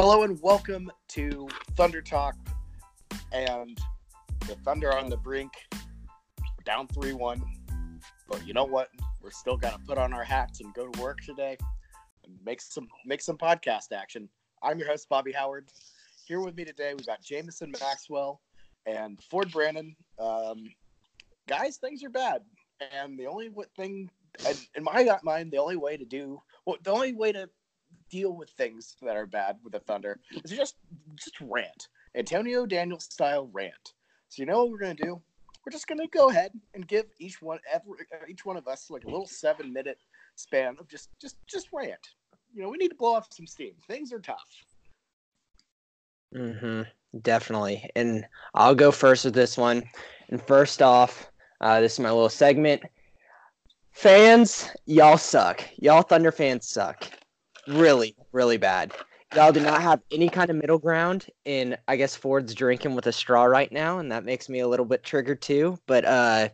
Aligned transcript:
Hello 0.00 0.22
and 0.22 0.40
welcome 0.42 0.92
to 1.08 1.48
Thunder 1.74 2.00
Talk. 2.00 2.36
And 3.32 3.76
the 4.46 4.54
Thunder 4.64 4.96
on 4.96 5.10
the 5.10 5.16
brink, 5.16 5.50
down 6.64 6.86
3 6.86 7.14
1. 7.14 7.42
But 8.28 8.46
you 8.46 8.54
know 8.54 8.62
what? 8.62 8.90
We're 9.20 9.32
still 9.32 9.56
going 9.56 9.74
to 9.74 9.80
put 9.80 9.98
on 9.98 10.12
our 10.12 10.22
hats 10.22 10.60
and 10.60 10.72
go 10.72 10.86
to 10.86 11.02
work 11.02 11.18
today 11.22 11.56
and 12.22 12.32
make 12.46 12.60
some 12.60 12.86
make 13.04 13.20
some 13.20 13.36
podcast 13.36 13.90
action. 13.92 14.28
I'm 14.62 14.78
your 14.78 14.86
host, 14.86 15.08
Bobby 15.08 15.32
Howard. 15.32 15.68
Here 16.26 16.40
with 16.40 16.54
me 16.54 16.64
today, 16.64 16.94
we've 16.96 17.04
got 17.04 17.20
Jameson 17.20 17.72
Maxwell 17.80 18.40
and 18.86 19.20
Ford 19.28 19.50
Brandon. 19.50 19.96
Um, 20.20 20.62
guys, 21.48 21.78
things 21.78 22.04
are 22.04 22.10
bad. 22.10 22.42
And 22.94 23.18
the 23.18 23.26
only 23.26 23.50
thing, 23.76 24.08
in 24.76 24.84
my 24.84 25.18
mind, 25.24 25.50
the 25.50 25.58
only 25.58 25.76
way 25.76 25.96
to 25.96 26.04
do, 26.04 26.40
well, 26.66 26.76
the 26.84 26.92
only 26.92 27.14
way 27.14 27.32
to 27.32 27.50
deal 28.10 28.32
with 28.32 28.50
things 28.50 28.96
that 29.02 29.16
are 29.16 29.26
bad 29.26 29.56
with 29.62 29.72
the 29.72 29.80
Thunder 29.80 30.18
is 30.44 30.50
just 30.50 30.76
just 31.16 31.40
rant. 31.40 31.88
Antonio 32.14 32.66
Daniels 32.66 33.04
style 33.04 33.48
rant. 33.52 33.94
So 34.28 34.42
you 34.42 34.46
know 34.46 34.64
what 34.64 34.70
we're 34.70 34.78
gonna 34.78 34.94
do? 34.94 35.20
We're 35.64 35.72
just 35.72 35.86
gonna 35.86 36.06
go 36.08 36.30
ahead 36.30 36.52
and 36.74 36.86
give 36.86 37.06
each 37.18 37.42
one 37.42 37.58
every, 37.72 37.92
each 38.28 38.44
one 38.44 38.56
of 38.56 38.66
us 38.68 38.90
like 38.90 39.04
a 39.04 39.08
little 39.08 39.26
seven 39.26 39.72
minute 39.72 39.98
span 40.36 40.76
of 40.78 40.88
just 40.88 41.10
just 41.20 41.36
just 41.46 41.68
rant. 41.72 42.14
You 42.54 42.62
know, 42.62 42.70
we 42.70 42.78
need 42.78 42.88
to 42.88 42.94
blow 42.94 43.14
off 43.14 43.28
some 43.30 43.46
steam. 43.46 43.74
Things 43.86 44.12
are 44.12 44.20
tough. 44.20 44.48
Mm-hmm. 46.34 46.82
Definitely. 47.22 47.88
And 47.94 48.26
I'll 48.54 48.74
go 48.74 48.90
first 48.90 49.24
with 49.24 49.34
this 49.34 49.56
one. 49.56 49.82
And 50.30 50.42
first 50.42 50.82
off, 50.82 51.30
uh, 51.60 51.80
this 51.80 51.94
is 51.94 52.00
my 52.00 52.10
little 52.10 52.28
segment. 52.28 52.82
Fans, 53.92 54.70
y'all 54.86 55.18
suck. 55.18 55.62
Y'all 55.76 56.02
Thunder 56.02 56.32
fans 56.32 56.68
suck 56.68 57.10
really, 57.68 58.16
really 58.32 58.56
bad. 58.56 58.92
Y'all 59.34 59.52
do 59.52 59.60
not 59.60 59.82
have 59.82 60.00
any 60.10 60.28
kind 60.28 60.48
of 60.48 60.56
middle 60.56 60.78
ground. 60.78 61.26
And 61.44 61.76
I 61.86 61.96
guess 61.96 62.16
Ford's 62.16 62.54
drinking 62.54 62.94
with 62.94 63.06
a 63.06 63.12
straw 63.12 63.44
right 63.44 63.70
now, 63.70 63.98
and 63.98 64.10
that 64.10 64.24
makes 64.24 64.48
me 64.48 64.60
a 64.60 64.68
little 64.68 64.86
bit 64.86 65.04
triggered 65.04 65.42
too. 65.42 65.78
But 65.86 66.04
uh, 66.06 66.48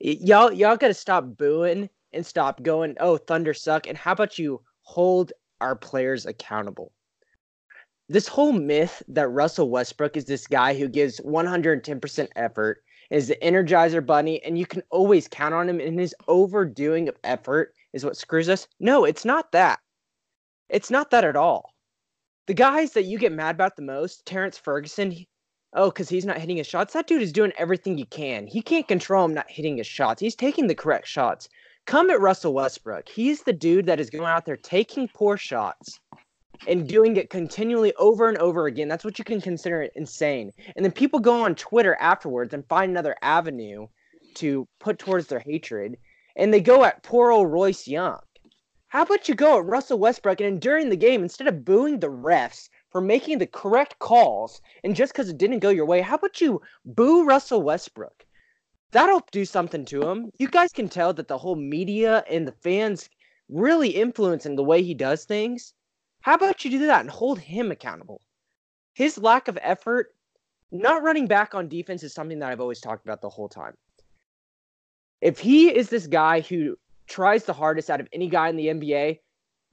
y'all, 0.00 0.52
y'all 0.52 0.76
got 0.76 0.88
to 0.88 0.94
stop 0.94 1.36
booing 1.36 1.90
and 2.12 2.24
stop 2.24 2.62
going. 2.62 2.96
Oh, 2.98 3.18
Thunder 3.18 3.52
suck. 3.54 3.86
And 3.86 3.98
how 3.98 4.12
about 4.12 4.38
you 4.38 4.62
hold 4.82 5.32
our 5.60 5.76
players 5.76 6.24
accountable? 6.24 6.92
This 8.08 8.26
whole 8.26 8.52
myth 8.52 9.02
that 9.08 9.28
Russell 9.28 9.70
Westbrook 9.70 10.16
is 10.16 10.24
this 10.24 10.46
guy 10.46 10.74
who 10.74 10.88
gives 10.88 11.20
110% 11.20 12.28
effort, 12.36 12.82
is 13.10 13.28
the 13.28 13.36
Energizer 13.36 14.04
Bunny, 14.04 14.42
and 14.42 14.58
you 14.58 14.64
can 14.64 14.82
always 14.90 15.28
count 15.28 15.54
on 15.54 15.68
him. 15.68 15.80
And 15.80 16.00
his 16.00 16.14
overdoing 16.26 17.08
of 17.08 17.16
effort 17.22 17.74
is 17.92 18.04
what 18.04 18.16
screws 18.16 18.48
us. 18.48 18.66
No, 18.80 19.04
it's 19.04 19.24
not 19.24 19.52
that. 19.52 19.80
It's 20.72 20.90
not 20.90 21.10
that 21.10 21.24
at 21.24 21.36
all. 21.36 21.74
The 22.46 22.54
guys 22.54 22.92
that 22.92 23.04
you 23.04 23.18
get 23.18 23.30
mad 23.30 23.54
about 23.54 23.76
the 23.76 23.82
most, 23.82 24.24
Terrence 24.24 24.56
Ferguson, 24.56 25.10
he, 25.10 25.28
oh, 25.74 25.90
because 25.90 26.08
he's 26.08 26.24
not 26.24 26.38
hitting 26.38 26.56
his 26.56 26.66
shots. 26.66 26.94
That 26.94 27.06
dude 27.06 27.20
is 27.20 27.30
doing 27.30 27.52
everything 27.58 27.98
he 27.98 28.06
can. 28.06 28.46
He 28.46 28.62
can't 28.62 28.88
control 28.88 29.26
him 29.26 29.34
not 29.34 29.50
hitting 29.50 29.76
his 29.76 29.86
shots. 29.86 30.20
He's 30.20 30.34
taking 30.34 30.66
the 30.66 30.74
correct 30.74 31.06
shots. 31.06 31.50
Come 31.84 32.08
at 32.08 32.22
Russell 32.22 32.54
Westbrook. 32.54 33.06
He's 33.06 33.42
the 33.42 33.52
dude 33.52 33.84
that 33.84 34.00
is 34.00 34.08
going 34.08 34.24
out 34.24 34.46
there 34.46 34.56
taking 34.56 35.08
poor 35.08 35.36
shots 35.36 36.00
and 36.66 36.88
doing 36.88 37.16
it 37.16 37.28
continually 37.28 37.92
over 37.98 38.30
and 38.30 38.38
over 38.38 38.66
again. 38.66 38.88
That's 38.88 39.04
what 39.04 39.18
you 39.18 39.26
can 39.26 39.42
consider 39.42 39.82
insane. 39.94 40.52
And 40.74 40.84
then 40.84 40.92
people 40.92 41.20
go 41.20 41.42
on 41.44 41.54
Twitter 41.54 41.96
afterwards 42.00 42.54
and 42.54 42.66
find 42.66 42.90
another 42.90 43.14
avenue 43.20 43.88
to 44.36 44.66
put 44.80 44.98
towards 44.98 45.26
their 45.26 45.40
hatred. 45.40 45.98
And 46.34 46.54
they 46.54 46.62
go 46.62 46.82
at 46.84 47.02
poor 47.02 47.30
old 47.30 47.52
Royce 47.52 47.86
Young. 47.86 48.20
How 48.92 49.04
about 49.04 49.26
you 49.26 49.34
go 49.34 49.58
at 49.58 49.64
Russell 49.64 49.98
Westbrook 49.98 50.42
and 50.42 50.60
during 50.60 50.90
the 50.90 50.96
game, 50.96 51.22
instead 51.22 51.48
of 51.48 51.64
booing 51.64 51.98
the 51.98 52.10
refs 52.10 52.68
for 52.90 53.00
making 53.00 53.38
the 53.38 53.46
correct 53.46 53.98
calls 54.00 54.60
and 54.84 54.94
just 54.94 55.14
because 55.14 55.30
it 55.30 55.38
didn't 55.38 55.60
go 55.60 55.70
your 55.70 55.86
way, 55.86 56.02
how 56.02 56.16
about 56.16 56.42
you 56.42 56.60
boo 56.84 57.24
Russell 57.24 57.62
Westbrook? 57.62 58.26
That'll 58.90 59.26
do 59.32 59.46
something 59.46 59.86
to 59.86 60.02
him. 60.02 60.30
You 60.38 60.46
guys 60.46 60.72
can 60.72 60.90
tell 60.90 61.14
that 61.14 61.26
the 61.26 61.38
whole 61.38 61.56
media 61.56 62.22
and 62.28 62.46
the 62.46 62.52
fans 62.52 63.08
really 63.48 63.88
influencing 63.88 64.56
the 64.56 64.62
way 64.62 64.82
he 64.82 64.92
does 64.92 65.24
things. 65.24 65.72
How 66.20 66.34
about 66.34 66.62
you 66.62 66.70
do 66.70 66.86
that 66.86 67.00
and 67.00 67.10
hold 67.10 67.38
him 67.38 67.70
accountable? 67.70 68.20
His 68.92 69.16
lack 69.16 69.48
of 69.48 69.58
effort, 69.62 70.08
not 70.70 71.02
running 71.02 71.26
back 71.26 71.54
on 71.54 71.66
defense, 71.66 72.02
is 72.02 72.12
something 72.12 72.40
that 72.40 72.52
I've 72.52 72.60
always 72.60 72.80
talked 72.80 73.06
about 73.06 73.22
the 73.22 73.30
whole 73.30 73.48
time. 73.48 73.72
If 75.22 75.38
he 75.38 75.74
is 75.74 75.88
this 75.88 76.06
guy 76.06 76.42
who 76.42 76.76
tries 77.06 77.44
the 77.44 77.52
hardest 77.52 77.90
out 77.90 78.00
of 78.00 78.08
any 78.12 78.28
guy 78.28 78.48
in 78.48 78.56
the 78.56 78.68
NBA. 78.68 79.18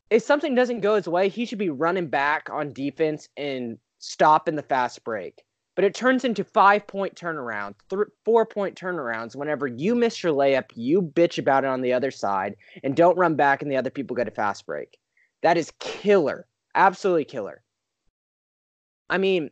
If 0.09 0.23
something 0.23 0.55
doesn't 0.55 0.81
go 0.81 0.95
his 0.95 1.07
way, 1.07 1.29
he 1.29 1.45
should 1.45 1.59
be 1.59 1.69
running 1.69 2.07
back 2.07 2.49
on 2.51 2.73
defense 2.73 3.29
and 3.37 3.77
stopping 3.99 4.55
the 4.55 4.63
fast 4.63 5.03
break. 5.03 5.43
But 5.75 5.85
it 5.85 5.93
turns 5.93 6.25
into 6.25 6.43
five 6.43 6.87
point 6.87 7.15
turnarounds, 7.15 7.75
th- 7.89 8.07
four 8.25 8.45
point 8.45 8.75
turnarounds. 8.75 9.35
Whenever 9.35 9.67
you 9.67 9.95
miss 9.95 10.21
your 10.21 10.33
layup, 10.33 10.65
you 10.75 11.01
bitch 11.01 11.37
about 11.37 11.63
it 11.63 11.67
on 11.67 11.81
the 11.81 11.93
other 11.93 12.11
side 12.11 12.55
and 12.83 12.95
don't 12.95 13.17
run 13.17 13.35
back, 13.35 13.61
and 13.61 13.71
the 13.71 13.77
other 13.77 13.89
people 13.89 14.15
get 14.15 14.27
a 14.27 14.31
fast 14.31 14.65
break. 14.65 14.97
That 15.41 15.57
is 15.57 15.71
killer. 15.79 16.47
Absolutely 16.75 17.25
killer. 17.25 17.61
I 19.09 19.17
mean, 19.17 19.51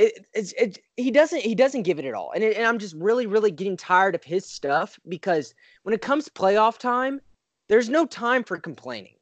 it, 0.00 0.26
it's 0.32 0.52
it, 0.52 0.78
he 0.96 1.10
doesn't 1.10 1.42
he 1.42 1.54
doesn't 1.54 1.82
give 1.82 1.98
it 1.98 2.06
at 2.06 2.14
all, 2.14 2.32
and 2.34 2.42
it, 2.42 2.56
and 2.56 2.66
I'm 2.66 2.78
just 2.78 2.94
really 2.96 3.26
really 3.26 3.50
getting 3.50 3.76
tired 3.76 4.14
of 4.14 4.24
his 4.24 4.46
stuff 4.46 4.98
because 5.08 5.54
when 5.82 5.94
it 5.94 6.00
comes 6.00 6.28
playoff 6.28 6.78
time, 6.78 7.20
there's 7.68 7.90
no 7.90 8.06
time 8.06 8.42
for 8.42 8.58
complaining. 8.58 9.16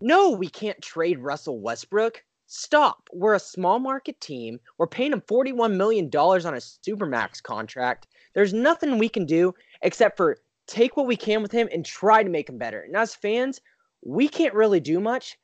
No, 0.00 0.30
we 0.30 0.48
can't 0.48 0.80
trade 0.80 1.18
Russell 1.18 1.60
Westbrook. 1.60 2.24
Stop. 2.46 3.08
We're 3.12 3.34
a 3.34 3.40
small 3.40 3.78
market 3.78 4.20
team. 4.20 4.60
We're 4.78 4.86
paying 4.86 5.12
him 5.12 5.22
$41 5.22 5.76
million 5.76 6.06
on 6.06 6.54
a 6.54 6.58
Supermax 6.58 7.42
contract. 7.42 8.06
There's 8.34 8.52
nothing 8.52 8.98
we 8.98 9.08
can 9.08 9.24
do 9.24 9.54
except 9.82 10.16
for 10.16 10.38
take 10.66 10.96
what 10.96 11.06
we 11.06 11.16
can 11.16 11.42
with 11.42 11.52
him 11.52 11.68
and 11.72 11.84
try 11.84 12.22
to 12.22 12.28
make 12.28 12.48
him 12.48 12.58
better. 12.58 12.80
And 12.80 12.96
as 12.96 13.14
fans, 13.14 13.60
we 14.04 14.28
can't 14.28 14.54
really 14.54 14.80
do 14.80 15.00
much 15.00 15.38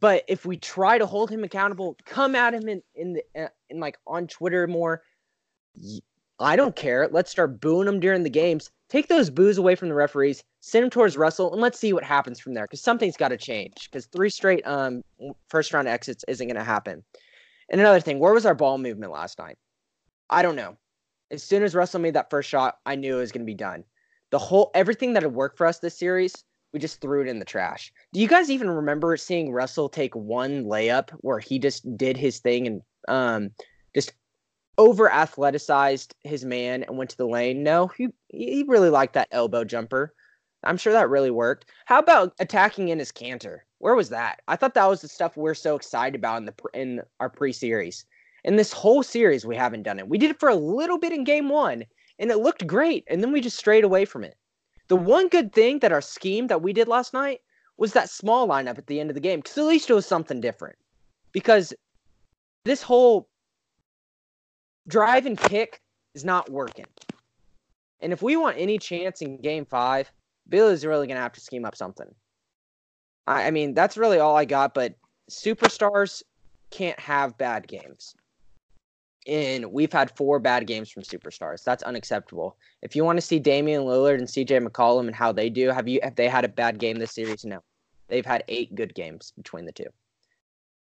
but 0.00 0.24
if 0.28 0.46
we 0.46 0.56
try 0.56 0.98
to 0.98 1.06
hold 1.06 1.30
him 1.30 1.44
accountable, 1.44 1.96
come 2.04 2.34
at 2.34 2.54
him 2.54 2.68
in 2.68 2.82
in 2.94 3.14
the 3.14 3.24
uh, 3.36 3.48
in 3.68 3.80
like 3.80 3.98
on 4.06 4.26
Twitter 4.26 4.66
more, 4.66 5.02
I 6.38 6.56
don't 6.56 6.76
care. 6.76 7.08
Let's 7.10 7.30
start 7.30 7.60
booing 7.60 7.88
him 7.88 8.00
during 8.00 8.22
the 8.22 8.30
games. 8.30 8.70
Take 8.88 9.08
those 9.08 9.28
boos 9.28 9.58
away 9.58 9.74
from 9.74 9.88
the 9.88 9.94
referees, 9.94 10.42
send 10.60 10.84
him 10.84 10.90
towards 10.90 11.16
Russell, 11.16 11.52
and 11.52 11.60
let's 11.60 11.78
see 11.78 11.92
what 11.92 12.04
happens 12.04 12.40
from 12.40 12.54
there. 12.54 12.64
Because 12.64 12.80
something's 12.80 13.16
got 13.16 13.28
to 13.28 13.36
change. 13.36 13.88
Because 13.90 14.06
three 14.06 14.30
straight 14.30 14.66
um 14.66 15.02
first 15.48 15.72
round 15.72 15.88
exits 15.88 16.24
isn't 16.28 16.46
going 16.46 16.56
to 16.56 16.64
happen. 16.64 17.02
And 17.70 17.80
another 17.80 18.00
thing, 18.00 18.18
where 18.18 18.32
was 18.32 18.46
our 18.46 18.54
ball 18.54 18.78
movement 18.78 19.12
last 19.12 19.38
night? 19.38 19.58
I 20.30 20.42
don't 20.42 20.56
know. 20.56 20.76
As 21.30 21.42
soon 21.42 21.62
as 21.62 21.74
Russell 21.74 22.00
made 22.00 22.14
that 22.14 22.30
first 22.30 22.48
shot, 22.48 22.78
I 22.86 22.94
knew 22.94 23.16
it 23.16 23.20
was 23.20 23.32
going 23.32 23.44
to 23.44 23.50
be 23.50 23.54
done. 23.54 23.84
The 24.30 24.38
whole 24.38 24.70
everything 24.74 25.12
that 25.14 25.22
had 25.22 25.34
worked 25.34 25.58
for 25.58 25.66
us 25.66 25.78
this 25.78 25.98
series 25.98 26.44
we 26.72 26.78
just 26.78 27.00
threw 27.00 27.22
it 27.22 27.28
in 27.28 27.38
the 27.38 27.44
trash. 27.44 27.92
Do 28.12 28.20
you 28.20 28.28
guys 28.28 28.50
even 28.50 28.68
remember 28.70 29.16
seeing 29.16 29.52
Russell 29.52 29.88
take 29.88 30.14
one 30.14 30.64
layup 30.64 31.10
where 31.20 31.38
he 31.38 31.58
just 31.58 31.96
did 31.96 32.16
his 32.16 32.40
thing 32.40 32.66
and 32.66 32.82
um 33.08 33.50
just 33.94 34.12
over 34.76 35.08
athleticized 35.08 36.12
his 36.22 36.44
man 36.44 36.82
and 36.84 36.98
went 36.98 37.10
to 37.10 37.16
the 37.16 37.26
lane? 37.26 37.62
No, 37.62 37.88
he 37.88 38.08
he 38.28 38.64
really 38.68 38.90
liked 38.90 39.14
that 39.14 39.28
elbow 39.32 39.64
jumper. 39.64 40.14
I'm 40.64 40.76
sure 40.76 40.92
that 40.92 41.08
really 41.08 41.30
worked. 41.30 41.66
How 41.86 41.98
about 41.98 42.34
attacking 42.40 42.88
in 42.88 42.98
Enes 42.98 43.12
Kanter? 43.12 43.58
Where 43.78 43.94
was 43.94 44.08
that? 44.08 44.42
I 44.48 44.56
thought 44.56 44.74
that 44.74 44.88
was 44.88 45.00
the 45.00 45.08
stuff 45.08 45.36
we're 45.36 45.54
so 45.54 45.76
excited 45.76 46.16
about 46.16 46.38
in 46.38 46.46
the 46.46 46.54
in 46.74 47.00
our 47.20 47.30
pre-series. 47.30 48.04
In 48.44 48.56
this 48.56 48.72
whole 48.72 49.02
series, 49.02 49.46
we 49.46 49.56
haven't 49.56 49.84
done 49.84 49.98
it. 49.98 50.08
We 50.08 50.18
did 50.18 50.30
it 50.30 50.40
for 50.40 50.48
a 50.48 50.54
little 50.54 50.98
bit 50.98 51.12
in 51.12 51.24
game 51.24 51.48
one, 51.48 51.84
and 52.18 52.30
it 52.30 52.38
looked 52.38 52.66
great, 52.66 53.04
and 53.08 53.22
then 53.22 53.32
we 53.32 53.40
just 53.40 53.58
strayed 53.58 53.84
away 53.84 54.04
from 54.04 54.24
it. 54.24 54.36
The 54.88 54.96
one 54.96 55.28
good 55.28 55.52
thing 55.52 55.78
that 55.80 55.92
our 55.92 56.00
scheme 56.00 56.46
that 56.48 56.62
we 56.62 56.72
did 56.72 56.88
last 56.88 57.12
night 57.12 57.40
was 57.76 57.92
that 57.92 58.10
small 58.10 58.48
lineup 58.48 58.78
at 58.78 58.86
the 58.86 59.00
end 59.00 59.10
of 59.10 59.14
the 59.14 59.20
game 59.20 59.40
because 59.40 59.58
at 59.58 59.64
least 59.64 59.90
it 59.90 59.94
was 59.94 60.06
something 60.06 60.40
different. 60.40 60.76
Because 61.32 61.74
this 62.64 62.82
whole 62.82 63.28
drive 64.88 65.26
and 65.26 65.38
kick 65.38 65.80
is 66.14 66.24
not 66.24 66.50
working. 66.50 66.86
And 68.00 68.12
if 68.12 68.22
we 68.22 68.36
want 68.36 68.56
any 68.58 68.78
chance 68.78 69.20
in 69.20 69.40
game 69.40 69.66
five, 69.66 70.10
Bill 70.48 70.68
is 70.68 70.86
really 70.86 71.06
going 71.06 71.16
to 71.16 71.22
have 71.22 71.32
to 71.34 71.40
scheme 71.40 71.64
up 71.64 71.76
something. 71.76 72.12
I, 73.26 73.48
I 73.48 73.50
mean, 73.50 73.74
that's 73.74 73.96
really 73.98 74.18
all 74.18 74.36
I 74.36 74.46
got, 74.46 74.72
but 74.72 74.94
superstars 75.30 76.22
can't 76.70 76.98
have 76.98 77.36
bad 77.38 77.68
games 77.68 78.14
and 79.28 79.70
we've 79.70 79.92
had 79.92 80.16
four 80.16 80.40
bad 80.40 80.66
games 80.66 80.90
from 80.90 81.02
superstars. 81.02 81.62
That's 81.62 81.82
unacceptable. 81.82 82.56
If 82.80 82.96
you 82.96 83.04
want 83.04 83.18
to 83.18 83.26
see 83.26 83.38
Damian 83.38 83.82
Lillard 83.82 84.18
and 84.18 84.26
CJ 84.26 84.66
McCollum 84.66 85.06
and 85.06 85.14
how 85.14 85.32
they 85.32 85.50
do, 85.50 85.68
have 85.68 85.86
you 85.86 86.00
have 86.02 86.16
they 86.16 86.28
had 86.28 86.46
a 86.46 86.48
bad 86.48 86.78
game 86.78 86.96
this 86.96 87.12
series? 87.12 87.44
No. 87.44 87.62
They've 88.08 88.24
had 88.26 88.42
eight 88.48 88.74
good 88.74 88.94
games 88.94 89.34
between 89.36 89.66
the 89.66 89.72
two. 89.72 89.88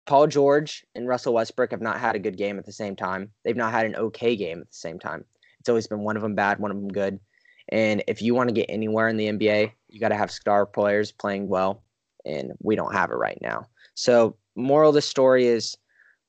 Paul 0.07 0.27
George 0.27 0.85
and 0.95 1.07
Russell 1.07 1.35
Westbrook 1.35 1.71
have 1.71 1.83
not 1.83 2.01
had 2.01 2.17
a 2.17 2.19
good 2.19 2.39
game 2.39 2.59
at 2.59 2.65
the 2.65 2.73
same 2.73 2.97
time. 2.97 3.31
They've 3.45 3.55
not 3.55 3.73
had 3.73 3.85
an 3.85 3.95
okay 3.95 4.35
game 4.35 4.61
at 4.61 4.69
the 4.69 4.75
same 4.75 4.99
time. 4.99 5.25
It's 5.61 5.69
always 5.69 5.87
been 5.87 6.01
one 6.01 6.17
of 6.17 6.23
them 6.23 6.35
bad, 6.35 6.59
one 6.59 6.71
of 6.71 6.79
them 6.79 6.89
good. 6.89 7.21
And 7.69 8.03
if 8.09 8.23
you 8.23 8.35
want 8.35 8.49
to 8.49 8.55
get 8.55 8.67
anywhere 8.71 9.09
in 9.09 9.19
the 9.19 9.27
NBA, 9.27 9.71
you 9.89 10.01
got 10.01 10.09
to 10.09 10.17
have 10.17 10.31
star 10.31 10.65
players 10.65 11.13
playing 11.13 11.47
well, 11.49 11.83
and 12.25 12.53
we 12.63 12.75
don't 12.75 12.95
have 12.95 13.11
it 13.11 13.17
right 13.17 13.39
now. 13.43 13.69
So 13.95 14.37
moral 14.57 14.89
of 14.89 14.95
the 14.95 15.03
story 15.03 15.47
is 15.47 15.77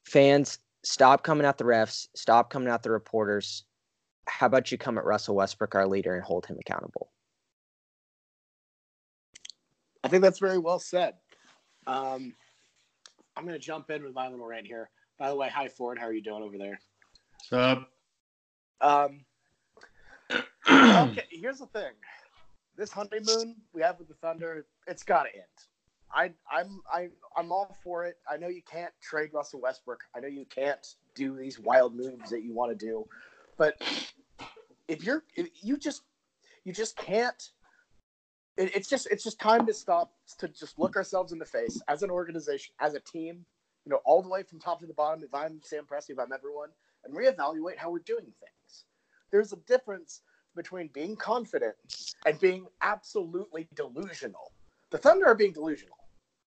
fans 0.04 0.60
stop 0.83 1.24
coming 1.24 1.45
at 1.45 1.57
the 1.57 1.63
refs, 1.63 2.07
stop 2.16 2.50
coming 2.50 2.69
at 2.69 2.83
the 2.83 2.92
reporters. 2.92 3.66
How 4.28 4.45
about 4.45 4.72
you 4.72 4.78
come 4.78 4.98
at 4.98 5.06
Russell 5.06 5.36
Westbrook, 5.36 5.75
our 5.75 5.88
leader, 5.88 6.16
and 6.16 6.24
hold 6.24 6.45
him 6.45 6.57
accountable? 6.60 7.12
I 10.04 10.07
think 10.07 10.24
that's 10.24 10.39
very 10.39 10.57
well 10.57 10.80
said. 10.80 11.16
Um, 11.88 12.33
I'm 13.36 13.45
going 13.45 13.60
to 13.60 13.60
jump 13.60 13.89
in 13.89 14.04
with 14.04 14.13
my 14.13 14.28
little 14.28 14.45
rant 14.45 14.68
here. 14.68 14.89
By 15.18 15.30
the 15.30 15.36
way, 15.36 15.50
hi 15.50 15.68
Ford, 15.68 16.00
how 16.00 16.07
are 16.07 16.13
you 16.13 16.22
doing 16.22 16.44
over 16.44 16.57
there? 16.57 16.80
What's 17.50 17.54
up? 17.54 17.89
Um, 18.81 19.25
okay, 20.69 21.25
here's 21.30 21.60
the 21.60 21.68
thing. 21.68 21.92
This 22.77 22.92
honeymoon 22.92 23.56
we 23.74 23.81
have 23.81 24.00
with 24.00 24.07
the 24.07 24.16
Thunder, 24.16 24.66
it's 24.88 25.04
got 25.04 25.24
to 25.24 25.36
end. 25.36 25.44
I, 26.13 26.31
I'm, 26.52 26.81
I, 26.92 27.10
I'm 27.36 27.52
all 27.52 27.75
for 27.84 28.06
it. 28.06 28.18
I 28.30 28.38
know 28.38 28.48
you 28.48 28.62
can't 28.69 28.94
trade 29.02 29.30
Russell 29.34 29.62
Westbrook. 29.62 30.02
I 30.16 30.19
know 30.19 30.28
you 30.28 30.46
can't 30.46 30.96
do 31.16 31.36
these 31.36 31.60
wild 31.60 31.96
moves 31.96 32.30
that 32.30 32.44
you 32.44 32.54
want 32.54 32.78
to 32.78 32.86
do, 32.86 33.06
but 33.58 33.81
if 34.88 35.04
you're, 35.04 35.24
if 35.36 35.50
you 35.62 35.78
just, 35.78 36.04
you 36.63 36.74
just 36.74 36.96
can't. 36.98 37.50
It, 38.58 38.75
it's 38.75 38.90
just, 38.90 39.08
it's 39.10 39.24
just 39.24 39.40
time 39.40 39.66
to 39.66 39.74
stop 39.74 40.12
to 40.40 40.48
just 40.48 40.78
look 40.78 40.96
ourselves 40.96 41.31
in 41.31 41.40
the 41.40 41.46
face 41.46 41.81
as 41.88 42.04
an 42.04 42.10
organization, 42.10 42.74
as 42.80 42.94
a 42.94 43.00
team, 43.00 43.46
you 43.86 43.90
know, 43.90 44.00
all 44.06 44.22
the 44.22 44.30
way 44.30 44.44
from 44.44 44.60
top 44.60 44.80
to 44.81 44.86
the 44.86 44.94
bottom. 44.94 45.24
If 45.24 45.34
I'm 45.34 45.62
Sam 45.63 45.86
Presti, 45.86 46.12
if 46.12 46.19
I'm 46.19 46.34
everyone, 46.34 46.69
and 47.06 47.16
reevaluate 47.16 47.78
how 47.78 47.90
we're 47.90 48.00
doing 48.00 48.25
things. 48.25 48.86
There's 49.31 49.54
a 49.54 49.58
difference 49.68 50.22
between 50.56 50.90
being 50.94 51.16
confident 51.16 51.75
and 52.25 52.40
being 52.40 52.68
absolutely 52.81 53.68
delusional. 53.75 54.52
The 54.90 54.98
Thunder 54.98 55.28
are 55.28 55.36
being 55.36 55.54
delusional. 55.54 55.96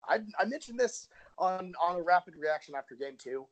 I, 0.08 0.20
I 0.38 0.44
mentioned 0.44 0.78
this 0.78 1.08
on 1.38 1.74
on 1.82 1.96
a 1.96 2.02
rapid 2.02 2.34
reaction 2.36 2.74
after 2.76 2.94
game 2.94 3.16
two. 3.18 3.46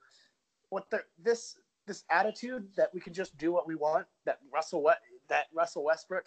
What 0.70 0.90
the 0.90 1.02
this 1.22 1.58
this 1.86 2.04
attitude 2.10 2.68
that 2.76 2.90
we 2.94 3.00
can 3.00 3.12
just 3.12 3.36
do 3.38 3.52
what 3.52 3.66
we 3.66 3.74
want, 3.74 4.06
that 4.24 4.38
Russell 4.52 4.88
that 5.28 5.46
Russell 5.54 5.84
Westbrook 5.84 6.24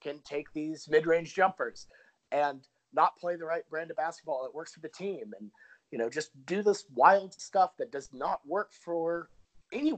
can 0.00 0.20
take 0.24 0.52
these 0.52 0.88
mid-range 0.88 1.34
jumpers 1.34 1.86
and 2.30 2.66
not 2.92 3.16
play 3.18 3.36
the 3.36 3.44
right 3.44 3.68
brand 3.68 3.90
of 3.90 3.96
basketball 3.96 4.42
that 4.42 4.54
works 4.54 4.72
for 4.74 4.80
the 4.80 4.88
team 4.88 5.32
and 5.38 5.50
you 5.90 5.98
know 5.98 6.08
just 6.08 6.30
do 6.46 6.62
this 6.62 6.84
wild 6.94 7.34
stuff 7.34 7.76
that 7.78 7.92
does 7.92 8.10
not 8.12 8.40
work 8.46 8.70
for 8.72 9.28
any 9.72 9.92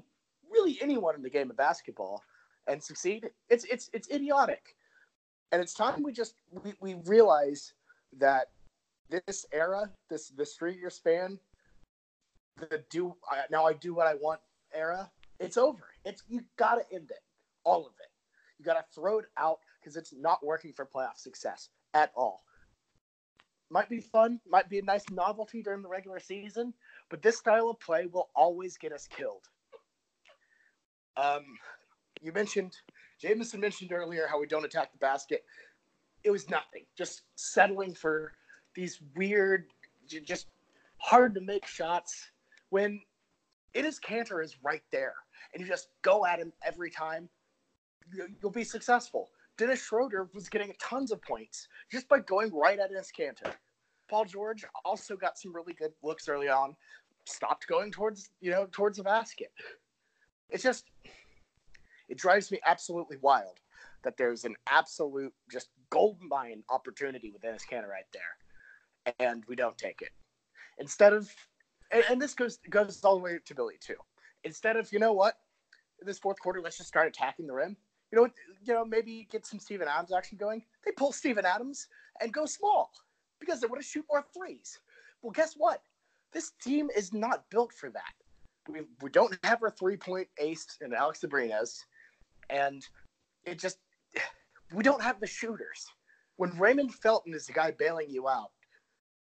really 0.51 0.79
anyone 0.81 1.15
in 1.15 1.23
the 1.23 1.31
game 1.31 1.51
of 1.51 1.57
basketball 1.57 2.23
and 2.67 2.83
succeed 2.83 3.31
it's 3.49 3.65
it's 3.65 3.91
it's 3.93 4.11
idiotic 4.11 4.77
and 5.53 5.61
it's 5.61 5.75
time 5.75 6.03
we 6.03 6.13
just 6.13 6.35
we, 6.65 6.75
we 6.81 6.95
realize 7.07 7.75
that 8.19 8.49
this 9.11 9.47
era 9.53 9.91
this 10.09 10.29
this 10.31 10.55
three 10.55 10.77
year 10.77 10.91
span 10.91 11.39
the 12.59 12.83
do 12.91 13.15
I, 13.31 13.43
now 13.51 13.67
i 13.67 13.73
do 13.73 13.95
what 13.95 14.07
i 14.07 14.15
want 14.15 14.41
era 14.75 15.11
it's 15.39 15.57
over 15.57 15.85
it's 16.05 16.23
you 16.29 16.43
gotta 16.57 16.83
end 16.93 17.11
it 17.11 17.23
all 17.65 17.87
of 17.87 17.93
it 18.01 18.11
you 18.59 18.65
gotta 18.65 18.85
throw 18.95 19.19
it 19.19 19.27
out 19.37 19.59
because 19.81 19.97
it's 19.97 20.13
not 20.13 20.45
working 20.45 20.73
for 20.73 20.87
playoff 20.87 21.17
success 21.17 21.69
at 21.95 22.13
all 22.15 22.43
might 23.71 23.89
be 23.89 24.01
fun, 24.01 24.41
might 24.49 24.69
be 24.69 24.81
a 24.81 24.83
nice 24.83 25.05
novelty 25.11 25.63
during 25.63 25.83
the 25.83 25.89
regular 25.89 26.19
season, 26.19 26.75
but 27.09 27.23
this 27.23 27.39
style 27.39 27.71
of 27.71 27.79
play 27.79 28.07
will 28.07 28.29
always 28.35 28.77
get 28.77 28.93
us 28.93 29.07
killed. 29.07 29.49
Um, 31.17 31.45
you 32.21 32.33
mentioned, 32.33 32.77
Jameson 33.21 33.61
mentioned 33.61 33.93
earlier 33.93 34.27
how 34.27 34.41
we 34.41 34.47
don't 34.47 34.65
attack 34.65 34.93
the 34.93 34.99
basket. 34.99 35.45
It 36.25 36.31
was 36.31 36.51
nothing, 36.51 36.85
just 36.99 37.23
settling 37.37 37.95
for 37.95 38.33
these 38.81 39.01
weird, 39.15 39.67
just 40.09 40.47
hard 40.97 41.35
to 41.35 41.41
make 41.41 41.67
shots 41.67 42.31
when 42.71 43.01
it 43.75 43.85
is 43.85 44.01
Kanter 44.01 44.43
is 44.43 44.57
right 44.63 44.83
there, 44.91 45.15
and 45.53 45.61
you 45.61 45.69
just 45.69 45.89
go 46.03 46.25
at 46.25 46.39
him 46.39 46.53
every 46.65 46.91
time. 46.91 47.29
You'll 48.41 48.51
be 48.51 48.65
successful. 48.65 49.29
Dennis 49.59 49.83
Schroeder 49.83 50.31
was 50.33 50.49
getting 50.49 50.73
tons 50.81 51.13
of 51.13 51.21
points 51.21 51.69
just 51.93 52.09
by 52.09 52.21
going 52.21 52.51
right 52.55 52.79
at 52.79 52.91
Enes 52.91 53.11
Kanter. 53.17 53.53
Paul 54.09 54.25
George 54.25 54.65
also 54.85 55.15
got 55.15 55.39
some 55.39 55.55
really 55.55 55.75
good 55.75 55.93
looks 56.03 56.29
early 56.29 56.49
on. 56.49 56.75
Stopped 57.27 57.67
going 57.69 57.93
towards 57.93 58.31
you 58.41 58.51
know 58.51 58.67
towards 58.73 58.97
the 58.97 59.05
basket. 59.05 59.53
It's 60.49 60.63
just 60.63 60.87
it 62.09 62.17
drives 62.17 62.51
me 62.51 62.59
absolutely 62.65 63.19
wild 63.19 63.61
that 64.03 64.17
there's 64.17 64.45
an 64.45 64.57
absolute 64.69 65.33
just 65.53 65.69
gold 65.91 66.17
mine 66.23 66.63
opportunity 66.71 67.31
with 67.31 67.43
Dennis 67.43 67.65
Kanter 67.71 67.89
right 67.89 68.09
there, 68.13 68.40
and 69.19 69.45
we 69.49 69.57
don't 69.57 69.77
take 69.77 70.03
it. 70.03 70.11
Instead 70.79 71.13
of 71.13 71.31
and, 71.93 72.05
and 72.11 72.23
this 72.23 72.35
goes 72.35 72.59
goes 72.69 73.03
all 73.05 73.17
the 73.17 73.23
way 73.23 73.39
to 73.45 73.55
Billy 73.55 73.77
too. 73.81 73.97
Instead 74.45 74.77
of 74.77 74.93
you 74.93 74.99
know 74.99 75.13
what, 75.13 75.35
in 76.01 76.07
this 76.07 76.19
fourth 76.19 76.39
quarter, 76.41 76.61
let's 76.61 76.77
just 76.79 76.89
start 76.89 77.09
attacking 77.09 77.47
the 77.47 77.55
rim 77.55 77.77
you 78.13 78.19
know, 78.19 78.29
you 78.63 78.75
know, 78.75 78.85
maybe 78.85 79.29
get 79.31 79.47
some 79.47 79.61
Steven 79.61 79.89
Adams 79.89 80.13
action 80.13 80.37
going. 80.39 80.63
They 80.85 80.93
pull 80.93 81.13
Steven 81.13 81.45
Adams 81.45 81.87
and 82.21 82.33
go 82.33 82.45
small 82.47 82.91
because 83.39 83.61
they 83.61 83.67
want 83.67 83.81
to 83.81 83.87
shoot 83.87 84.05
more 84.11 84.25
threes. 84.37 84.79
Well, 85.23 85.33
guess 85.33 85.55
what? 85.57 85.83
This 86.33 86.53
team 86.63 86.89
is 86.97 87.13
not 87.13 87.49
built 87.51 87.73
for 87.73 87.91
that. 87.91 88.13
We, 88.69 88.81
we 89.01 89.11
don't 89.11 89.37
have 89.45 89.63
our 89.63 89.71
three 89.71 89.97
point 89.97 90.29
ace 90.39 90.67
in 90.81 90.93
Alex 90.93 91.21
Abrines, 91.25 91.79
and 92.51 92.87
it 93.45 93.59
just 93.59 93.79
we 94.75 94.83
don't 94.83 95.03
have 95.03 95.21
the 95.21 95.27
shooters. 95.27 95.87
When 96.37 96.57
Raymond 96.59 96.95
Felton 96.95 97.35
is 97.35 97.47
the 97.47 97.53
guy 97.53 97.73
bailing 97.73 98.11
you 98.11 98.29
out 98.29 98.51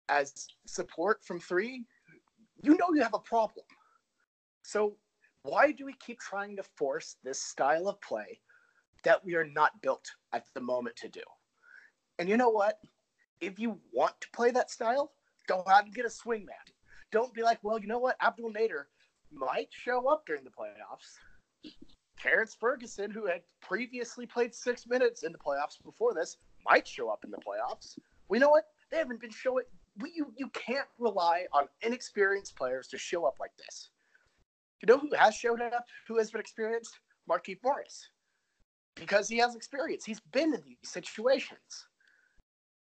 as 0.09 0.47
support 0.65 1.23
from 1.23 1.39
three, 1.39 1.85
you 2.63 2.77
know 2.77 2.93
you 2.93 3.01
have 3.01 3.13
a 3.13 3.19
problem. 3.19 3.65
So 4.63 4.97
why 5.43 5.71
do 5.71 5.85
we 5.85 5.93
keep 5.93 6.19
trying 6.19 6.55
to 6.57 6.63
force 6.63 7.17
this 7.23 7.41
style 7.41 7.87
of 7.87 8.01
play 8.01 8.39
that 9.05 9.23
we 9.23 9.35
are 9.35 9.45
not 9.45 9.81
built 9.81 10.11
at 10.33 10.45
the 10.53 10.59
moment 10.59 10.97
to 10.97 11.07
do. 11.07 11.21
And 12.19 12.27
you 12.27 12.35
know 12.37 12.49
what? 12.49 12.79
If 13.39 13.59
you 13.59 13.79
want 13.93 14.19
to 14.19 14.27
play 14.33 14.51
that 14.51 14.71
style, 14.71 15.13
go 15.47 15.63
out 15.69 15.85
and 15.85 15.93
get 15.93 16.05
a 16.05 16.09
swing 16.09 16.45
man. 16.45 16.55
Don't 17.11 17.33
be 17.33 17.43
like, 17.43 17.59
well, 17.63 17.79
you 17.79 17.87
know 17.87 17.99
what? 17.99 18.17
Abdel 18.19 18.51
Nader 18.51 18.85
might 19.31 19.69
show 19.69 20.09
up 20.09 20.25
during 20.25 20.43
the 20.43 20.49
playoffs. 20.49 21.71
Terrence 22.19 22.57
Ferguson, 22.59 23.11
who 23.11 23.27
had 23.27 23.41
previously 23.61 24.25
played 24.25 24.55
six 24.55 24.87
minutes 24.87 25.23
in 25.23 25.31
the 25.31 25.37
playoffs 25.37 25.81
before 25.83 26.13
this, 26.13 26.37
might 26.67 26.87
show 26.87 27.09
up 27.09 27.23
in 27.23 27.29
the 27.29 27.37
playoffs. 27.37 27.99
We 28.27 28.39
know 28.39 28.49
what? 28.49 28.63
They 28.89 28.97
haven't 28.97 29.21
been 29.21 29.29
showing. 29.29 29.65
We, 29.99 30.11
you, 30.15 30.33
you 30.35 30.49
can't 30.49 30.87
rely 30.99 31.45
on 31.53 31.67
inexperienced 31.81 32.55
players 32.55 32.87
to 32.89 32.97
show 32.97 33.25
up 33.25 33.35
like 33.39 33.55
this. 33.57 33.89
You 34.81 34.87
know 34.87 34.99
who 34.99 35.15
has 35.15 35.35
showed 35.35 35.61
up? 35.61 35.85
Who 36.07 36.17
has 36.17 36.31
been 36.31 36.41
experienced? 36.41 36.99
Markieff 37.29 37.57
Morris 37.63 38.09
because 38.95 39.27
he 39.27 39.37
has 39.37 39.55
experience. 39.55 40.05
He's 40.05 40.21
been 40.31 40.53
in 40.53 40.61
these 40.65 40.77
situations. 40.83 41.87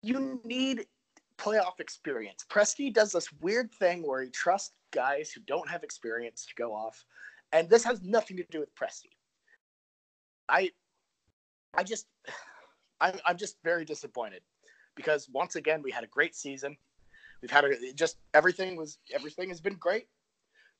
You 0.02 0.42
need 0.44 0.86
playoff 1.38 1.80
experience. 1.80 2.46
Presti 2.50 2.94
does 2.94 3.12
this 3.12 3.32
weird 3.42 3.72
thing 3.76 4.06
where 4.06 4.24
he 4.24 4.30
trusts 4.30 4.74
guys 4.92 5.32
who 5.32 5.42
don't 5.48 5.70
have 5.70 5.84
experience 5.84 6.46
to 6.48 6.56
go 6.56 6.74
off, 6.74 7.06
and 7.52 7.70
this 7.70 7.84
has 7.84 8.02
nothing 8.02 8.38
to 8.38 8.46
do 8.50 8.60
with 8.60 8.76
Presti. 8.76 9.12
I, 10.50 10.72
I 11.76 11.84
just, 11.84 12.08
I'm, 13.02 13.20
I'm 13.26 13.38
just 13.38 13.58
very 13.64 13.86
disappointed 13.86 14.42
because 14.96 15.30
once 15.32 15.56
again 15.56 15.82
we 15.82 15.92
had 15.92 16.04
a 16.04 16.08
great 16.08 16.36
season. 16.36 16.76
We've 17.42 17.52
had 17.52 17.66
a, 17.66 17.94
just 17.94 18.18
everything 18.34 18.76
was 18.76 18.98
everything 19.14 19.50
has 19.50 19.62
been 19.62 19.76
great, 19.76 20.08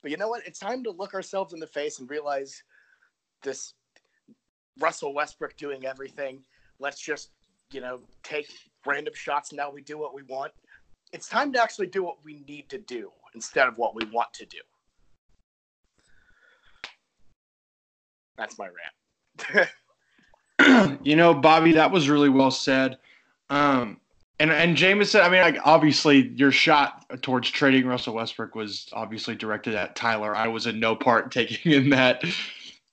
but 0.02 0.12
you 0.12 0.18
know 0.18 0.28
what? 0.28 0.46
It's 0.46 0.60
time 0.60 0.84
to 0.84 0.92
look 0.92 1.14
ourselves 1.14 1.54
in 1.54 1.60
the 1.60 1.68
face 1.68 2.00
and 2.00 2.10
realize 2.10 2.64
this 3.44 3.74
Russell 4.80 5.14
Westbrook 5.14 5.56
doing 5.58 5.86
everything. 5.86 6.44
Let's 6.80 7.00
just, 7.00 7.32
you 7.72 7.82
know, 7.82 8.00
take 8.24 8.50
random 8.86 9.14
shots 9.14 9.52
now 9.52 9.70
we 9.70 9.82
do 9.82 9.98
what 9.98 10.14
we 10.14 10.24
want. 10.24 10.52
It's 11.12 11.28
time 11.28 11.52
to 11.54 11.62
actually 11.62 11.88
do 11.88 12.04
what 12.04 12.18
we 12.24 12.44
need 12.48 12.70
to 12.70 12.78
do 12.78 13.12
instead 13.34 13.68
of 13.68 13.78
what 13.78 13.96
we 13.96 14.06
want 14.12 14.34
to 14.34 14.46
do. 14.46 14.60
That's 18.38 18.58
my 18.58 18.70
rant. 19.52 19.70
you 21.04 21.16
know, 21.16 21.34
Bobby, 21.34 21.74
that 21.74 21.92
was 21.92 22.10
really 22.10 22.30
well 22.30 22.52
said. 22.52 22.98
Um, 23.50 24.00
and 24.40 24.52
and 24.52 24.76
Jameson, 24.76 25.22
I 25.22 25.30
mean, 25.30 25.42
like 25.42 25.58
obviously 25.66 26.30
your 26.36 26.52
shot 26.52 27.06
towards 27.22 27.50
trading 27.50 27.86
Russell 27.86 28.16
Westbrook 28.16 28.56
was 28.56 28.88
obviously 28.94 29.36
directed 29.36 29.76
at 29.76 29.96
Tyler. 29.96 30.36
I 30.36 30.48
was 30.48 30.66
in 30.66 30.80
no 30.80 30.96
part 30.96 31.32
taking 31.32 31.72
in 31.72 31.90
that. 31.92 32.24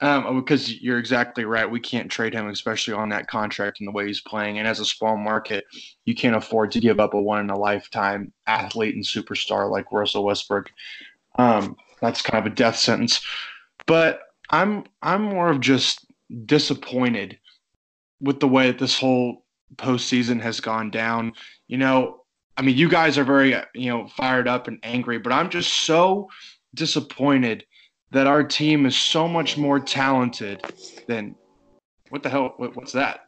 Um, 0.02 0.38
because 0.38 0.82
you're 0.82 0.98
exactly 0.98 1.46
right. 1.46 1.70
We 1.70 1.80
can't 1.80 2.10
trade 2.10 2.34
him, 2.34 2.48
especially 2.48 2.92
on 2.92 3.08
that 3.08 3.28
contract 3.28 3.80
and 3.80 3.88
the 3.88 3.92
way 3.92 4.06
he's 4.06 4.20
playing. 4.20 4.58
And 4.58 4.68
as 4.68 4.78
a 4.78 4.84
small 4.84 5.16
market, 5.16 5.64
you 6.04 6.14
can't 6.14 6.36
afford 6.36 6.70
to 6.72 6.80
give 6.80 7.00
up 7.00 7.14
a 7.14 7.20
one 7.20 7.40
in 7.40 7.48
a 7.48 7.58
lifetime 7.58 8.30
athlete 8.46 8.94
and 8.94 9.02
superstar 9.02 9.70
like 9.70 9.90
Russell 9.90 10.24
Westbrook. 10.24 10.70
Um, 11.38 11.76
that's 12.02 12.20
kind 12.20 12.46
of 12.46 12.52
a 12.52 12.54
death 12.54 12.76
sentence. 12.76 13.24
But 13.86 14.20
I'm 14.50 14.84
I'm 15.00 15.22
more 15.22 15.48
of 15.48 15.60
just 15.60 16.04
disappointed 16.44 17.38
with 18.20 18.40
the 18.40 18.48
way 18.48 18.66
that 18.66 18.78
this 18.78 18.98
whole 18.98 19.45
postseason 19.74 20.40
has 20.40 20.60
gone 20.60 20.90
down. 20.90 21.32
You 21.66 21.78
know, 21.78 22.22
I 22.56 22.62
mean, 22.62 22.76
you 22.76 22.88
guys 22.88 23.18
are 23.18 23.24
very, 23.24 23.54
you 23.74 23.90
know, 23.90 24.06
fired 24.08 24.48
up 24.48 24.68
and 24.68 24.78
angry, 24.82 25.18
but 25.18 25.32
I'm 25.32 25.50
just 25.50 25.72
so 25.72 26.28
disappointed 26.74 27.64
that 28.12 28.26
our 28.26 28.44
team 28.44 28.86
is 28.86 28.96
so 28.96 29.26
much 29.26 29.58
more 29.58 29.80
talented 29.80 30.62
than 31.06 31.34
what 32.10 32.22
the 32.22 32.30
hell? 32.30 32.54
What, 32.56 32.76
what's 32.76 32.92
that? 32.92 33.26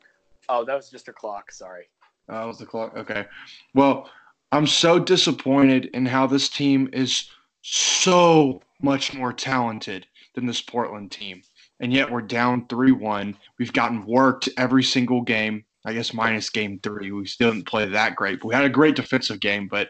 Oh, 0.49 0.64
that 0.64 0.75
was 0.75 0.88
just 0.88 1.09
a 1.09 1.12
clock. 1.12 1.50
Sorry. 1.50 1.85
Oh, 2.28 2.47
was 2.47 2.59
the 2.59 2.66
clock. 2.66 2.97
Okay. 2.97 3.26
Well, 3.75 4.09
I'm 4.52 4.66
so 4.66 4.99
disappointed 4.99 5.87
in 5.87 6.07
how 6.07 6.26
this 6.26 6.49
team 6.49 6.88
is 6.92 7.30
so 7.62 8.62
much 8.80 9.12
more 9.12 9.33
talented 9.33 10.07
than 10.35 10.47
this 10.47 10.62
Portland 10.62 11.11
team. 11.11 11.42
And 11.80 11.92
yet 11.92 12.11
we're 12.11 12.23
down 12.23 12.66
3 12.68 12.92
1. 12.92 13.37
We've 13.59 13.73
gotten 13.73 14.07
worked 14.07 14.49
every 14.57 14.83
single 14.83 15.23
game. 15.23 15.64
I 15.88 15.95
guess 15.95 16.12
minus 16.12 16.50
game 16.50 16.78
three. 16.83 17.11
We 17.11 17.26
still 17.26 17.52
didn't 17.52 17.66
play 17.66 17.87
that 17.87 18.14
great, 18.14 18.45
we 18.45 18.54
had 18.54 18.64
a 18.64 18.71
great 18.71 18.95
defensive 18.95 19.40
game. 19.40 19.68
But, 19.68 19.88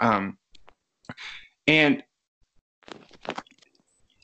um, 0.00 0.36
and 1.66 2.02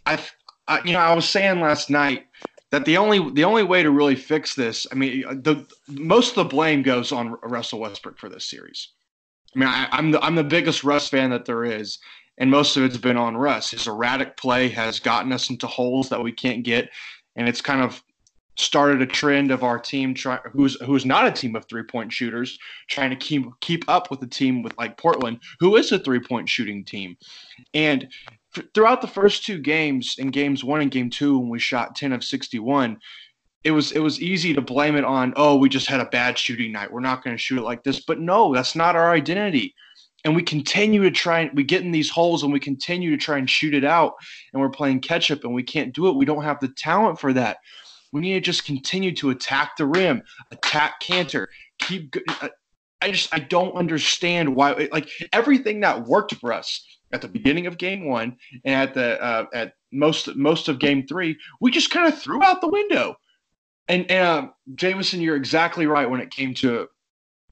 I, 0.04 0.18
I, 0.66 0.82
you 0.84 0.92
know, 0.92 0.98
I 0.98 1.14
was 1.14 1.28
saying 1.28 1.60
last 1.60 1.88
night 1.88 2.24
that 2.72 2.84
the 2.84 2.96
only 2.96 3.30
the 3.30 3.44
only 3.44 3.62
way 3.62 3.82
to 3.82 3.90
really 3.90 4.16
fix 4.16 4.54
this, 4.54 4.86
I 4.90 4.96
mean, 4.96 5.22
the 5.42 5.66
most 5.88 6.30
of 6.30 6.34
the 6.36 6.44
blame 6.44 6.82
goes 6.82 7.12
on 7.12 7.36
Russell 7.42 7.78
Westbrook 7.80 8.18
for 8.18 8.28
this 8.28 8.46
series. 8.46 8.88
I 9.54 9.58
mean, 9.58 9.68
I, 9.68 9.98
am 9.98 10.10
the 10.10 10.20
I'm 10.20 10.34
the 10.34 10.44
biggest 10.44 10.82
Russ 10.82 11.08
fan 11.08 11.30
that 11.30 11.44
there 11.44 11.64
is, 11.64 11.98
and 12.38 12.50
most 12.50 12.76
of 12.76 12.82
it's 12.82 12.96
been 12.96 13.16
on 13.16 13.36
Russ. 13.36 13.70
His 13.70 13.86
erratic 13.86 14.36
play 14.36 14.68
has 14.70 14.98
gotten 14.98 15.32
us 15.32 15.48
into 15.48 15.68
holes 15.68 16.08
that 16.08 16.22
we 16.22 16.32
can't 16.32 16.64
get, 16.64 16.90
and 17.36 17.48
it's 17.48 17.60
kind 17.60 17.82
of 17.82 18.02
started 18.58 19.00
a 19.00 19.06
trend 19.06 19.50
of 19.52 19.62
our 19.62 19.78
team 19.78 20.12
try, 20.12 20.38
who's 20.52 20.80
who's 20.82 21.06
not 21.06 21.26
a 21.26 21.32
team 21.32 21.54
of 21.54 21.64
three 21.66 21.84
point 21.84 22.12
shooters 22.12 22.58
trying 22.88 23.10
to 23.10 23.16
keep 23.16 23.46
keep 23.60 23.84
up 23.88 24.10
with 24.10 24.20
a 24.22 24.26
team 24.26 24.62
with 24.62 24.76
like 24.76 24.96
Portland 24.96 25.40
who 25.60 25.76
is 25.76 25.92
a 25.92 25.98
three 25.98 26.20
point 26.20 26.48
shooting 26.48 26.84
team. 26.84 27.16
And 27.72 28.08
f- 28.56 28.64
throughout 28.74 29.00
the 29.00 29.06
first 29.06 29.44
two 29.44 29.58
games 29.58 30.16
in 30.18 30.30
games 30.30 30.64
1 30.64 30.80
and 30.80 30.90
game 30.90 31.08
2 31.08 31.38
when 31.38 31.48
we 31.48 31.60
shot 31.60 31.94
10 31.94 32.12
of 32.12 32.24
61 32.24 32.98
it 33.64 33.70
was 33.70 33.92
it 33.92 34.00
was 34.00 34.20
easy 34.20 34.52
to 34.54 34.60
blame 34.60 34.96
it 34.96 35.04
on 35.04 35.32
oh 35.36 35.56
we 35.56 35.68
just 35.68 35.86
had 35.86 36.00
a 36.00 36.06
bad 36.06 36.36
shooting 36.36 36.72
night. 36.72 36.92
We're 36.92 37.00
not 37.00 37.22
going 37.22 37.36
to 37.36 37.42
shoot 37.42 37.58
it 37.58 37.64
like 37.64 37.84
this. 37.84 38.00
But 38.00 38.20
no 38.20 38.52
that's 38.52 38.74
not 38.74 38.96
our 38.96 39.12
identity. 39.12 39.74
And 40.24 40.34
we 40.34 40.42
continue 40.42 41.04
to 41.04 41.12
try 41.12 41.40
and 41.40 41.56
we 41.56 41.62
get 41.62 41.82
in 41.82 41.92
these 41.92 42.10
holes 42.10 42.42
and 42.42 42.52
we 42.52 42.58
continue 42.58 43.10
to 43.10 43.16
try 43.16 43.38
and 43.38 43.48
shoot 43.48 43.72
it 43.72 43.84
out. 43.84 44.14
And 44.52 44.60
we're 44.60 44.68
playing 44.68 45.00
catch 45.00 45.30
up 45.30 45.44
and 45.44 45.54
we 45.54 45.62
can't 45.62 45.94
do 45.94 46.08
it. 46.08 46.16
We 46.16 46.24
don't 46.24 46.42
have 46.42 46.58
the 46.58 46.68
talent 46.68 47.20
for 47.20 47.32
that 47.34 47.58
we 48.12 48.20
need 48.20 48.34
to 48.34 48.40
just 48.40 48.64
continue 48.64 49.14
to 49.16 49.30
attack 49.30 49.76
the 49.76 49.86
rim, 49.86 50.22
attack 50.50 51.00
Kanter, 51.02 51.46
keep. 51.78 52.14
Uh, 52.40 52.48
I 53.00 53.12
just 53.12 53.32
I 53.32 53.38
don't 53.38 53.76
understand 53.76 54.54
why 54.56 54.88
like 54.92 55.08
everything 55.32 55.80
that 55.80 56.04
worked 56.04 56.34
for 56.34 56.52
us 56.52 56.84
at 57.12 57.22
the 57.22 57.28
beginning 57.28 57.66
of 57.66 57.78
game 57.78 58.06
one 58.06 58.36
and 58.64 58.74
at 58.74 58.94
the 58.94 59.22
uh, 59.22 59.46
at 59.54 59.74
most 59.92 60.34
most 60.36 60.68
of 60.68 60.78
game 60.78 61.06
three, 61.06 61.36
we 61.60 61.70
just 61.70 61.90
kind 61.90 62.12
of 62.12 62.20
threw 62.20 62.42
out 62.42 62.60
the 62.60 62.68
window. 62.68 63.16
And, 63.88 64.10
and 64.10 64.26
uh, 64.26 64.48
Jameson, 64.74 65.20
you're 65.20 65.36
exactly 65.36 65.86
right 65.86 66.10
when 66.10 66.20
it 66.20 66.30
came 66.30 66.52
to 66.54 66.88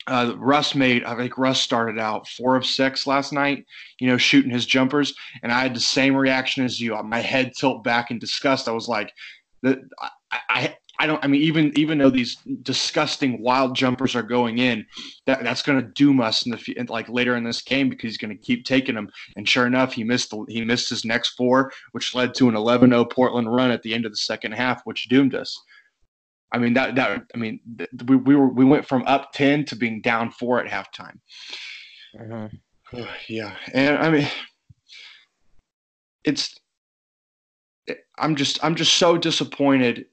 uh, 0.07 0.35
Russ 0.37 0.75
made. 0.75 1.03
I 1.05 1.17
think 1.17 1.39
Russ 1.39 1.61
started 1.61 1.99
out 1.99 2.29
four 2.29 2.57
of 2.57 2.67
six 2.67 3.07
last 3.07 3.33
night. 3.33 3.65
You 4.01 4.09
know, 4.09 4.19
shooting 4.19 4.51
his 4.51 4.67
jumpers, 4.67 5.15
and 5.43 5.51
I 5.51 5.61
had 5.61 5.75
the 5.75 5.81
same 5.81 6.15
reaction 6.15 6.65
as 6.65 6.81
you. 6.81 7.01
My 7.03 7.21
head 7.21 7.53
tilt 7.59 7.83
back 7.83 8.11
in 8.11 8.19
disgust. 8.19 8.69
I 8.69 8.73
was 8.73 8.89
like, 8.89 9.13
"The 9.63 9.83
I, 10.33 10.77
I 10.99 11.07
don't. 11.07 11.23
I 11.23 11.27
mean, 11.27 11.43
even 11.43 11.73
even 11.77 11.99
though 11.99 12.11
these 12.11 12.37
disgusting 12.63 13.43
wild 13.43 13.77
jumpers 13.77 14.15
are 14.15 14.23
going 14.23 14.59
in, 14.59 14.87
that 15.27 15.43
that's 15.43 15.63
going 15.63 15.81
to 15.81 15.89
doom 15.89 16.21
us 16.21 16.47
in 16.47 16.53
the 16.53 16.87
like 16.89 17.09
later 17.09 17.37
in 17.37 17.45
this 17.45 17.63
game 17.63 17.89
because 17.89 18.11
he's 18.11 18.19
going 18.19 18.37
to 18.37 18.43
keep 18.43 18.65
taking 18.65 18.95
them. 18.95 19.11
And 19.37 19.49
sure 19.49 19.67
enough, 19.67 19.93
he 19.93 20.05
missed 20.05 20.31
the, 20.31 20.45
he 20.49 20.65
missed 20.65 20.89
his 20.89 21.05
next 21.05 21.31
four, 21.31 21.73
which 21.93 22.15
led 22.15 22.35
to 22.35 22.49
an 22.49 22.55
11-0 22.55 23.11
Portland 23.11 23.53
run 23.53 23.71
at 23.71 23.83
the 23.83 23.93
end 23.93 24.07
of 24.07 24.13
the 24.13 24.17
second 24.17 24.53
half, 24.53 24.83
which 24.85 25.09
doomed 25.09 25.35
us. 25.35 25.61
I 26.53 26.59
mean 26.59 26.75
that 26.75 26.95
that 26.95 27.25
I 27.35 27.39
mean 27.39 27.61
we 28.07 28.17
we 28.17 28.37
were 28.37 28.49
we 28.49 28.65
went 28.65 28.87
from 28.87 29.03
up 29.07 29.33
ten 29.33 29.65
to 29.67 29.77
being 29.77 30.01
down 30.01 30.31
four 30.31 30.65
at 30.65 30.71
halftime. 30.71 31.19
Mm-hmm. 32.19 32.57
Yeah, 33.29 33.55
and 33.75 33.99
I 33.99 34.11
mean 34.11 34.29
it's 36.25 36.59
I'm 38.19 38.37
just 38.37 38.63
I'm 38.65 38.77
just 38.77 38.95
so 38.95 39.19
disappointed 39.19 40.07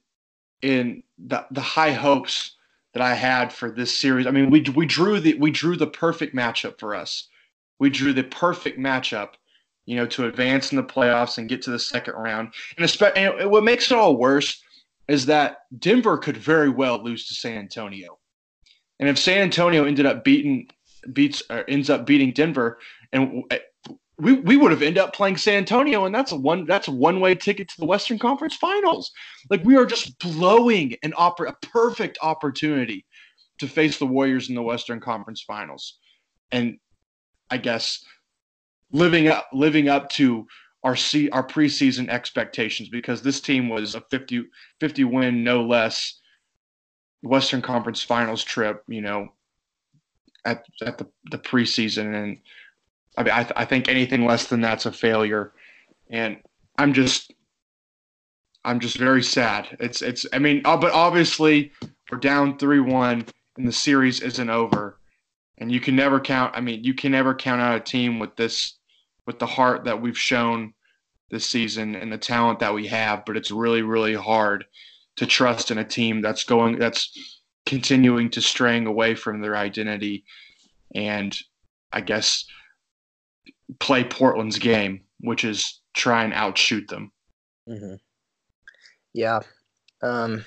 in 0.64 1.04
the 1.20 1.46
the 1.52 1.62
high 1.62 1.92
hopes 1.92 2.56
that 2.94 3.04
I 3.04 3.14
had 3.14 3.52
for 3.52 3.70
this 3.70 3.96
series. 3.96 4.26
I 4.26 4.32
mean, 4.32 4.50
we 4.50 4.62
we 4.76 4.86
drew 4.86 5.20
the 5.20 5.36
we 5.36 5.52
drew 5.52 5.76
the 5.76 5.88
perfect 5.88 6.36
matchup 6.36 6.80
for 6.80 6.96
us. 6.96 7.28
We 7.80 7.90
drew 7.90 8.14
the 8.14 8.24
perfect 8.24 8.80
matchup, 8.80 9.32
you 9.86 9.96
know, 9.96 10.08
to 10.08 10.28
advance 10.28 10.72
in 10.72 10.78
the 10.78 10.84
playoffs 10.84 11.38
and 11.38 11.50
get 11.50 11.62
to 11.64 11.72
the 11.72 11.80
second 11.80 12.14
round. 12.16 12.54
And, 12.78 13.02
and 13.16 13.52
what 13.52 13.64
makes 13.64 13.92
it 13.92 13.98
all 13.98 14.16
worse 14.16 14.64
is 15.08 15.26
that 15.26 15.58
Denver 15.78 16.18
could 16.18 16.38
very 16.38 16.70
well 16.70 17.04
lose 17.04 17.28
to 17.28 17.34
San 17.34 17.58
Antonio. 17.58 18.20
And 19.00 19.10
if 19.10 19.18
San 19.20 19.42
Antonio 19.42 19.84
ended 19.84 20.06
up 20.06 20.24
beating 20.24 20.70
beats 21.12 21.44
or 21.50 21.70
ends 21.70 21.90
up 21.90 22.06
beating 22.06 22.32
Denver, 22.32 22.80
and 23.12 23.44
we, 24.24 24.34
we 24.34 24.58
would 24.58 24.72
have 24.72 24.82
ended 24.82 25.04
up 25.04 25.14
playing 25.14 25.38
San 25.38 25.56
Antonio, 25.56 26.06
and 26.06 26.16
that's 26.16 26.32
a 26.32 26.36
one 26.36 26.66
that's 26.66 26.88
a 26.88 26.92
one 26.92 27.20
way 27.20 27.36
ticket 27.36 27.68
to 27.70 27.78
the 27.78 27.86
Western 27.86 28.18
Conference 28.18 28.56
Finals. 28.56 29.12
Like 29.50 29.64
we 29.64 29.76
are 29.76 29.86
just 29.86 30.18
blowing 30.20 30.96
an 31.04 31.12
oppor- 31.14 31.50
a 31.50 31.68
perfect 31.68 32.18
opportunity 32.22 33.06
to 33.60 33.68
face 33.68 33.98
the 33.98 34.06
Warriors 34.06 34.50
in 34.50 34.56
the 34.56 34.62
Western 34.62 35.00
Conference 35.02 35.42
Finals, 35.42 36.00
and 36.52 36.78
I 37.50 37.58
guess 37.58 38.04
living 38.92 39.28
up 39.28 39.50
living 39.52 39.90
up 39.90 40.10
to 40.12 40.48
our 40.84 40.96
see 40.96 41.30
our 41.30 41.46
preseason 41.46 42.08
expectations 42.08 42.90
because 42.90 43.22
this 43.22 43.42
team 43.42 43.68
was 43.68 43.96
a 43.96 44.02
50, 44.10 44.46
50 44.80 45.04
win 45.04 45.44
no 45.44 45.64
less 45.64 46.20
Western 47.22 47.62
Conference 47.62 48.02
Finals 48.02 48.44
trip. 48.44 48.84
You 48.88 49.02
know, 49.02 49.30
at 50.46 50.66
at 50.82 50.98
the 50.98 51.08
the 51.32 51.38
preseason 51.38 52.16
and 52.16 52.38
I 53.18 53.24
mean, 53.24 53.34
I, 53.34 53.44
th- 53.44 53.54
I 53.56 53.66
think 53.66 53.88
anything 53.88 54.26
less 54.26 54.48
than 54.48 54.62
that's 54.62 54.86
a 54.86 54.92
failure, 54.92 55.54
and 56.10 56.38
I'm 56.78 56.94
just, 56.94 57.34
I'm 58.66 58.80
just 58.80 58.98
very 58.98 59.22
sad. 59.22 59.78
It's, 59.80 60.02
it's. 60.02 60.26
I 60.34 60.40
mean, 60.40 60.62
uh, 60.66 60.78
but 60.78 60.94
obviously 60.94 61.72
we're 62.12 62.18
down 62.18 62.58
three 62.58 62.80
one, 62.80 63.26
and 63.58 63.68
the 63.68 63.72
series 63.72 64.22
isn't 64.22 64.50
over, 64.50 65.00
and 65.60 65.72
you 65.72 65.80
can 65.80 65.96
never 65.96 66.20
count. 66.20 66.56
I 66.56 66.62
mean, 66.62 66.84
you 66.84 66.94
can 66.94 67.12
never 67.12 67.36
count 67.36 67.62
out 67.62 67.76
a 67.76 67.80
team 67.80 68.20
with 68.20 68.36
this, 68.36 68.78
with 69.28 69.38
the 69.38 69.46
heart 69.46 69.86
that 69.86 70.02
we've 70.02 70.18
shown 70.18 70.74
this 71.30 71.48
season 71.48 71.96
and 71.96 72.12
the 72.12 72.18
talent 72.18 72.60
that 72.60 72.74
we 72.74 72.88
have. 72.88 73.26
But 73.26 73.38
it's 73.38 73.52
really, 73.52 73.84
really 73.84 74.16
hard 74.16 74.66
to 75.18 75.28
trust 75.28 75.70
in 75.70 75.78
a 75.78 75.86
team 75.86 76.22
that's 76.22 76.44
going, 76.44 76.80
that's 76.80 77.16
continuing 77.68 78.32
to 78.32 78.42
straying 78.42 78.88
away 78.88 79.14
from 79.14 79.40
their 79.40 79.56
identity, 79.56 80.24
and 80.96 81.38
I 81.92 82.02
guess 82.02 82.46
play 83.80 84.04
Portland's 84.04 84.60
game, 84.60 85.02
which 85.20 85.44
is 85.44 85.82
try 85.94 86.24
and 86.24 86.34
outshoot 86.34 86.88
them. 86.88 87.12
Mm-hmm. 87.70 87.96
Yeah. 89.14 89.40
Um, 90.02 90.46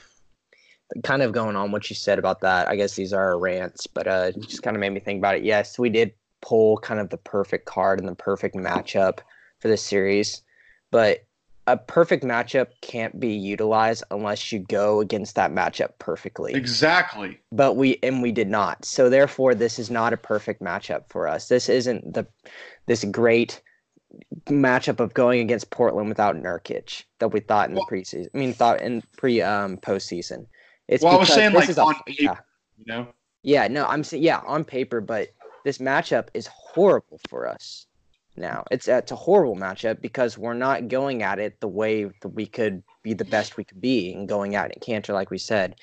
kind 1.03 1.23
of 1.23 1.33
going 1.33 1.57
on 1.57 1.73
what 1.73 1.89
you 1.91 1.97
said 1.97 2.19
about 2.19 2.41
that. 2.41 2.69
I 2.69 2.77
guess 2.77 2.95
these 2.95 3.13
are 3.13 3.39
rants, 3.39 3.87
but 3.87 4.07
uh, 4.07 4.33
just 4.33 4.63
kind 4.63 4.77
of 4.77 4.81
made 4.81 4.91
me 4.91 5.01
think 5.01 5.19
about 5.19 5.37
it. 5.37 5.45
Yes, 5.45 5.79
we 5.79 5.89
did 5.89 6.13
pull 6.43 6.79
kind 6.79 7.01
of 7.01 7.11
the 7.11 7.17
perfect 7.17 7.67
card 7.67 7.99
and 7.99 8.09
the 8.09 8.15
perfect 8.15 8.55
matchup 8.55 9.19
for 9.61 9.69
this 9.69 9.83
series, 9.83 10.43
but 10.91 11.26
a 11.67 11.77
perfect 11.77 12.23
matchup 12.23 12.69
can't 12.81 13.19
be 13.19 13.33
utilized 13.33 14.05
unless 14.11 14.53
you 14.53 14.61
go 14.61 15.01
against 15.01 15.35
that 15.35 15.51
matchup 15.51 15.91
perfectly. 15.99 16.55
Exactly. 16.55 17.41
But 17.51 17.75
we 17.75 17.99
and 18.03 18.23
we 18.23 18.33
did 18.33 18.49
not. 18.49 18.85
So 18.85 19.11
therefore 19.11 19.55
this 19.55 19.79
is 19.79 19.91
not 19.91 20.13
a 20.13 20.17
perfect 20.17 20.63
matchup 20.63 21.05
for 21.09 21.27
us. 21.27 21.49
This 21.49 21.69
isn't 21.69 22.15
the 22.15 22.27
this 22.87 23.05
great 23.05 23.61
matchup 24.47 25.01
of 25.01 25.13
going 25.15 25.41
against 25.41 25.71
Portland 25.71 26.09
without 26.09 26.37
Nurkic 26.37 27.05
that 27.19 27.29
we 27.29 27.41
thought 27.41 27.69
in 27.69 27.75
the 27.75 27.87
preseason. 27.91 28.29
I 28.33 28.39
mean 28.39 28.53
thought 28.53 28.81
in 28.81 29.03
pre 29.17 29.43
um 29.43 29.77
postseason. 29.79 30.47
It's 30.89 31.03
well, 31.03 31.17
I 31.17 31.19
was 31.19 31.33
saying 31.33 31.53
like 31.53 31.77
on 31.77 31.97
a, 31.97 32.03
paper, 32.05 32.23
yeah. 32.23 32.37
you 32.79 32.85
know. 32.87 33.09
Yeah, 33.43 33.67
no, 33.69 33.87
I'm 33.87 34.05
saying 34.05 34.23
yeah, 34.23 34.41
on 34.47 34.65
paper, 34.65 35.01
but 35.01 35.29
this 35.65 35.79
matchup 35.79 36.29
is 36.33 36.47
horrible 36.47 37.21
for 37.29 37.49
us 37.49 37.86
now. 38.37 38.65
It's 38.71 38.89
it's 38.89 39.13
a 39.13 39.17
horrible 39.17 39.57
matchup 39.57 40.01
because 40.01 40.39
we're 40.39 40.55
not 40.55 40.89
going 40.89 41.23
at 41.23 41.39
it 41.39 41.61
the 41.61 41.69
way 41.69 42.05
that 42.05 42.29
we 42.29 42.47
could 42.47 42.83
be 43.03 43.15
the 43.15 43.25
best 43.25 43.57
we 43.57 43.65
could 43.65 43.81
be 43.81 44.13
and 44.13 44.29
going 44.29 44.55
at 44.55 44.71
it 44.71 44.83
Kanter, 44.87 45.15
like 45.15 45.31
we 45.31 45.39
said. 45.39 45.77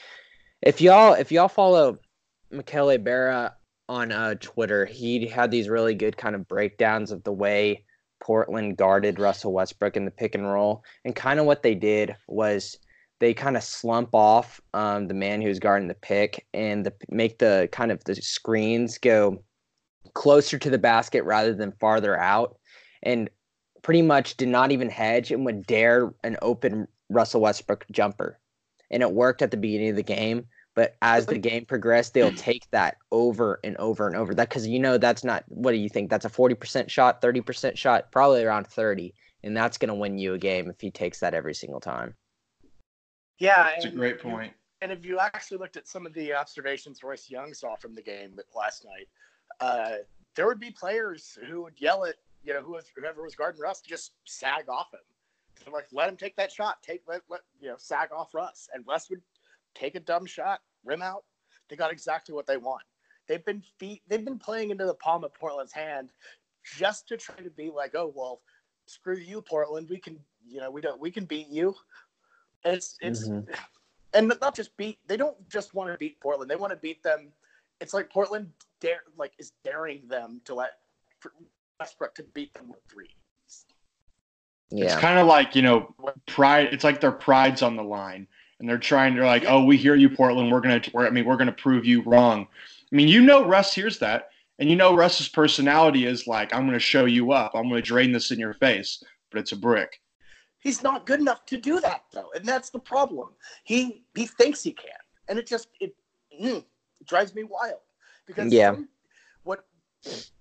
If 0.62 0.82
y'all 0.82 1.14
if 1.14 1.32
y'all 1.32 1.48
follow 1.48 2.00
Michele 2.52 2.98
Berra 2.98 3.54
on 3.90 4.12
uh, 4.12 4.36
Twitter, 4.40 4.86
he 4.86 5.28
had 5.28 5.52
these 5.52 5.70
really 5.70 5.96
good 5.96 6.18
kind 6.18 6.36
of 6.36 6.48
breakdowns 6.48 7.12
of 7.12 7.24
the 7.24 7.34
way 7.34 7.84
Portland 8.22 8.78
guarded 8.78 9.20
Russell 9.20 9.54
Westbrook 9.54 9.98
in 9.98 10.06
the 10.06 10.12
pick 10.12 10.36
and 10.36 10.50
roll, 10.50 10.84
and 11.04 11.16
kind 11.16 11.40
of 11.40 11.46
what 11.46 11.64
they 11.64 11.76
did 11.76 12.16
was 12.28 12.78
they 13.20 13.34
kind 13.34 13.56
of 13.56 13.64
slump 13.64 14.10
off 14.14 14.60
um, 14.74 15.08
the 15.08 15.14
man 15.14 15.42
who's 15.42 15.60
guarding 15.60 15.88
the 15.88 15.94
pick 15.94 16.46
and 16.54 16.86
the, 16.86 16.94
make 17.10 17.40
the 17.40 17.70
kind 17.72 17.92
of 17.92 18.04
the 18.04 18.16
screens 18.16 18.98
go 18.98 19.42
closer 20.14 20.58
to 20.58 20.70
the 20.70 20.78
basket 20.78 21.24
rather 21.24 21.54
than 21.54 21.72
farther 21.74 22.18
out, 22.18 22.58
and 23.02 23.30
pretty 23.82 24.02
much 24.02 24.38
did 24.38 24.48
not 24.48 24.72
even 24.72 24.90
hedge 24.90 25.32
and 25.32 25.46
would 25.46 25.66
dare 25.66 26.14
an 26.24 26.38
open 26.42 26.88
Russell 27.10 27.42
Westbrook 27.42 27.86
jumper. 27.92 28.40
And 28.90 29.04
it 29.04 29.12
worked 29.12 29.42
at 29.42 29.52
the 29.52 29.58
beginning 29.58 29.90
of 29.90 29.96
the 29.96 30.04
game. 30.04 30.46
But 30.76 30.96
as 31.04 31.28
the 31.28 31.38
game 31.38 31.66
progressed, 31.66 32.14
they'll 32.14 32.32
take 32.36 32.70
that 32.72 32.98
over 33.12 33.60
and 33.64 33.78
over 33.78 34.08
and 34.08 34.16
over. 34.16 34.34
That 34.34 34.50
because 34.50 34.68
you 34.68 34.80
know 34.80 34.98
that's 34.98 35.24
not 35.24 35.44
what 35.48 35.72
do 35.72 35.78
you 35.78 35.90
think? 35.90 36.10
That's 36.10 36.26
a 36.26 36.30
forty 36.30 36.56
percent 36.56 36.90
shot, 36.90 37.22
thirty 37.22 37.42
percent 37.42 37.78
shot, 37.78 38.12
probably 38.12 38.44
around 38.44 38.68
thirty, 38.68 39.14
and 39.44 39.56
that's 39.56 39.78
going 39.78 39.90
to 39.90 39.96
win 39.96 40.18
you 40.18 40.34
a 40.34 40.40
game 40.40 40.70
if 40.70 40.82
he 40.82 40.90
takes 40.90 41.20
that 41.20 41.36
every 41.36 41.54
single 41.54 41.80
time. 41.80 42.16
Yeah, 43.38 43.70
it's 43.76 43.86
a 43.86 43.90
great 43.90 44.20
point. 44.20 44.54
And 44.82 44.92
if 44.92 45.06
you 45.06 45.20
actually 45.20 45.60
looked 45.60 45.78
at 45.78 45.88
some 45.88 46.06
of 46.06 46.14
the 46.14 46.34
observations 46.34 47.04
Royce 47.04 47.30
Young 47.30 47.54
saw 47.54 47.76
from 47.76 47.94
the 47.94 48.02
game 48.02 48.38
last 48.56 48.84
night, 48.84 49.08
uh, 49.60 49.96
there 50.36 50.48
would 50.48 50.60
be 50.60 50.72
players 50.72 51.38
who 51.48 51.64
would 51.64 51.80
yell 51.80 52.06
at 52.06 52.16
you 52.44 52.54
know 52.54 52.62
whoever 52.96 53.24
was 53.24 53.36
guarding 53.36 53.62
Russ 53.62 53.82
to 53.82 53.90
just 53.90 54.14
sag 54.26 54.70
off 54.70 54.94
him. 54.94 55.00
So 55.64 55.72
like 55.72 55.88
let 55.92 56.10
him 56.10 56.18
take 56.18 56.36
that 56.36 56.52
shot, 56.52 56.82
take 56.84 57.02
let, 57.08 57.22
let 57.30 57.42
you 57.60 57.70
know 57.70 57.76
sag 57.78 58.10
off 58.12 58.34
Russ, 58.34 58.70
and 58.74 58.84
Russ 58.88 59.10
would 59.10 59.22
take 59.76 59.96
a 59.96 60.00
dumb 60.00 60.26
shot, 60.26 60.62
rim 60.84 61.02
out. 61.02 61.24
They 61.70 61.76
got 61.76 61.92
exactly 61.92 62.36
what 62.36 62.46
they 62.46 62.58
want. 62.58 62.84
They've 63.28 63.44
been 63.44 63.64
feet, 63.80 64.02
they've 64.08 64.24
been 64.24 64.40
playing 64.40 64.72
into 64.72 64.86
the 64.86 64.96
palm 64.96 65.24
of 65.24 65.34
Portland's 65.34 65.72
hand 65.72 66.10
just 66.64 67.08
to 67.08 67.18
try 67.18 67.36
to 67.36 67.50
be 67.50 67.70
like, 67.70 67.96
oh 67.96 68.12
well, 68.14 68.42
screw 68.86 69.18
you, 69.18 69.42
Portland. 69.42 69.88
We 69.90 70.00
can, 70.00 70.20
you 70.46 70.60
know, 70.60 70.70
we 70.70 70.82
don't, 70.82 71.00
we 71.00 71.12
can 71.12 71.26
beat 71.26 71.48
you. 71.48 71.74
And 72.66 72.76
it's 72.76 72.98
it's, 73.02 73.28
mm-hmm. 73.28 73.52
and 74.14 74.34
not 74.42 74.56
just 74.56 74.76
beat. 74.78 75.00
They 75.08 75.18
don't 75.18 75.38
just 75.50 75.74
want 75.74 75.92
to 75.92 75.98
beat 75.98 76.20
Portland. 76.20 76.50
They 76.50 76.56
want 76.56 76.72
to 76.72 76.78
beat 76.78 77.02
them. 77.04 77.32
It's 77.80 77.94
like 77.94 78.10
Portland 78.10 78.50
dare 78.84 79.02
like 79.18 79.32
is 79.40 79.54
daring 79.64 80.02
them 80.08 80.42
to 80.46 80.54
let 80.54 80.72
Westbrook 81.80 82.14
to 82.16 82.24
beat 82.36 82.54
them 82.54 82.68
with 82.68 82.82
three. 82.92 83.10
Yeah. 84.70 84.86
It's 84.86 84.96
kind 84.96 85.18
of 85.18 85.26
like 85.26 85.56
you 85.56 85.62
know 85.62 85.96
pride. 86.28 86.70
It's 86.72 86.84
like 86.84 87.00
their 87.00 87.12
pride's 87.12 87.62
on 87.62 87.76
the 87.76 87.84
line 87.84 88.28
and 88.60 88.70
they're 88.70 88.78
trying 88.78 89.16
to 89.16 89.26
like, 89.26 89.46
oh, 89.48 89.64
we 89.64 89.78
hear 89.78 89.96
you, 89.96 90.10
Portland. 90.10 90.52
We're 90.52 90.62
gonna, 90.62 90.82
we're, 90.94 91.08
I 91.08 91.10
mean, 91.10 91.26
we're 91.26 91.38
gonna 91.38 91.52
prove 91.52 91.86
you 91.86 92.02
wrong. 92.04 92.48
I 92.92 92.96
mean, 92.96 93.08
you 93.08 93.22
know, 93.22 93.46
Russ 93.46 93.74
hears 93.74 94.00
that, 94.00 94.30
and 94.60 94.70
you 94.70 94.76
know, 94.76 94.96
Russ's 94.96 95.28
personality 95.28 96.06
is 96.06 96.28
like, 96.28 96.54
I'm 96.54 96.66
gonna 96.66 96.80
show 96.80 97.06
you 97.06 97.32
up. 97.32 97.52
I'm 97.56 97.70
gonna 97.70 97.82
drain 97.82 98.12
this 98.12 98.32
in 98.32 98.40
your 98.40 98.54
face, 98.56 99.04
but 99.32 99.40
it's 99.40 99.52
a 99.52 99.58
brick. 99.58 100.00
He's 100.60 100.82
not 100.82 101.06
good 101.06 101.20
enough 101.20 101.46
to 101.48 101.58
do 101.58 101.82
that 101.82 102.04
though, 102.14 102.32
and 102.36 102.46
that's 102.46 102.70
the 102.70 102.80
problem. 102.80 103.30
He 103.64 104.06
he 104.16 104.28
thinks 104.28 104.64
he 104.64 104.72
can, 104.72 104.92
and 105.28 105.38
it 105.38 105.46
just 105.46 105.68
it, 105.80 105.96
mm, 106.42 106.58
it 106.58 107.08
drives 107.08 107.36
me 107.36 107.44
wild 107.44 107.80
because 108.26 108.52
yeah. 108.52 108.72
Some, 108.72 108.90
what 109.44 109.66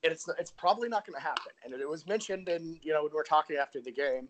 it's 0.02 0.28
it's 0.38 0.50
probably 0.50 0.88
not 0.88 1.06
going 1.06 1.16
to 1.16 1.22
happen, 1.22 1.52
and 1.64 1.72
it 1.74 1.88
was 1.88 2.06
mentioned 2.06 2.48
in 2.48 2.78
you 2.82 2.92
know 2.92 3.02
when 3.02 3.12
we 3.12 3.16
we're 3.16 3.24
talking 3.24 3.56
after 3.56 3.80
the 3.80 3.92
game 3.92 4.28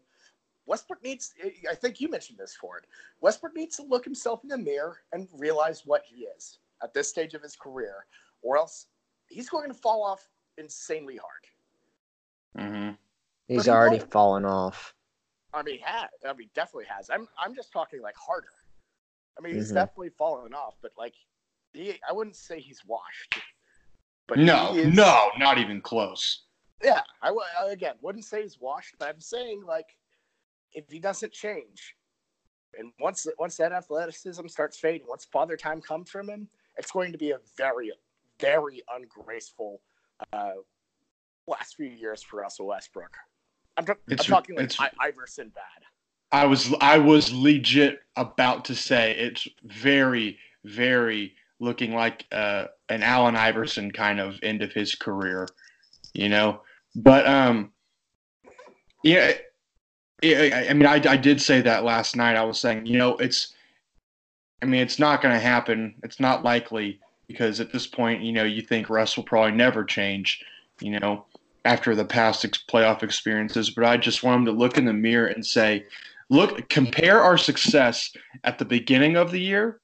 Westbrook 0.67 1.03
needs, 1.03 1.35
I 1.71 1.75
think 1.75 2.01
you 2.01 2.09
mentioned 2.09 2.39
this, 2.39 2.55
Ford. 2.55 2.87
Westbrook 3.21 3.55
needs 3.55 3.77
to 3.77 3.83
look 3.83 4.05
himself 4.05 4.43
in 4.43 4.49
the 4.49 4.59
mirror 4.59 4.99
and 5.13 5.29
realize 5.37 5.83
what 5.85 6.03
he 6.07 6.25
is 6.25 6.59
at 6.83 6.95
this 6.95 7.09
stage 7.09 7.35
of 7.35 7.43
his 7.43 7.57
career, 7.57 8.07
or 8.43 8.57
else 8.57 8.87
he's 9.29 9.49
going 9.49 9.69
to 9.69 9.75
fall 9.75 10.05
off 10.05 10.29
insanely 10.59 11.19
hard. 11.19 12.67
Mm-hmm. 12.67 12.91
He's 13.49 13.69
already 13.69 13.99
fallen 13.99 14.45
off. 14.45 14.95
I 15.53 15.63
mean, 15.63 15.81
has. 15.85 16.09
I 16.27 16.33
mean, 16.33 16.49
definitely 16.55 16.87
has. 16.89 17.11
I'm, 17.11 17.29
I'm 17.39 17.55
just 17.55 17.73
talking 17.73 18.01
like 18.01 18.17
harder. 18.17 18.47
I 19.39 19.43
mean, 19.43 19.55
he's 19.55 19.67
mm-hmm. 19.67 19.75
definitely 19.75 20.11
fallen 20.11 20.55
off, 20.55 20.75
but 20.81 20.93
like, 20.97 21.15
he, 21.73 21.99
I 22.09 22.13
wouldn't 22.13 22.37
say 22.37 22.61
he's 22.61 22.81
washed. 22.87 23.41
But 24.29 24.39
no, 24.39 24.75
is, 24.75 24.95
no, 24.95 25.31
not 25.39 25.59
even 25.59 25.81
close. 25.81 26.45
Yeah, 26.83 27.03
I 27.23 27.33
again 27.69 27.95
wouldn't 28.01 28.25
say 28.25 28.43
he's 28.43 28.59
washed, 28.61 28.95
but 28.99 29.09
I'm 29.09 29.21
saying 29.21 29.63
like 29.67 29.97
if 30.73 30.85
he 30.89 30.99
doesn't 30.99 31.33
change, 31.33 31.97
and 32.79 32.93
once 32.99 33.27
once 33.39 33.57
that 33.57 33.73
athleticism 33.73 34.47
starts 34.47 34.79
fading, 34.79 35.07
once 35.09 35.27
father 35.27 35.57
time 35.57 35.81
comes 35.81 36.11
from 36.11 36.29
him, 36.29 36.49
it's 36.77 36.91
going 36.91 37.13
to 37.13 37.19
be 37.19 37.33
a 37.33 37.39
very, 37.57 37.93
very 38.41 38.83
ungraceful 38.95 39.81
uh, 40.33 40.53
last 41.47 41.77
few 41.77 41.87
years 41.87 42.23
for 42.23 42.41
Russell 42.41 42.67
Westbrook. 42.67 43.15
I'm, 43.77 43.85
t- 43.85 43.93
I'm 44.11 44.17
talking 44.17 44.57
like 44.57 44.73
I- 44.79 44.91
Iverson 45.01 45.51
bad. 45.55 45.63
I 46.31 46.47
was 46.47 46.73
I 46.81 46.99
was 46.99 47.33
legit 47.33 48.01
about 48.17 48.65
to 48.67 48.75
say 48.75 49.13
it's 49.13 49.47
very 49.65 50.39
very 50.65 51.35
looking 51.63 51.95
like 51.95 52.27
uh, 52.33 52.67
an 52.89 53.05
Allen 53.05 53.37
Iverson 53.37 53.93
kind 53.93 54.19
of 54.19 54.39
end 54.43 54.63
of 54.63 54.73
his 54.73 54.97
career, 54.97 55.47
you 56.13 56.29
know. 56.29 56.61
But 56.97 57.27
um, 57.27 57.71
yeah, 59.05 59.33
I 60.23 60.73
mean, 60.75 60.87
I, 60.87 61.01
I 61.09 61.17
did 61.17 61.41
say 61.41 61.61
that 61.61 61.85
last 61.85 62.17
night. 62.17 62.37
I 62.37 62.45
was 62.45 62.61
saying, 62.61 62.87
you 62.87 62.99
know, 62.99 63.17
it's, 63.17 63.55
I 64.61 64.67
mean, 64.67 64.81
it's 64.81 64.99
not 64.99 65.23
going 65.23 65.35
to 65.35 65.41
happen. 65.41 65.95
It's 66.03 66.21
not 66.21 66.45
likely 66.45 67.01
because 67.29 67.61
at 67.61 67.73
this 67.73 67.87
point, 67.87 68.23
you 68.23 68.33
know, 68.33 68.45
you 68.45 68.63
think 68.63 68.91
Russ 68.91 69.17
will 69.17 69.25
probably 69.25 69.53
never 69.53 69.85
change, 69.85 70.45
you 70.81 70.99
know, 70.99 71.25
after 71.65 71.95
the 71.95 72.05
past 72.05 72.45
playoff 72.69 73.05
experiences. 73.05 73.71
But 73.71 73.85
I 73.85 73.97
just 73.97 74.25
want 74.25 74.41
him 74.41 74.47
to 74.47 74.53
look 74.53 74.79
in 74.79 74.85
the 74.85 74.93
mirror 74.93 75.29
and 75.29 75.47
say, 75.47 75.87
look, 76.29 76.69
compare 76.69 77.21
our 77.21 77.39
success 77.39 78.13
at 78.43 78.59
the 78.59 78.65
beginning 78.65 79.17
of 79.17 79.31
the 79.31 79.41
year 79.41 79.81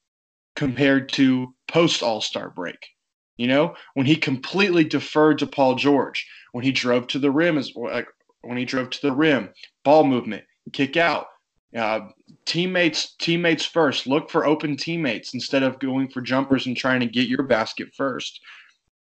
compared 0.55 1.07
to 1.09 1.53
post 1.69 2.03
All 2.03 2.21
Star 2.21 2.49
break. 2.49 2.89
You 3.37 3.47
know, 3.47 3.75
when 3.93 4.05
he 4.05 4.17
completely 4.17 4.83
deferred 4.83 5.39
to 5.39 5.47
Paul 5.47 5.75
George, 5.75 6.27
when 6.51 6.63
he 6.63 6.73
drove 6.73 7.07
to 7.07 7.19
the 7.19 7.31
rim 7.31 7.57
as 7.57 7.73
like 7.75 8.07
when 8.41 8.57
he 8.57 8.65
drove 8.65 8.89
to 8.89 9.01
the 9.01 9.13
rim, 9.13 9.49
ball 9.83 10.03
movement, 10.03 10.43
kick 10.73 10.97
out. 10.97 11.27
Uh, 11.75 12.09
teammates, 12.45 13.15
teammates 13.19 13.63
first. 13.63 14.07
Look 14.07 14.29
for 14.29 14.45
open 14.45 14.75
teammates 14.75 15.35
instead 15.35 15.61
of 15.61 15.79
going 15.79 16.09
for 16.09 16.19
jumpers 16.19 16.65
and 16.65 16.75
trying 16.75 16.99
to 17.01 17.05
get 17.05 17.27
your 17.27 17.43
basket 17.43 17.93
first. 17.95 18.41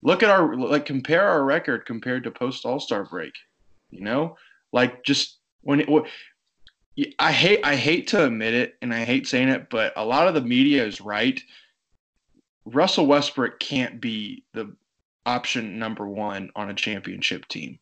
Look 0.02 0.24
at 0.24 0.30
our 0.30 0.56
like 0.56 0.86
compare 0.86 1.28
our 1.28 1.44
record 1.44 1.86
compared 1.86 2.24
to 2.24 2.32
post 2.32 2.66
All 2.66 2.80
Star 2.80 3.06
break. 3.06 3.34
You 3.92 4.02
know, 4.02 4.38
like 4.74 5.04
just 5.04 5.38
when 5.62 5.82
it. 5.82 5.90
I 7.20 7.32
hate 7.32 7.60
I 7.64 7.76
hate 7.76 8.08
to 8.08 8.26
admit 8.26 8.56
it 8.56 8.74
and 8.82 8.92
I 8.92 9.06
hate 9.06 9.28
saying 9.28 9.50
it, 9.50 9.70
but 9.70 9.94
a 9.96 10.04
lot 10.04 10.28
of 10.28 10.34
the 10.34 10.42
media 10.42 10.84
is 10.84 11.00
right. 11.00 11.40
Russell 12.74 13.08
Westbrook 13.08 13.60
can't 13.60 14.00
be 14.02 14.44
the 14.54 14.76
option 15.26 15.78
number 15.80 16.08
one 16.08 16.50
on 16.56 16.70
a 16.70 16.74
championship 16.74 17.48
team 17.48 17.80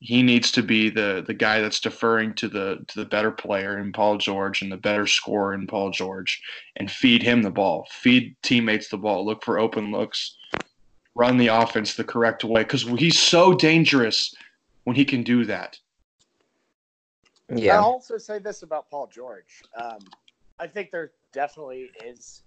he 0.00 0.22
needs 0.22 0.52
to 0.52 0.62
be 0.62 0.90
the 0.90 1.24
the 1.26 1.34
guy 1.34 1.60
that's 1.60 1.80
deferring 1.80 2.34
to 2.34 2.48
the 2.48 2.84
to 2.88 3.00
the 3.00 3.04
better 3.04 3.30
player 3.30 3.78
in 3.78 3.92
Paul 3.92 4.18
George 4.18 4.62
and 4.62 4.70
the 4.70 4.76
better 4.76 5.06
scorer 5.06 5.54
in 5.54 5.66
Paul 5.66 5.90
George 5.90 6.42
and 6.76 6.90
feed 6.90 7.22
him 7.22 7.42
the 7.42 7.50
ball, 7.50 7.86
feed 7.90 8.36
teammates 8.42 8.88
the 8.88 8.98
ball, 8.98 9.24
look 9.24 9.42
for 9.42 9.58
open 9.58 9.90
looks, 9.90 10.36
run 11.14 11.38
the 11.38 11.48
offense 11.48 11.94
the 11.94 12.04
correct 12.04 12.44
way 12.44 12.62
because 12.62 12.82
he's 12.82 13.18
so 13.18 13.54
dangerous 13.54 14.34
when 14.84 14.96
he 14.96 15.04
can 15.04 15.22
do 15.22 15.44
that. 15.46 15.78
Yeah. 17.48 17.76
I'll 17.76 17.84
also 17.84 18.18
say 18.18 18.38
this 18.38 18.62
about 18.62 18.90
Paul 18.90 19.06
George. 19.06 19.62
Um, 19.80 19.98
I 20.58 20.66
think 20.66 20.90
there 20.90 21.12
definitely 21.32 21.90
is. 22.04 22.42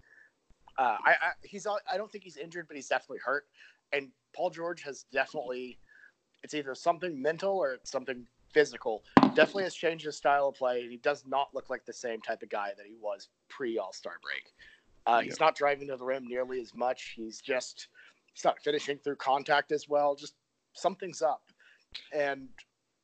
Uh, 0.79 0.97
I, 1.03 1.09
I 1.11 1.31
he's 1.43 1.67
I 1.67 1.97
don't 1.97 2.09
think 2.09 2.23
he's 2.23 2.37
injured, 2.37 2.67
but 2.67 2.77
he's 2.77 2.87
definitely 2.87 3.19
hurt. 3.23 3.45
And 3.91 4.09
Paul 4.33 4.49
George 4.49 4.81
has 4.83 5.05
definitely 5.11 5.77
it's 6.41 6.53
either 6.53 6.73
something 6.73 7.21
mental 7.21 7.57
or 7.57 7.73
it's 7.73 7.91
something 7.91 8.25
physical. 8.53 9.03
Definitely 9.35 9.63
has 9.63 9.75
changed 9.75 10.05
his 10.05 10.15
style 10.15 10.47
of 10.47 10.55
play. 10.55 10.87
He 10.87 10.97
does 10.97 11.25
not 11.27 11.49
look 11.53 11.69
like 11.69 11.85
the 11.85 11.93
same 11.93 12.21
type 12.21 12.41
of 12.41 12.49
guy 12.49 12.69
that 12.77 12.85
he 12.85 12.95
was 13.01 13.27
pre 13.49 13.77
All 13.77 13.91
Star 13.91 14.13
break. 14.23 14.43
Uh, 15.05 15.21
he's 15.21 15.39
not 15.39 15.55
driving 15.55 15.87
to 15.89 15.97
the 15.97 16.05
rim 16.05 16.25
nearly 16.25 16.61
as 16.61 16.73
much. 16.73 17.13
He's 17.15 17.41
just 17.41 17.89
he's 18.33 18.45
not 18.45 18.57
finishing 18.63 18.99
through 18.99 19.17
contact 19.17 19.73
as 19.73 19.89
well. 19.89 20.15
Just 20.15 20.35
something's 20.73 21.21
up, 21.21 21.41
and 22.13 22.47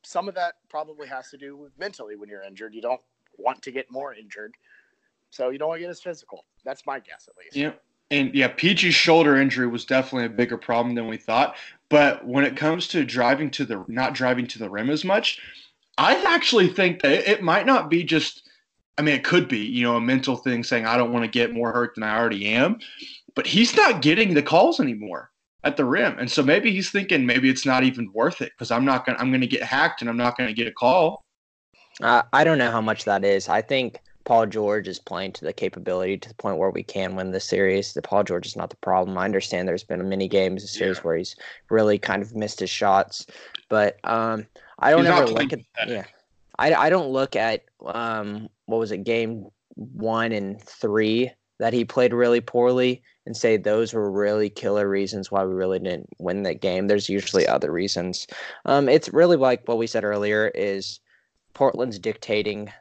some 0.02 0.28
of 0.28 0.34
that 0.34 0.54
probably 0.70 1.08
has 1.08 1.30
to 1.30 1.36
do 1.36 1.56
with 1.56 1.78
mentally 1.78 2.16
when 2.16 2.30
you're 2.30 2.42
injured. 2.42 2.74
You 2.74 2.80
don't 2.80 3.00
want 3.38 3.60
to 3.62 3.70
get 3.70 3.90
more 3.90 4.14
injured, 4.14 4.54
so 5.36 5.50
you 5.50 5.58
don't 5.58 5.68
want 5.68 5.78
to 5.78 5.82
get 5.82 5.90
as 5.90 6.00
physical. 6.00 6.44
That's 6.64 6.86
my 6.86 6.98
guess, 6.98 7.28
at 7.28 7.36
least. 7.36 7.56
Yeah. 7.56 7.72
And 8.10 8.34
yeah, 8.34 8.48
PG's 8.48 8.94
shoulder 8.94 9.36
injury 9.36 9.66
was 9.66 9.84
definitely 9.84 10.26
a 10.26 10.30
bigger 10.30 10.56
problem 10.56 10.94
than 10.94 11.08
we 11.08 11.16
thought. 11.16 11.56
But 11.90 12.26
when 12.26 12.44
it 12.44 12.56
comes 12.56 12.88
to 12.88 13.04
driving 13.04 13.50
to 13.52 13.64
the 13.64 13.84
not 13.88 14.14
driving 14.14 14.46
to 14.48 14.58
the 14.58 14.70
rim 14.70 14.90
as 14.90 15.04
much, 15.04 15.40
I 15.98 16.14
actually 16.34 16.68
think 16.68 17.02
that 17.02 17.28
it, 17.28 17.42
might 17.42 17.66
not 17.66 17.90
be 17.90 18.02
just. 18.02 18.42
I 18.98 19.02
mean, 19.02 19.14
it 19.14 19.24
could 19.24 19.48
be 19.48 19.58
you 19.58 19.82
know 19.82 19.96
a 19.96 20.00
mental 20.00 20.36
thing 20.36 20.64
saying 20.64 20.86
I 20.86 20.96
don't 20.96 21.12
want 21.12 21.24
to 21.24 21.30
get 21.30 21.52
more 21.52 21.72
hurt 21.72 21.94
than 21.94 22.04
I 22.04 22.16
already 22.16 22.46
am, 22.46 22.78
but 23.34 23.46
he's 23.46 23.76
not 23.76 24.02
getting 24.02 24.34
the 24.34 24.42
calls 24.42 24.80
anymore 24.80 25.30
at 25.64 25.76
the 25.76 25.84
rim, 25.84 26.16
and 26.18 26.30
so 26.30 26.42
maybe 26.42 26.70
he's 26.70 26.90
thinking 26.90 27.26
maybe 27.26 27.50
it's 27.50 27.66
not 27.66 27.82
even 27.82 28.10
worth 28.14 28.40
it 28.40 28.52
because 28.52 28.70
I'm 28.70 28.84
not 28.84 29.04
gonna 29.04 29.18
I'm 29.18 29.32
gonna 29.32 29.46
get 29.46 29.62
hacked 29.62 30.00
and 30.00 30.08
I'm 30.08 30.16
not 30.16 30.38
gonna 30.38 30.54
get 30.54 30.68
a 30.68 30.72
call. 30.72 31.24
Uh, 32.00 32.22
I 32.32 32.44
don't 32.44 32.58
know 32.58 32.70
how 32.70 32.80
much 32.80 33.04
that 33.04 33.24
is. 33.24 33.48
I 33.48 33.62
think 33.62 34.00
Paul 34.26 34.46
George 34.46 34.88
is 34.88 34.98
playing 34.98 35.32
to 35.34 35.44
the 35.44 35.52
capability 35.52 36.18
to 36.18 36.28
the 36.28 36.34
point 36.34 36.58
where 36.58 36.70
we 36.70 36.82
can 36.82 37.14
win 37.14 37.30
the 37.30 37.40
series. 37.40 37.94
The 37.94 38.02
Paul 38.02 38.24
George 38.24 38.44
is 38.44 38.56
not 38.56 38.70
the 38.70 38.76
problem. 38.76 39.16
I 39.16 39.24
understand 39.24 39.66
there's 39.68 39.84
been 39.84 40.06
many 40.08 40.28
games 40.28 40.62
this 40.62 40.72
series 40.72 40.96
Yeah. 40.98 41.02
where 41.02 41.16
he's 41.16 41.36
really 41.70 41.96
kind 41.98 42.22
of 42.22 42.34
missed 42.34 42.58
his 42.60 42.68
shots, 42.68 43.24
but 43.68 43.98
um, 44.04 44.46
I 44.80 44.90
don't 44.90 45.04
He's 45.04 45.10
ever 45.14 45.26
look 45.28 45.52
at 45.52 45.60
yeah. 45.88 46.04
I, 46.58 46.74
I 46.74 46.90
don't 46.90 47.10
look 47.10 47.36
at 47.36 47.64
um 47.86 48.48
what 48.66 48.78
was 48.78 48.90
it 48.90 49.04
game 49.04 49.46
one 49.76 50.32
and 50.32 50.60
three 50.60 51.30
that 51.58 51.72
he 51.72 51.84
played 51.84 52.12
really 52.12 52.40
poorly 52.40 53.02
and 53.26 53.36
say 53.36 53.56
those 53.56 53.92
were 53.94 54.10
really 54.10 54.50
killer 54.50 54.88
reasons 54.88 55.30
why 55.30 55.44
we 55.44 55.54
really 55.54 55.78
didn't 55.78 56.08
win 56.18 56.42
that 56.42 56.60
game. 56.60 56.86
There's 56.88 57.08
usually 57.08 57.46
other 57.46 57.70
reasons. 57.72 58.26
Um, 58.64 58.88
it's 58.88 59.08
really 59.12 59.36
like 59.36 59.66
what 59.68 59.78
we 59.78 59.86
said 59.86 60.04
earlier 60.04 60.48
is 60.54 61.00
Portland's 61.54 61.98
dictating 61.98 62.72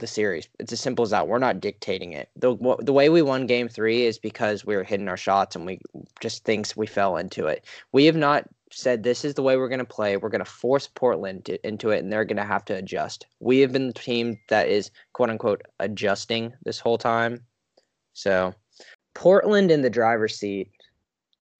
the 0.00 0.06
series. 0.06 0.48
It's 0.58 0.72
as 0.72 0.80
simple 0.80 1.02
as 1.02 1.10
that. 1.10 1.28
We're 1.28 1.38
not 1.38 1.60
dictating 1.60 2.12
it. 2.12 2.28
The 2.36 2.56
wh- 2.56 2.84
the 2.84 2.92
way 2.92 3.08
we 3.08 3.22
won 3.22 3.46
game 3.46 3.68
3 3.68 4.04
is 4.04 4.18
because 4.18 4.64
we 4.64 4.76
were 4.76 4.82
hitting 4.84 5.08
our 5.08 5.16
shots 5.16 5.54
and 5.54 5.66
we 5.66 5.80
just 6.20 6.44
thinks 6.44 6.76
we 6.76 6.86
fell 6.86 7.16
into 7.16 7.46
it. 7.46 7.64
We 7.92 8.06
have 8.06 8.16
not 8.16 8.48
said 8.72 9.02
this 9.02 9.24
is 9.24 9.34
the 9.34 9.42
way 9.42 9.56
we're 9.56 9.68
going 9.68 9.78
to 9.78 9.84
play. 9.84 10.16
We're 10.16 10.28
going 10.28 10.44
to 10.44 10.50
force 10.50 10.88
Portland 10.88 11.44
to, 11.46 11.66
into 11.66 11.90
it 11.90 11.98
and 11.98 12.12
they're 12.12 12.24
going 12.24 12.36
to 12.36 12.44
have 12.44 12.64
to 12.66 12.74
adjust. 12.74 13.26
We 13.40 13.60
have 13.60 13.72
been 13.72 13.88
the 13.88 13.92
team 13.92 14.38
that 14.48 14.68
is 14.68 14.90
quote 15.12 15.30
unquote 15.30 15.62
adjusting 15.78 16.52
this 16.64 16.80
whole 16.80 16.98
time. 16.98 17.44
So, 18.12 18.54
Portland 19.14 19.70
in 19.70 19.82
the 19.82 19.90
driver's 19.90 20.36
seat 20.36 20.70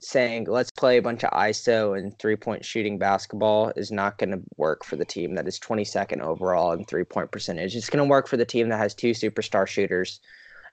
saying 0.02 0.46
let's 0.48 0.70
play 0.70 0.96
a 0.96 1.02
bunch 1.02 1.22
of 1.22 1.30
ISO 1.30 1.96
and 1.96 2.18
three 2.18 2.36
point 2.36 2.64
shooting 2.64 2.98
basketball 2.98 3.70
is 3.76 3.92
not 3.92 4.16
going 4.16 4.30
to 4.30 4.40
work 4.56 4.82
for 4.82 4.96
the 4.96 5.04
team 5.04 5.34
that 5.34 5.46
is 5.46 5.60
22nd 5.60 6.20
overall 6.20 6.72
in 6.72 6.84
three 6.84 7.04
point 7.04 7.30
percentage. 7.30 7.76
It's 7.76 7.90
going 7.90 8.02
to 8.02 8.10
work 8.10 8.26
for 8.26 8.38
the 8.38 8.46
team 8.46 8.70
that 8.70 8.78
has 8.78 8.94
two 8.94 9.10
superstar 9.10 9.66
shooters 9.66 10.20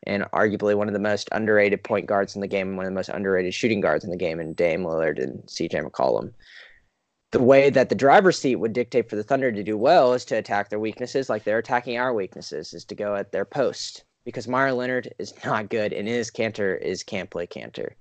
and 0.03 0.23
arguably 0.31 0.75
one 0.75 0.87
of 0.87 0.93
the 0.93 0.99
most 0.99 1.27
underrated 1.33 1.83
point 1.83 2.05
guards 2.05 2.35
in 2.35 2.41
the 2.41 2.47
game 2.47 2.69
and 2.69 2.77
one 2.77 2.85
of 2.85 2.91
the 2.91 2.95
most 2.95 3.09
underrated 3.09 3.53
shooting 3.53 3.81
guards 3.81 4.05
in 4.05 4.11
the 4.11 4.17
game 4.17 4.39
in 4.39 4.53
Dame 4.53 4.83
Lillard 4.83 5.21
and 5.21 5.43
CJ 5.43 5.83
McCollum. 5.83 6.31
The 7.31 7.43
way 7.43 7.69
that 7.69 7.89
the 7.89 7.95
driver's 7.95 8.39
seat 8.39 8.55
would 8.55 8.71
dictate 8.71 9.09
for 9.09 9.17
the 9.17 9.23
Thunder 9.23 9.51
to 9.51 9.63
do 9.63 9.77
well 9.77 10.13
is 10.13 10.23
to 10.25 10.37
attack 10.37 10.69
their 10.69 10.79
weaknesses 10.79 11.29
like 11.29 11.43
they're 11.43 11.57
attacking 11.57 11.97
our 11.97 12.13
weaknesses, 12.13 12.73
is 12.73 12.85
to 12.85 12.95
go 12.95 13.15
at 13.15 13.33
their 13.33 13.43
post. 13.43 14.05
Because 14.23 14.47
Meyers 14.47 14.75
Leonard 14.75 15.13
is 15.19 15.33
not 15.43 15.69
good 15.69 15.91
and 15.91 16.07
Enes 16.07 16.31
Kanter 16.31 16.79
is 16.81 17.03
can't 17.03 17.29
play 17.29 17.47
canter 17.47 17.95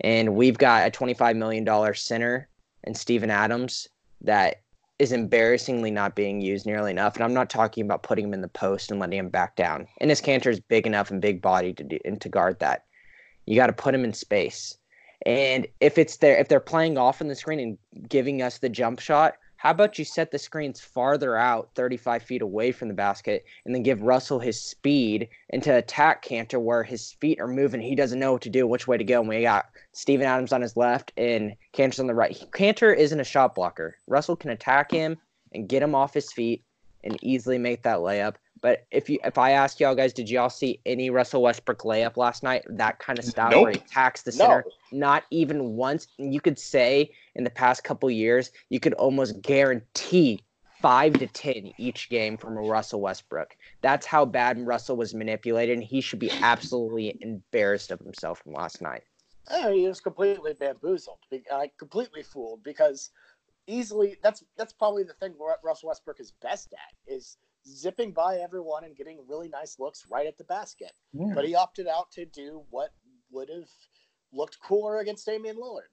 and 0.00 0.34
we've 0.34 0.58
got 0.58 0.86
a 0.86 0.90
$25 0.90 1.36
million 1.36 1.94
center 1.94 2.48
and 2.84 2.96
Steven 2.96 3.30
Adams 3.30 3.88
that 4.20 4.62
is 4.98 5.12
embarrassingly 5.12 5.90
not 5.90 6.14
being 6.14 6.40
used 6.40 6.64
nearly 6.64 6.90
enough. 6.90 7.16
And 7.16 7.24
I'm 7.24 7.34
not 7.34 7.50
talking 7.50 7.84
about 7.84 8.02
putting 8.02 8.26
him 8.26 8.34
in 8.34 8.40
the 8.40 8.48
post 8.48 8.90
and 8.90 8.98
letting 8.98 9.18
him 9.18 9.28
back 9.28 9.56
down. 9.56 9.86
And 10.00 10.10
Enes 10.10 10.22
Kanter 10.22 10.50
is 10.50 10.60
big 10.60 10.86
enough 10.86 11.10
and 11.10 11.20
big 11.20 11.42
body 11.42 11.72
to 11.74 11.84
do 11.84 11.98
and 12.04 12.20
to 12.20 12.28
guard 12.28 12.58
that. 12.60 12.84
You 13.44 13.56
got 13.56 13.66
to 13.66 13.72
put 13.72 13.94
him 13.94 14.04
in 14.04 14.12
space. 14.12 14.78
And 15.24 15.66
if 15.80 15.98
it's 15.98 16.18
there, 16.18 16.38
if 16.38 16.48
they're 16.48 16.60
playing 16.60 16.98
off 16.98 17.20
in 17.20 17.28
the 17.28 17.34
screen 17.34 17.60
and 17.60 18.08
giving 18.08 18.42
us 18.42 18.58
the 18.58 18.68
jump 18.68 19.00
shot, 19.00 19.34
how 19.56 19.70
about 19.70 19.98
you 19.98 20.04
set 20.04 20.30
the 20.30 20.38
screens 20.38 20.80
farther 20.80 21.36
out, 21.36 21.70
35 21.74 22.22
feet 22.22 22.42
away 22.42 22.72
from 22.72 22.88
the 22.88 22.94
basket, 22.94 23.44
and 23.64 23.74
then 23.74 23.82
give 23.82 24.02
Russell 24.02 24.38
his 24.38 24.60
speed 24.60 25.28
and 25.50 25.62
to 25.62 25.76
attack 25.76 26.24
Kanter 26.24 26.60
where 26.60 26.82
his 26.82 27.12
feet 27.12 27.40
are 27.40 27.48
moving. 27.48 27.80
He 27.80 27.94
doesn't 27.94 28.18
know 28.18 28.32
what 28.32 28.42
to 28.42 28.50
do, 28.50 28.66
which 28.66 28.86
way 28.86 28.96
to 28.96 29.04
go. 29.04 29.20
And 29.20 29.28
we 29.28 29.42
got 29.42 29.66
Steven 29.92 30.26
Adams 30.26 30.52
on 30.52 30.60
his 30.60 30.76
left 30.76 31.12
and 31.16 31.54
Kanter's 31.72 32.00
on 32.00 32.06
the 32.06 32.14
right. 32.14 32.36
Kanter 32.52 32.96
isn't 32.96 33.20
a 33.20 33.24
shot 33.24 33.54
blocker. 33.54 33.96
Russell 34.06 34.36
can 34.36 34.50
attack 34.50 34.90
him 34.90 35.16
and 35.52 35.68
get 35.68 35.82
him 35.82 35.94
off 35.94 36.12
his 36.12 36.32
feet 36.32 36.62
and 37.02 37.18
easily 37.22 37.58
make 37.58 37.82
that 37.82 37.98
layup. 37.98 38.34
But 38.60 38.86
if 38.90 39.10
you 39.10 39.18
if 39.24 39.38
I 39.38 39.50
ask 39.52 39.80
y'all 39.80 39.94
guys, 39.94 40.12
did 40.12 40.30
y'all 40.30 40.50
see 40.50 40.80
any 40.86 41.10
Russell 41.10 41.42
Westbrook 41.42 41.82
layup 41.82 42.16
last 42.16 42.42
night? 42.42 42.64
That 42.68 42.98
kind 42.98 43.18
of 43.18 43.24
style 43.24 43.60
where 43.62 43.72
he 43.72 43.78
attacks 43.78 44.22
the 44.22 44.32
No. 44.32 44.38
center. 44.38 44.64
Not 44.92 45.24
even 45.30 45.76
once. 45.76 46.08
And 46.18 46.32
you 46.32 46.40
could 46.40 46.58
say 46.58 47.10
in 47.34 47.44
the 47.44 47.50
past 47.50 47.84
couple 47.84 48.10
years, 48.10 48.50
you 48.70 48.80
could 48.80 48.94
almost 48.94 49.40
guarantee 49.42 50.42
five 50.80 51.18
to 51.18 51.26
ten 51.26 51.72
each 51.78 52.08
game 52.08 52.36
from 52.36 52.56
a 52.56 52.62
Russell 52.62 53.00
Westbrook. 53.00 53.56
That's 53.82 54.06
how 54.06 54.24
bad 54.24 54.64
Russell 54.66 54.96
was 54.96 55.14
manipulated, 55.14 55.74
and 55.74 55.84
he 55.84 56.00
should 56.00 56.18
be 56.18 56.30
absolutely 56.42 57.18
embarrassed 57.20 57.90
of 57.90 58.00
himself 58.00 58.40
from 58.40 58.52
last 58.52 58.80
night. 58.80 59.02
Oh, 59.50 59.72
he 59.72 59.86
was 59.86 60.00
completely 60.00 60.54
bamboozled. 60.54 61.18
I 61.52 61.70
completely 61.78 62.22
fooled 62.22 62.62
because 62.62 63.10
easily 63.66 64.16
that's 64.22 64.44
that's 64.56 64.72
probably 64.72 65.02
the 65.02 65.14
thing 65.14 65.34
Russell 65.62 65.88
Westbrook 65.88 66.20
is 66.20 66.32
best 66.42 66.72
at 66.72 67.12
is 67.12 67.36
zipping 67.66 68.12
by 68.12 68.36
everyone 68.36 68.84
and 68.84 68.96
getting 68.96 69.18
really 69.28 69.48
nice 69.48 69.78
looks 69.78 70.04
right 70.10 70.26
at 70.26 70.38
the 70.38 70.44
basket. 70.44 70.92
But 71.34 71.46
he 71.46 71.54
opted 71.54 71.86
out 71.86 72.10
to 72.12 72.24
do 72.24 72.62
what 72.70 72.90
would 73.30 73.48
have 73.48 73.68
looked 74.32 74.58
cooler 74.60 74.98
against 74.98 75.26
Damian 75.26 75.56
Lillard. 75.56 75.90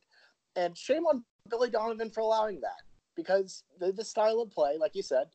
And 0.55 0.77
shame 0.77 1.05
on 1.05 1.23
Billy 1.49 1.69
Donovan 1.69 2.09
for 2.09 2.21
allowing 2.21 2.61
that 2.61 2.83
because 3.15 3.63
the, 3.79 3.91
the 3.91 4.05
style 4.05 4.39
of 4.39 4.51
play, 4.51 4.77
like 4.79 4.95
you 4.95 5.03
said, 5.03 5.27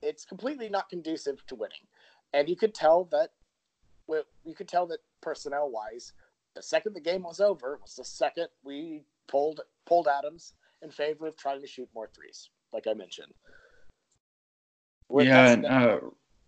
it's 0.00 0.24
completely 0.24 0.68
not 0.68 0.88
conducive 0.88 1.44
to 1.46 1.54
winning. 1.54 1.86
And 2.32 2.48
you 2.48 2.56
could 2.56 2.74
tell 2.74 3.04
that, 3.12 3.30
well, 4.06 4.24
you 4.44 4.54
could 4.54 4.68
tell 4.68 4.86
that 4.88 5.00
personnel 5.20 5.70
wise, 5.70 6.12
the 6.54 6.62
second 6.62 6.94
the 6.94 7.00
game 7.00 7.22
was 7.22 7.40
over 7.40 7.78
was 7.80 7.94
the 7.94 8.04
second 8.04 8.48
we 8.62 9.04
pulled 9.28 9.60
pulled 9.86 10.08
Adams 10.08 10.54
in 10.82 10.90
favor 10.90 11.26
of 11.26 11.36
trying 11.36 11.60
to 11.60 11.66
shoot 11.66 11.88
more 11.94 12.10
threes, 12.14 12.50
like 12.72 12.86
I 12.86 12.94
mentioned. 12.94 13.32
With- 15.12 15.26
yeah. 15.26 15.42
that's 15.42 15.54
and, 15.54 15.66
uh, 15.66 15.98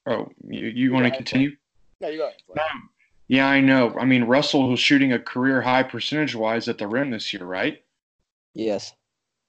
oh, 0.06 0.28
you, 0.48 0.68
you 0.68 0.92
want 0.92 1.04
to 1.04 1.08
ahead, 1.08 1.18
continue? 1.18 1.56
no, 2.00 2.08
you 2.08 2.18
go 2.18 2.24
ahead. 2.24 2.68
Um, 2.72 2.90
yeah, 3.28 3.46
I 3.46 3.60
know. 3.60 3.94
I 3.98 4.04
mean, 4.04 4.24
Russell 4.24 4.68
was 4.68 4.80
shooting 4.80 5.12
a 5.12 5.18
career 5.18 5.62
high 5.62 5.82
percentage 5.82 6.34
wise 6.34 6.68
at 6.68 6.78
the 6.78 6.86
rim 6.86 7.10
this 7.10 7.32
year, 7.32 7.44
right? 7.44 7.82
Yes. 8.54 8.92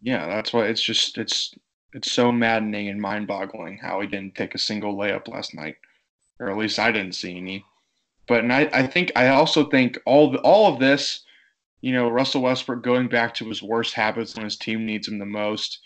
Yeah, 0.02 0.28
that's 0.28 0.54
why 0.54 0.66
it's 0.66 0.82
just 0.82 1.18
it's 1.18 1.56
it's 1.94 2.12
so 2.12 2.32
maddening 2.32 2.90
and 2.90 3.02
mind 3.02 3.28
boggling 3.28 3.78
how 3.78 4.02
he 4.02 4.08
didn't 4.08 4.36
take 4.36 4.54
a 4.54 4.60
single 4.60 4.96
layup 4.96 5.28
last 5.28 5.56
night, 5.56 5.76
or 6.40 6.50
at 6.50 6.58
least 6.58 6.80
I 6.80 6.92
didn't 6.92 7.16
see 7.16 7.38
any. 7.38 7.66
But 8.28 8.44
and 8.44 8.52
I, 8.52 8.70
I 8.74 8.88
think 8.88 9.12
I 9.16 9.30
also 9.30 9.70
think 9.70 10.00
all 10.06 10.32
the, 10.32 10.40
all 10.40 10.72
of 10.72 10.80
this, 10.80 11.24
you 11.82 11.94
know, 11.94 12.10
Russell 12.10 12.42
Westbrook 12.42 12.84
going 12.84 13.08
back 13.08 13.34
to 13.36 13.48
his 13.48 13.62
worst 13.62 13.94
habits 13.94 14.36
when 14.36 14.44
his 14.44 14.58
team 14.58 14.86
needs 14.86 15.08
him 15.08 15.20
the 15.20 15.26
most. 15.26 15.80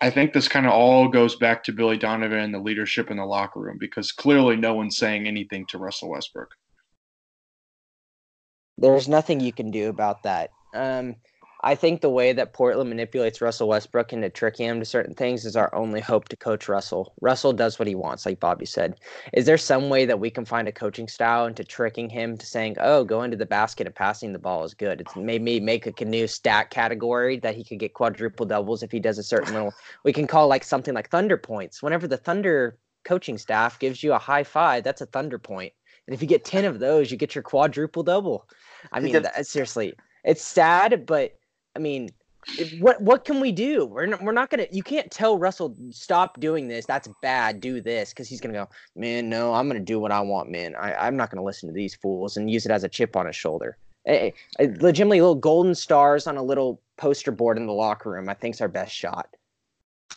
I 0.00 0.10
think 0.10 0.32
this 0.32 0.48
kind 0.48 0.66
of 0.66 0.72
all 0.72 1.08
goes 1.08 1.36
back 1.36 1.64
to 1.64 1.72
Billy 1.72 1.96
Donovan 1.96 2.38
and 2.38 2.54
the 2.54 2.58
leadership 2.58 3.10
in 3.10 3.16
the 3.16 3.24
locker 3.24 3.60
room 3.60 3.78
because 3.80 4.12
clearly 4.12 4.56
no 4.56 4.74
one's 4.74 4.98
saying 4.98 5.26
anything 5.26 5.64
to 5.68 5.78
Russell 5.78 6.10
Westbrook. 6.10 6.50
There's 8.76 9.08
nothing 9.08 9.40
you 9.40 9.52
can 9.52 9.70
do 9.70 9.88
about 9.88 10.22
that. 10.24 10.50
Um, 10.74 11.16
I 11.66 11.74
think 11.74 12.00
the 12.00 12.08
way 12.08 12.32
that 12.32 12.52
Portland 12.52 12.90
manipulates 12.90 13.40
Russell 13.40 13.66
Westbrook 13.66 14.12
into 14.12 14.30
tricking 14.30 14.66
him 14.66 14.78
to 14.78 14.86
certain 14.86 15.16
things 15.16 15.44
is 15.44 15.56
our 15.56 15.74
only 15.74 16.00
hope 16.00 16.28
to 16.28 16.36
coach 16.36 16.68
Russell. 16.68 17.12
Russell 17.20 17.52
does 17.52 17.76
what 17.76 17.88
he 17.88 17.96
wants, 17.96 18.24
like 18.24 18.38
Bobby 18.38 18.66
said. 18.66 19.00
Is 19.32 19.46
there 19.46 19.58
some 19.58 19.88
way 19.88 20.06
that 20.06 20.20
we 20.20 20.30
can 20.30 20.44
find 20.44 20.68
a 20.68 20.72
coaching 20.72 21.08
style 21.08 21.44
into 21.44 21.64
tricking 21.64 22.08
him 22.08 22.36
to 22.36 22.46
saying, 22.46 22.76
"Oh, 22.78 23.02
going 23.02 23.32
to 23.32 23.36
the 23.36 23.46
basket 23.46 23.88
and 23.88 23.96
passing 23.96 24.32
the 24.32 24.38
ball 24.38 24.62
is 24.62 24.74
good"? 24.74 25.00
It's 25.00 25.16
made 25.16 25.42
me 25.42 25.58
make 25.58 26.00
a 26.00 26.04
new 26.04 26.28
stat 26.28 26.70
category 26.70 27.40
that 27.40 27.56
he 27.56 27.64
could 27.64 27.80
get 27.80 27.94
quadruple 27.94 28.46
doubles 28.46 28.84
if 28.84 28.92
he 28.92 29.00
does 29.00 29.18
a 29.18 29.24
certain 29.24 29.52
little. 29.52 29.74
We 30.04 30.12
can 30.12 30.28
call 30.28 30.46
like 30.46 30.62
something 30.62 30.94
like 30.94 31.10
Thunder 31.10 31.36
points. 31.36 31.82
Whenever 31.82 32.06
the 32.06 32.16
Thunder 32.16 32.78
coaching 33.02 33.38
staff 33.38 33.80
gives 33.80 34.04
you 34.04 34.12
a 34.12 34.18
high 34.18 34.44
five, 34.44 34.84
that's 34.84 35.00
a 35.00 35.06
Thunder 35.06 35.40
point. 35.40 35.72
And 36.06 36.14
if 36.14 36.22
you 36.22 36.28
get 36.28 36.44
10 36.44 36.64
of 36.64 36.78
those, 36.78 37.10
you 37.10 37.16
get 37.16 37.34
your 37.34 37.42
quadruple 37.42 38.04
double. 38.04 38.48
I 38.92 39.00
mean, 39.00 39.20
that, 39.20 39.44
seriously, 39.48 39.94
it's 40.22 40.42
sad, 40.42 41.04
but 41.06 41.35
I 41.76 41.78
mean, 41.78 42.10
if, 42.58 42.80
what 42.80 43.00
what 43.02 43.24
can 43.24 43.38
we 43.38 43.52
do? 43.52 43.84
We're 43.84 44.06
not, 44.06 44.22
we're 44.22 44.32
not 44.32 44.50
gonna. 44.50 44.66
You 44.70 44.82
can't 44.82 45.10
tell 45.10 45.38
Russell 45.38 45.76
stop 45.90 46.40
doing 46.40 46.68
this. 46.68 46.86
That's 46.86 47.08
bad. 47.20 47.60
Do 47.60 47.80
this 47.80 48.10
because 48.10 48.28
he's 48.28 48.40
gonna 48.40 48.54
go. 48.54 48.68
Man, 48.94 49.28
no, 49.28 49.52
I'm 49.52 49.68
gonna 49.68 49.80
do 49.80 50.00
what 50.00 50.10
I 50.10 50.20
want, 50.20 50.50
man. 50.50 50.74
I, 50.76 50.94
I'm 50.94 51.16
not 51.16 51.30
gonna 51.30 51.42
listen 51.44 51.68
to 51.68 51.74
these 51.74 51.94
fools 51.94 52.36
and 52.36 52.50
use 52.50 52.64
it 52.64 52.72
as 52.72 52.82
a 52.82 52.88
chip 52.88 53.14
on 53.14 53.26
his 53.26 53.36
shoulder. 53.36 53.76
Hey, 54.04 54.32
hey, 54.58 54.68
legitimately, 54.80 55.20
little 55.20 55.34
golden 55.34 55.74
stars 55.74 56.26
on 56.26 56.36
a 56.36 56.42
little 56.42 56.80
poster 56.96 57.32
board 57.32 57.58
in 57.58 57.66
the 57.66 57.72
locker 57.72 58.10
room. 58.10 58.28
I 58.28 58.34
think's 58.34 58.60
our 58.60 58.68
best 58.68 58.94
shot. 58.94 59.28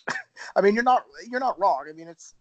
I 0.55 0.61
mean, 0.61 0.75
you're 0.75 0.83
not 0.83 1.05
you're 1.29 1.39
not 1.41 1.59
wrong. 1.59 1.85
I 1.89 1.93
mean, 1.93 2.07
it's 2.07 2.35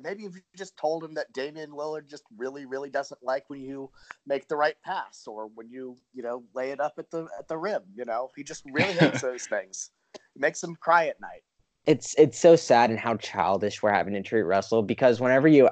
maybe 0.00 0.24
if 0.24 0.34
you 0.34 0.42
just 0.56 0.76
told 0.76 1.04
him 1.04 1.14
that 1.14 1.32
Damian 1.32 1.70
Lillard 1.70 2.08
just 2.08 2.24
really, 2.36 2.66
really 2.66 2.90
doesn't 2.90 3.22
like 3.22 3.44
when 3.48 3.60
you 3.60 3.90
make 4.26 4.48
the 4.48 4.56
right 4.56 4.76
pass 4.84 5.26
or 5.26 5.48
when 5.54 5.70
you, 5.70 5.96
you 6.14 6.22
know, 6.22 6.44
lay 6.54 6.70
it 6.70 6.80
up 6.80 6.94
at 6.98 7.10
the 7.10 7.26
at 7.38 7.48
the 7.48 7.58
rim. 7.58 7.82
You 7.94 8.04
know, 8.04 8.30
he 8.36 8.42
just 8.44 8.62
really 8.72 8.92
hates 8.94 9.20
those 9.22 9.46
things. 9.46 9.90
It 10.14 10.20
makes 10.40 10.62
him 10.62 10.76
cry 10.76 11.08
at 11.08 11.20
night. 11.20 11.42
it's 11.86 12.14
it's 12.16 12.38
so 12.38 12.56
sad 12.56 12.90
and 12.90 12.98
how 12.98 13.16
childish 13.16 13.82
we're 13.82 13.92
having 13.92 14.14
to 14.14 14.22
treat 14.22 14.42
Russell 14.42 14.82
because 14.82 15.20
whenever 15.20 15.48
you 15.48 15.68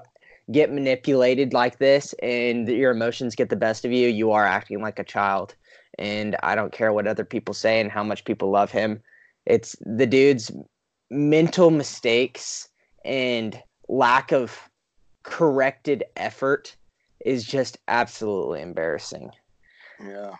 get 0.52 0.72
manipulated 0.72 1.52
like 1.52 1.78
this 1.78 2.14
and 2.22 2.68
your 2.68 2.90
emotions 2.90 3.34
get 3.34 3.48
the 3.48 3.56
best 3.56 3.84
of 3.84 3.92
you, 3.92 4.08
you 4.08 4.32
are 4.32 4.44
acting 4.44 4.82
like 4.82 4.98
a 4.98 5.04
child. 5.04 5.54
And 5.98 6.36
I 6.42 6.54
don't 6.54 6.72
care 6.72 6.92
what 6.92 7.06
other 7.06 7.24
people 7.24 7.54
say 7.54 7.80
and 7.80 7.90
how 7.90 8.02
much 8.02 8.24
people 8.24 8.50
love 8.50 8.70
him. 8.70 9.02
It's 9.46 9.76
the 9.80 10.06
dude's 10.06 10.50
mental 11.10 11.70
mistakes 11.70 12.68
and 13.04 13.60
lack 13.90 14.32
of 14.32 14.56
corrected 15.22 16.04
effort 16.16 16.76
is 17.24 17.44
just 17.44 17.78
absolutely 17.88 18.62
embarrassing. 18.62 19.30
Yeah. 20.02 20.34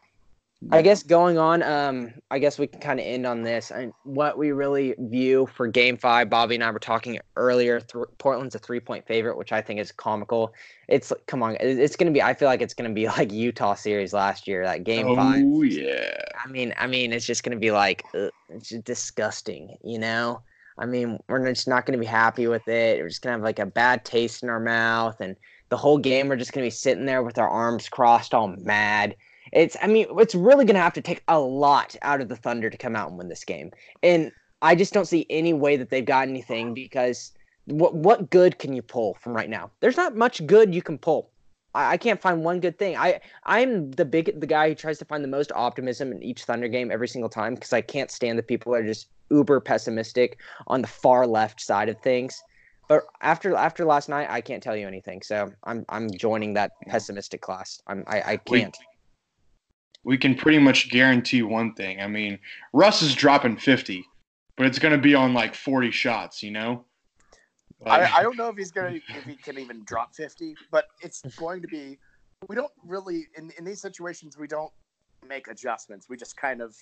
I 0.70 0.82
guess 0.82 1.02
going 1.02 1.38
on, 1.38 1.62
um, 1.62 2.12
I 2.30 2.38
guess 2.38 2.58
we 2.58 2.66
can 2.66 2.80
kind 2.80 3.00
of 3.00 3.06
end 3.06 3.26
on 3.26 3.42
this. 3.42 3.70
And 3.70 3.94
what 4.04 4.36
we 4.36 4.52
really 4.52 4.94
view 4.98 5.48
for 5.54 5.66
Game 5.66 5.96
Five, 5.96 6.28
Bobby 6.28 6.54
and 6.54 6.62
I 6.62 6.70
were 6.70 6.78
talking 6.78 7.18
earlier. 7.36 7.80
Th- 7.80 8.04
Portland's 8.18 8.54
a 8.54 8.58
three-point 8.58 9.06
favorite, 9.06 9.38
which 9.38 9.52
I 9.52 9.62
think 9.62 9.80
is 9.80 9.90
comical. 9.90 10.52
It's 10.86 11.14
come 11.26 11.42
on, 11.42 11.56
it's 11.60 11.96
going 11.96 12.12
to 12.12 12.12
be. 12.12 12.20
I 12.20 12.34
feel 12.34 12.46
like 12.46 12.60
it's 12.60 12.74
going 12.74 12.90
to 12.90 12.94
be 12.94 13.06
like 13.16 13.32
Utah 13.32 13.72
series 13.72 14.12
last 14.12 14.46
year, 14.46 14.62
that 14.66 14.84
Game 14.84 15.06
oh, 15.06 15.16
Five. 15.16 15.42
Oh 15.46 15.62
yeah. 15.62 16.22
I 16.44 16.46
mean, 16.46 16.74
I 16.76 16.86
mean, 16.86 17.14
it's 17.14 17.24
just 17.24 17.42
going 17.42 17.56
to 17.56 17.60
be 17.60 17.70
like 17.70 18.04
ugh, 18.12 18.30
it's 18.50 18.68
just 18.68 18.84
disgusting, 18.84 19.78
you 19.82 19.98
know. 19.98 20.42
I 20.80 20.86
mean, 20.86 21.18
we're 21.28 21.44
just 21.52 21.68
not 21.68 21.86
going 21.86 21.98
to 21.98 22.02
be 22.02 22.06
happy 22.06 22.46
with 22.46 22.66
it. 22.66 23.00
We're 23.00 23.08
just 23.08 23.22
going 23.22 23.32
to 23.32 23.38
have 23.38 23.44
like 23.44 23.58
a 23.58 23.66
bad 23.66 24.04
taste 24.04 24.42
in 24.42 24.48
our 24.48 24.60
mouth, 24.60 25.20
and 25.20 25.36
the 25.68 25.76
whole 25.76 25.98
game 25.98 26.28
we're 26.28 26.36
just 26.36 26.52
going 26.52 26.64
to 26.64 26.66
be 26.66 26.70
sitting 26.70 27.06
there 27.06 27.22
with 27.22 27.38
our 27.38 27.48
arms 27.48 27.88
crossed, 27.88 28.34
all 28.34 28.48
mad 28.48 29.14
it's 29.52 29.76
I 29.82 29.86
mean, 29.86 30.06
it's 30.18 30.34
really 30.34 30.64
gonna 30.64 30.80
have 30.80 30.92
to 30.94 31.00
take 31.00 31.22
a 31.28 31.38
lot 31.38 31.96
out 32.02 32.20
of 32.20 32.28
the 32.28 32.36
Thunder 32.36 32.70
to 32.70 32.76
come 32.76 32.96
out 32.96 33.08
and 33.08 33.18
win 33.18 33.28
this 33.28 33.44
game. 33.44 33.72
And 34.02 34.32
I 34.62 34.74
just 34.74 34.92
don't 34.92 35.06
see 35.06 35.26
any 35.30 35.52
way 35.52 35.76
that 35.76 35.90
they've 35.90 36.04
got 36.04 36.28
anything 36.28 36.74
because 36.74 37.32
what 37.66 37.94
what 37.94 38.30
good 38.30 38.58
can 38.58 38.72
you 38.72 38.82
pull 38.82 39.14
from 39.14 39.34
right 39.34 39.50
now? 39.50 39.70
There's 39.80 39.96
not 39.96 40.16
much 40.16 40.46
good 40.46 40.74
you 40.74 40.82
can 40.82 40.98
pull. 40.98 41.30
I, 41.74 41.92
I 41.92 41.96
can't 41.96 42.20
find 42.20 42.44
one 42.44 42.60
good 42.60 42.78
thing. 42.78 42.96
I 42.96 43.20
I'm 43.44 43.90
the 43.92 44.04
big 44.04 44.40
the 44.40 44.46
guy 44.46 44.68
who 44.68 44.74
tries 44.74 44.98
to 44.98 45.04
find 45.04 45.22
the 45.22 45.28
most 45.28 45.52
optimism 45.52 46.12
in 46.12 46.22
each 46.22 46.44
Thunder 46.44 46.68
game 46.68 46.90
every 46.90 47.08
single 47.08 47.30
time 47.30 47.54
because 47.54 47.72
I 47.72 47.80
can't 47.80 48.10
stand 48.10 48.38
the 48.38 48.42
people 48.42 48.72
that 48.72 48.82
are 48.82 48.86
just 48.86 49.08
uber 49.30 49.60
pessimistic 49.60 50.38
on 50.66 50.82
the 50.82 50.88
far 50.88 51.26
left 51.26 51.60
side 51.60 51.88
of 51.88 51.98
things. 52.00 52.42
But 52.88 53.04
after 53.20 53.54
after 53.54 53.84
last 53.84 54.08
night, 54.08 54.28
I 54.30 54.40
can't 54.40 54.62
tell 54.62 54.76
you 54.76 54.86
anything. 54.86 55.22
So 55.22 55.52
I'm 55.64 55.84
I'm 55.88 56.10
joining 56.10 56.54
that 56.54 56.72
pessimistic 56.88 57.40
class. 57.40 57.80
I'm 57.86 58.04
I, 58.06 58.22
I 58.32 58.36
can't. 58.36 58.76
We 60.02 60.16
can 60.16 60.34
pretty 60.34 60.58
much 60.58 60.90
guarantee 60.90 61.42
one 61.42 61.74
thing. 61.74 62.00
I 62.00 62.06
mean, 62.06 62.38
Russ 62.72 63.02
is 63.02 63.14
dropping 63.14 63.58
50, 63.58 64.02
but 64.56 64.66
it's 64.66 64.78
going 64.78 64.92
to 64.92 64.98
be 64.98 65.14
on 65.14 65.34
like 65.34 65.54
40 65.54 65.90
shots, 65.90 66.42
you 66.42 66.50
know? 66.50 66.86
I, 67.86 68.18
I, 68.18 68.22
don't 68.22 68.36
know 68.36 68.48
if 68.48 68.56
he's 68.56 68.70
going 68.70 69.00
to, 69.08 69.16
if 69.16 69.24
he 69.24 69.36
can 69.36 69.58
even 69.58 69.82
drop 69.84 70.14
50, 70.14 70.54
but 70.70 70.86
it's 71.00 71.22
going 71.36 71.62
to 71.62 71.68
be, 71.68 71.98
we 72.48 72.56
don't 72.56 72.72
really, 72.84 73.26
in, 73.36 73.50
in 73.58 73.64
these 73.64 73.80
situations, 73.80 74.36
we 74.38 74.46
don't 74.46 74.72
make 75.26 75.48
adjustments. 75.48 76.08
We 76.08 76.16
just 76.16 76.36
kind 76.36 76.60
of 76.60 76.74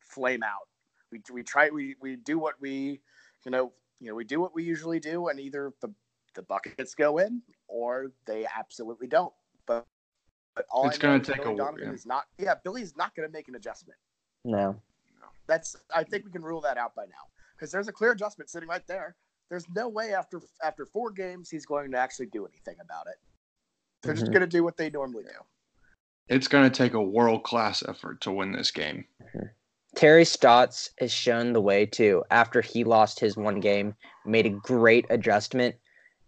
flame 0.00 0.42
out. 0.42 0.68
We, 1.10 1.20
we 1.32 1.42
try, 1.42 1.70
we, 1.70 1.96
we 2.00 2.16
do 2.16 2.38
what 2.38 2.54
we, 2.60 3.00
you 3.44 3.50
know, 3.50 3.72
you 4.00 4.08
know, 4.08 4.14
we 4.14 4.24
do 4.24 4.40
what 4.40 4.54
we 4.54 4.64
usually 4.64 5.00
do, 5.00 5.28
and 5.28 5.40
either 5.40 5.72
the, 5.80 5.92
the 6.34 6.42
buckets 6.42 6.94
go 6.94 7.18
in 7.18 7.42
or 7.68 8.08
they 8.26 8.46
absolutely 8.58 9.06
don't. 9.06 9.32
But 9.66 9.86
but 10.54 10.66
all 10.70 10.86
it's 10.88 10.98
going 10.98 11.20
to 11.20 11.32
take 11.32 11.42
Billy 11.42 11.54
a 11.54 11.58
Donovan 11.58 11.88
yeah. 11.88 11.92
is 11.92 12.06
not. 12.06 12.24
Yeah, 12.38 12.54
Billy's 12.62 12.96
not 12.96 13.14
going 13.14 13.28
to 13.28 13.32
make 13.32 13.48
an 13.48 13.54
adjustment. 13.54 13.98
No. 14.44 14.76
That's. 15.46 15.76
I 15.94 16.04
think 16.04 16.24
we 16.24 16.30
can 16.30 16.42
rule 16.42 16.60
that 16.62 16.78
out 16.78 16.94
by 16.94 17.04
now 17.04 17.26
because 17.56 17.72
there's 17.72 17.88
a 17.88 17.92
clear 17.92 18.12
adjustment 18.12 18.50
sitting 18.50 18.68
right 18.68 18.86
there. 18.86 19.16
There's 19.50 19.66
no 19.74 19.88
way 19.88 20.14
after 20.14 20.40
after 20.62 20.86
four 20.86 21.10
games 21.10 21.50
he's 21.50 21.66
going 21.66 21.90
to 21.92 21.98
actually 21.98 22.26
do 22.26 22.46
anything 22.46 22.76
about 22.82 23.06
it. 23.06 23.16
They're 24.02 24.14
mm-hmm. 24.14 24.20
just 24.20 24.32
going 24.32 24.42
to 24.42 24.46
do 24.46 24.64
what 24.64 24.76
they 24.76 24.90
normally 24.90 25.24
do. 25.24 25.38
It's 26.28 26.48
going 26.48 26.70
to 26.70 26.76
take 26.76 26.94
a 26.94 27.02
world 27.02 27.44
class 27.44 27.82
effort 27.86 28.20
to 28.22 28.32
win 28.32 28.52
this 28.52 28.70
game. 28.70 29.04
Mm-hmm. 29.22 29.46
Terry 29.94 30.24
Stotts 30.24 30.90
has 30.98 31.12
shown 31.12 31.52
the 31.52 31.60
way 31.60 31.86
too. 31.86 32.24
After 32.30 32.60
he 32.60 32.82
lost 32.84 33.20
his 33.20 33.36
one 33.36 33.60
game, 33.60 33.94
made 34.26 34.46
a 34.46 34.50
great 34.50 35.06
adjustment. 35.10 35.76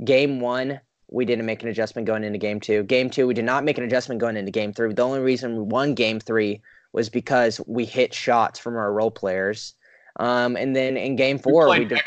Game 0.05 0.41
one, 0.41 0.81
we 1.11 1.25
didn't 1.25 1.47
make 1.47 1.63
an 1.63 1.69
adjustment 1.69 2.07
going 2.07 2.23
into 2.23 2.39
game 2.39 2.61
two. 2.61 2.83
Game 2.85 3.11
two, 3.11 3.27
we 3.27 3.35
did 3.35 3.45
not 3.45 3.65
make 3.65 3.79
an 3.79 3.85
adjustment 3.85 4.21
going 4.21 4.37
into 4.37 4.53
game 4.53 4.73
three. 4.73 4.93
The 4.93 5.03
only 5.03 5.21
reason 5.21 5.57
we 5.57 5.63
won 5.63 5.95
game 5.95 6.21
three 6.21 6.63
was 6.93 7.09
because 7.09 7.61
we 7.67 7.85
hit 7.85 8.15
shots 8.15 8.59
from 8.59 8.77
our 8.77 8.93
role 8.93 9.11
players. 9.11 9.75
Um, 10.19 10.57
and 10.57 10.75
then 10.75 10.97
in 10.97 11.17
game 11.17 11.39
four, 11.39 11.69
we, 11.69 11.81
we 11.81 11.85
did 11.87 12.01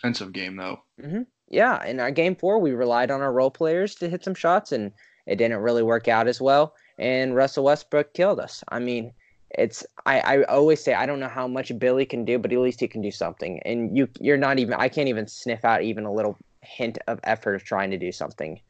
defensive 0.00 0.32
game 0.32 0.56
though. 0.56 0.80
Mm-hmm. 1.00 1.22
Yeah, 1.48 1.84
in 1.84 2.00
our 2.00 2.10
game 2.10 2.36
four, 2.36 2.58
we 2.58 2.72
relied 2.72 3.10
on 3.10 3.20
our 3.20 3.32
role 3.32 3.50
players 3.50 3.96
to 3.96 4.08
hit 4.08 4.24
some 4.24 4.34
shots, 4.34 4.72
and 4.72 4.92
it 5.26 5.36
didn't 5.36 5.58
really 5.58 5.82
work 5.82 6.08
out 6.08 6.28
as 6.28 6.40
well. 6.40 6.74
And 6.98 7.34
Russell 7.34 7.64
Westbrook 7.64 8.14
killed 8.14 8.38
us. 8.38 8.62
I 8.68 8.78
mean, 8.78 9.12
it's 9.50 9.84
I, 10.06 10.20
I 10.20 10.42
always 10.44 10.82
say 10.82 10.94
I 10.94 11.06
don't 11.06 11.20
know 11.20 11.28
how 11.28 11.48
much 11.48 11.76
Billy 11.78 12.06
can 12.06 12.24
do, 12.24 12.38
but 12.38 12.52
at 12.52 12.58
least 12.58 12.80
he 12.80 12.88
can 12.88 13.02
do 13.02 13.10
something. 13.10 13.60
And 13.64 13.96
you 13.96 14.08
you're 14.20 14.36
not 14.36 14.58
even 14.58 14.74
I 14.74 14.88
can't 14.88 15.08
even 15.08 15.26
sniff 15.26 15.64
out 15.64 15.82
even 15.82 16.04
a 16.04 16.12
little 16.12 16.36
hint 16.62 16.98
of 17.08 17.18
effort 17.24 17.54
of 17.54 17.64
trying 17.64 17.90
to 17.90 17.98
do 17.98 18.12
something. 18.12 18.60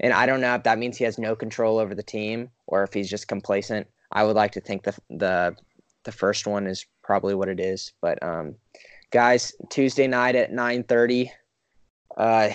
And 0.00 0.12
I 0.12 0.26
don't 0.26 0.40
know 0.40 0.54
if 0.54 0.62
that 0.64 0.78
means 0.78 0.96
he 0.96 1.04
has 1.04 1.18
no 1.18 1.34
control 1.34 1.78
over 1.78 1.94
the 1.94 2.02
team 2.02 2.50
or 2.66 2.82
if 2.82 2.92
he's 2.92 3.10
just 3.10 3.28
complacent. 3.28 3.86
I 4.12 4.24
would 4.24 4.36
like 4.36 4.52
to 4.52 4.60
think 4.60 4.84
the 4.84 4.94
the 5.10 5.56
the 6.04 6.12
first 6.12 6.46
one 6.46 6.66
is 6.66 6.86
probably 7.02 7.34
what 7.34 7.48
it 7.48 7.60
is. 7.60 7.92
But 8.00 8.22
um, 8.22 8.54
guys, 9.16 9.54
Tuesday 9.70 10.06
night 10.06 10.36
at 10.36 10.52
nine 10.52 10.82
thirty. 10.82 11.32
Uh, 12.18 12.50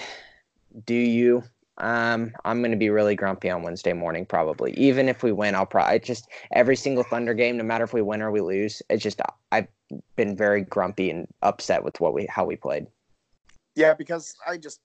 do 0.86 0.94
you? 0.94 1.44
Um, 1.80 2.34
I'm 2.46 2.62
to 2.70 2.78
be 2.78 2.92
really 2.92 3.16
grumpy 3.16 3.50
on 3.50 3.64
Wednesday 3.64 3.94
morning, 3.94 4.28
probably. 4.28 4.72
Even 4.74 5.10
if 5.10 5.24
we 5.24 5.32
win, 5.32 5.56
I'll 5.56 5.66
probably 5.66 5.98
just 5.98 6.30
every 6.52 6.76
single 6.76 7.04
Thunder 7.04 7.34
game, 7.34 7.58
no 7.58 7.64
matter 7.64 7.84
if 7.84 7.94
we 7.94 8.04
win 8.04 8.22
or 8.22 8.30
we 8.30 8.42
lose. 8.42 8.80
It's 8.92 9.02
just 9.02 9.22
I've 9.52 9.66
been 10.16 10.38
very 10.38 10.62
grumpy 10.62 11.10
and 11.10 11.28
upset 11.42 11.84
with 11.84 12.00
what 12.00 12.14
we 12.14 12.28
how 12.28 12.46
we 12.46 12.58
played. 12.58 12.86
Yeah, 13.74 13.96
because 13.96 14.36
I 14.48 14.58
just 14.58 14.82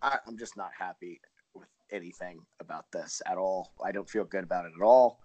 I, 0.00 0.18
I'm 0.28 0.38
just 0.38 0.56
not 0.56 0.70
happy 0.78 1.20
with 1.56 1.70
anything 1.90 2.38
about 2.60 2.84
this 2.92 3.20
at 3.26 3.36
all. 3.36 3.72
I 3.84 3.90
don't 3.90 4.08
feel 4.08 4.22
good 4.22 4.44
about 4.44 4.64
it 4.64 4.72
at 4.80 4.84
all. 4.84 5.18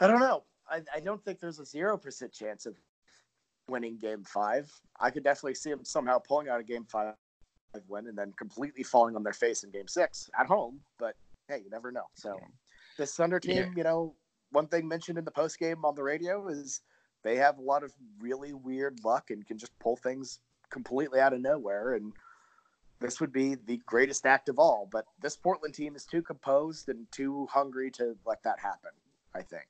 I 0.00 0.08
don't 0.08 0.18
know. 0.18 0.42
I, 0.68 0.80
I 0.92 0.98
don't 0.98 1.24
think 1.24 1.38
there's 1.38 1.60
a 1.60 1.64
zero 1.64 1.96
percent 1.96 2.32
chance 2.32 2.66
of 2.66 2.74
winning 3.68 3.98
game 3.98 4.24
five. 4.24 4.70
I 5.00 5.10
could 5.10 5.24
definitely 5.24 5.54
see 5.54 5.70
them 5.70 5.84
somehow 5.84 6.18
pulling 6.18 6.48
out 6.48 6.60
a 6.60 6.64
game 6.64 6.84
five 6.84 7.14
win 7.88 8.06
and 8.06 8.16
then 8.16 8.32
completely 8.36 8.82
falling 8.82 9.16
on 9.16 9.22
their 9.22 9.32
face 9.32 9.64
in 9.64 9.70
game 9.70 9.88
six 9.88 10.28
at 10.38 10.46
home. 10.46 10.80
But 10.98 11.14
hey, 11.48 11.60
you 11.64 11.70
never 11.70 11.90
know. 11.90 12.04
So 12.14 12.38
this 12.98 13.14
Thunder 13.14 13.40
team, 13.40 13.56
yeah. 13.56 13.72
you 13.76 13.82
know, 13.84 14.14
one 14.50 14.66
thing 14.66 14.86
mentioned 14.86 15.18
in 15.18 15.24
the 15.24 15.30
post 15.30 15.58
game 15.58 15.84
on 15.84 15.94
the 15.94 16.02
radio 16.02 16.48
is 16.48 16.82
they 17.24 17.36
have 17.36 17.58
a 17.58 17.62
lot 17.62 17.82
of 17.82 17.92
really 18.20 18.52
weird 18.52 18.98
luck 19.04 19.30
and 19.30 19.46
can 19.46 19.58
just 19.58 19.76
pull 19.78 19.96
things 19.96 20.40
completely 20.70 21.20
out 21.20 21.32
of 21.32 21.40
nowhere. 21.40 21.94
And 21.94 22.12
this 23.00 23.20
would 23.20 23.32
be 23.32 23.56
the 23.66 23.80
greatest 23.86 24.26
act 24.26 24.48
of 24.48 24.58
all. 24.58 24.88
But 24.90 25.06
this 25.20 25.36
Portland 25.36 25.74
team 25.74 25.96
is 25.96 26.04
too 26.04 26.22
composed 26.22 26.88
and 26.88 27.06
too 27.10 27.46
hungry 27.50 27.90
to 27.92 28.16
let 28.26 28.42
that 28.42 28.58
happen, 28.60 28.90
I 29.34 29.42
think. 29.42 29.66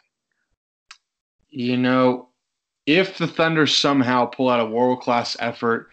You 1.50 1.76
know, 1.76 2.30
if 2.86 3.18
the 3.18 3.26
Thunder 3.26 3.66
somehow 3.66 4.26
pull 4.26 4.48
out 4.48 4.60
a 4.60 4.66
world 4.66 5.00
class 5.00 5.36
effort, 5.40 5.88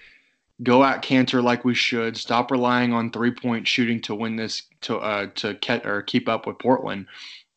go 0.63 0.83
at 0.83 1.03
Kanter 1.03 1.43
like 1.43 1.63
we 1.63 1.75
should, 1.75 2.17
stop 2.17 2.51
relying 2.51 2.93
on 2.93 3.11
three 3.11 3.31
point 3.31 3.67
shooting 3.67 4.01
to 4.01 4.15
win 4.15 4.35
this 4.35 4.63
to 4.81 4.97
uh 4.97 5.27
to 5.35 5.55
ke- 5.55 5.85
or 5.85 6.01
keep 6.01 6.27
up 6.27 6.47
with 6.47 6.59
Portland, 6.59 7.05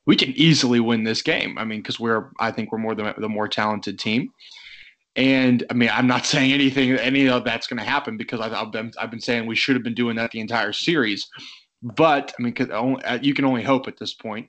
we 0.07 0.17
can 0.17 0.31
easily 0.31 0.81
win 0.81 1.05
this 1.05 1.23
game. 1.23 1.59
I 1.59 1.65
mean, 1.65 1.81
because 1.81 1.99
we're 1.99 2.31
I 2.39 2.51
think 2.51 2.73
we're 2.73 2.79
more 2.79 2.95
the, 2.95 3.15
the 3.19 3.29
more 3.29 3.49
talented 3.49 3.99
team. 3.99 4.33
And 5.17 5.65
I 5.71 5.75
mean, 5.75 5.91
I'm 5.93 6.07
not 6.07 6.27
saying 6.33 6.53
anything, 6.53 6.93
any 6.93 7.29
of 7.29 7.45
that's 7.45 7.67
going 7.67 7.79
to 7.79 7.85
happen 7.85 8.17
because 8.17 8.41
I've, 8.41 8.53
I've, 8.53 8.73
been, 8.73 8.93
I've 8.99 9.11
been 9.11 9.21
saying 9.21 9.47
we 9.47 9.57
should 9.57 9.77
have 9.77 9.85
been 9.85 9.95
doing 9.95 10.17
that 10.17 10.31
the 10.31 10.41
entire 10.41 10.73
series. 10.73 11.29
But 11.83 12.33
I 12.39 12.43
mean, 12.43 12.55
cause 12.55 12.69
uh, 12.71 13.19
you 13.21 13.35
can 13.35 13.45
only 13.45 13.63
hope 13.63 13.89
at 13.89 13.99
this 13.99 14.15
point. 14.15 14.49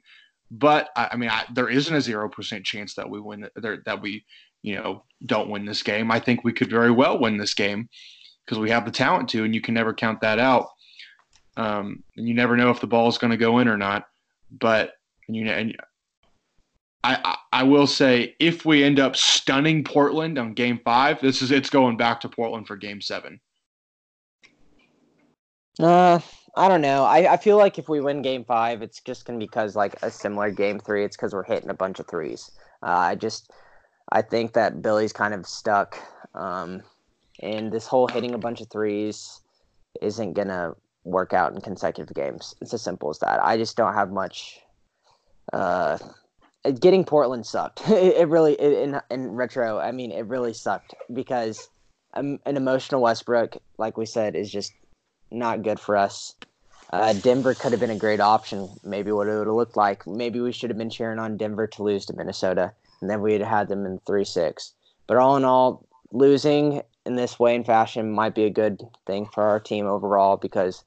But 0.51 0.89
I, 0.95 1.09
I 1.13 1.15
mean, 1.17 1.29
I, 1.29 1.45
there 1.53 1.69
isn't 1.69 1.95
a 1.95 2.01
zero 2.01 2.29
percent 2.29 2.63
chance 2.63 2.93
that 2.95 3.09
we 3.09 3.19
win 3.19 3.47
that 3.55 4.01
we, 4.01 4.23
you 4.63 4.75
know, 4.75 5.03
don't 5.25 5.49
win 5.49 5.65
this 5.65 5.83
game. 5.83 6.09
I 6.09 6.19
think 6.19 6.43
we 6.43 6.53
could 6.53 6.69
very 6.69 6.91
well 6.91 7.19
win 7.19 7.37
this 7.37 7.53
game 7.53 7.87
because 8.43 8.57
we 8.57 8.71
have 8.71 8.85
the 8.85 8.91
talent 8.91 9.29
to, 9.29 9.43
and 9.43 9.53
you 9.53 9.61
can 9.61 9.75
never 9.75 9.93
count 9.93 10.21
that 10.21 10.39
out. 10.39 10.69
Um, 11.55 12.03
and 12.17 12.27
you 12.27 12.33
never 12.33 12.57
know 12.57 12.71
if 12.71 12.81
the 12.81 12.87
ball 12.87 13.07
is 13.07 13.19
going 13.19 13.31
to 13.31 13.37
go 13.37 13.59
in 13.59 13.67
or 13.67 13.77
not. 13.77 14.07
But 14.49 14.93
you 15.27 15.43
know, 15.43 15.51
and 15.51 15.77
I, 17.03 17.37
I 17.51 17.63
will 17.63 17.87
say 17.87 18.35
if 18.39 18.65
we 18.65 18.83
end 18.83 18.99
up 18.99 19.15
stunning 19.15 19.83
Portland 19.83 20.39
on 20.39 20.53
game 20.53 20.79
five, 20.83 21.19
this 21.21 21.41
is 21.41 21.51
it's 21.51 21.69
going 21.69 21.97
back 21.97 22.21
to 22.21 22.29
Portland 22.29 22.67
for 22.67 22.77
game 22.77 23.01
seven. 23.01 23.39
Uh, 25.79 26.19
I 26.55 26.67
don't 26.67 26.81
know. 26.81 27.03
I, 27.03 27.33
I 27.33 27.37
feel 27.37 27.57
like 27.57 27.79
if 27.79 27.89
we 27.89 27.99
win 27.99 28.21
game 28.21 28.45
five, 28.45 28.81
it's 28.81 29.01
just 29.01 29.25
gonna 29.25 29.39
be 29.39 29.45
because 29.45 29.75
like 29.75 30.01
a 30.01 30.09
similar 30.09 30.51
game 30.51 30.79
three. 30.79 31.03
It's 31.03 31.17
because 31.17 31.33
we're 31.33 31.43
hitting 31.43 31.69
a 31.69 31.73
bunch 31.73 31.99
of 31.99 32.07
threes. 32.07 32.51
Uh, 32.81 32.89
I 32.89 33.15
just 33.15 33.51
I 34.13 34.21
think 34.21 34.53
that 34.53 34.83
Billy's 34.83 35.11
kind 35.11 35.33
of 35.33 35.47
stuck. 35.47 35.97
Um, 36.35 36.83
and 37.41 37.71
this 37.71 37.87
whole 37.87 38.07
hitting 38.07 38.35
a 38.35 38.37
bunch 38.37 38.61
of 38.61 38.69
threes 38.69 39.41
isn't 40.01 40.33
gonna 40.33 40.73
work 41.03 41.33
out 41.33 41.53
in 41.53 41.61
consecutive 41.61 42.15
games. 42.15 42.55
It's 42.61 42.73
as 42.73 42.81
simple 42.83 43.09
as 43.09 43.19
that. 43.19 43.43
I 43.43 43.57
just 43.57 43.75
don't 43.75 43.95
have 43.95 44.11
much 44.11 44.59
uh 45.51 45.97
getting 46.79 47.03
Portland 47.03 47.45
sucked. 47.45 47.81
It, 47.89 48.15
it 48.17 48.27
really, 48.29 48.53
it, 48.53 48.83
in 48.83 49.01
in 49.09 49.31
retro, 49.31 49.79
I 49.79 49.91
mean, 49.91 50.11
it 50.11 50.27
really 50.27 50.53
sucked 50.53 50.93
because 51.11 51.67
um, 52.13 52.39
an 52.45 52.55
emotional 52.55 53.01
Westbrook, 53.01 53.57
like 53.79 53.97
we 53.97 54.05
said, 54.05 54.35
is 54.35 54.51
just 54.51 54.73
not 55.31 55.63
good 55.63 55.79
for 55.79 55.97
us. 55.97 56.35
Uh, 56.91 57.13
Denver 57.13 57.55
could 57.55 57.71
have 57.71 57.81
been 57.81 57.89
a 57.89 57.97
great 57.97 58.19
option. 58.19 58.69
Maybe 58.83 59.11
what 59.11 59.27
it 59.27 59.35
would 59.35 59.47
have 59.47 59.55
looked 59.55 59.75
like. 59.75 60.05
Maybe 60.05 60.39
we 60.39 60.51
should 60.51 60.69
have 60.69 60.77
been 60.77 60.91
cheering 60.91 61.17
on 61.17 61.37
Denver 61.37 61.65
to 61.65 61.83
lose 61.83 62.05
to 62.05 62.13
Minnesota, 62.13 62.73
and 63.03 63.09
then 63.09 63.21
we'd 63.21 63.41
had 63.41 63.67
them 63.67 63.85
in 63.85 63.99
three 64.07 64.23
six. 64.23 64.71
But 65.07 65.17
all 65.17 65.35
in 65.35 65.43
all, 65.43 65.85
losing 66.13 66.81
in 67.05 67.15
this 67.15 67.37
way 67.37 67.53
and 67.53 67.65
fashion 67.65 68.13
might 68.13 68.33
be 68.33 68.45
a 68.45 68.49
good 68.49 68.81
thing 69.05 69.27
for 69.33 69.43
our 69.43 69.59
team 69.59 69.87
overall 69.87 70.37
because 70.37 70.85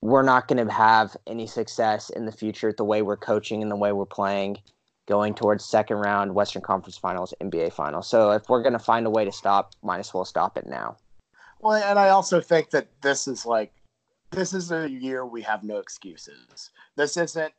we're 0.00 0.22
not 0.22 0.48
going 0.48 0.66
to 0.66 0.72
have 0.72 1.14
any 1.26 1.46
success 1.46 2.08
in 2.08 2.24
the 2.24 2.32
future 2.32 2.72
the 2.74 2.82
way 2.82 3.02
we're 3.02 3.18
coaching 3.18 3.60
and 3.60 3.70
the 3.70 3.76
way 3.76 3.92
we're 3.92 4.06
playing 4.06 4.56
going 5.04 5.34
towards 5.34 5.66
second 5.66 5.98
round 5.98 6.34
Western 6.34 6.62
Conference 6.62 6.96
Finals, 6.96 7.34
NBA 7.42 7.74
Finals. 7.74 8.08
So 8.08 8.30
if 8.30 8.48
we're 8.48 8.62
going 8.62 8.72
to 8.72 8.78
find 8.78 9.04
a 9.06 9.10
way 9.10 9.26
to 9.26 9.32
stop, 9.32 9.74
might 9.82 9.98
as 9.98 10.14
well 10.14 10.24
stop 10.24 10.56
it 10.56 10.66
now. 10.66 10.96
Well, 11.60 11.74
and 11.74 11.98
I 11.98 12.08
also 12.08 12.40
think 12.40 12.70
that 12.70 12.88
this 13.02 13.28
is 13.28 13.44
like 13.44 13.70
this 14.30 14.54
is 14.54 14.72
a 14.72 14.88
year 14.88 15.26
we 15.26 15.42
have 15.42 15.62
no 15.62 15.76
excuses. 15.76 16.70
This 16.96 17.18
isn't 17.18 17.52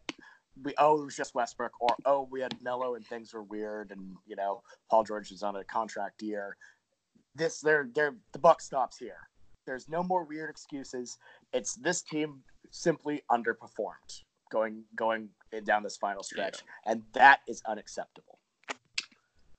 we 0.61 0.73
oh 0.77 1.01
it 1.01 1.05
was 1.05 1.15
just 1.15 1.33
Westbrook 1.33 1.71
or 1.79 1.95
oh 2.05 2.27
we 2.31 2.41
had 2.41 2.55
Melo 2.61 2.95
and 2.95 3.05
things 3.05 3.33
were 3.33 3.43
weird 3.43 3.91
and 3.91 4.15
you 4.25 4.35
know 4.35 4.61
Paul 4.89 5.03
George 5.03 5.31
is 5.31 5.43
on 5.43 5.55
a 5.55 5.63
contract 5.63 6.21
year. 6.21 6.57
This 7.35 7.59
they're 7.59 7.89
they're 7.93 8.15
the 8.31 8.39
buck 8.39 8.61
stops 8.61 8.97
here. 8.97 9.17
There's 9.65 9.87
no 9.87 10.03
more 10.03 10.23
weird 10.25 10.49
excuses. 10.49 11.17
It's 11.53 11.75
this 11.75 12.01
team 12.01 12.43
simply 12.69 13.23
underperformed 13.31 14.23
going 14.51 14.83
going 14.95 15.29
down 15.63 15.83
this 15.83 15.97
final 15.97 16.23
stretch, 16.23 16.59
yeah. 16.85 16.91
and 16.91 17.03
that 17.13 17.39
is 17.47 17.61
unacceptable. 17.67 18.39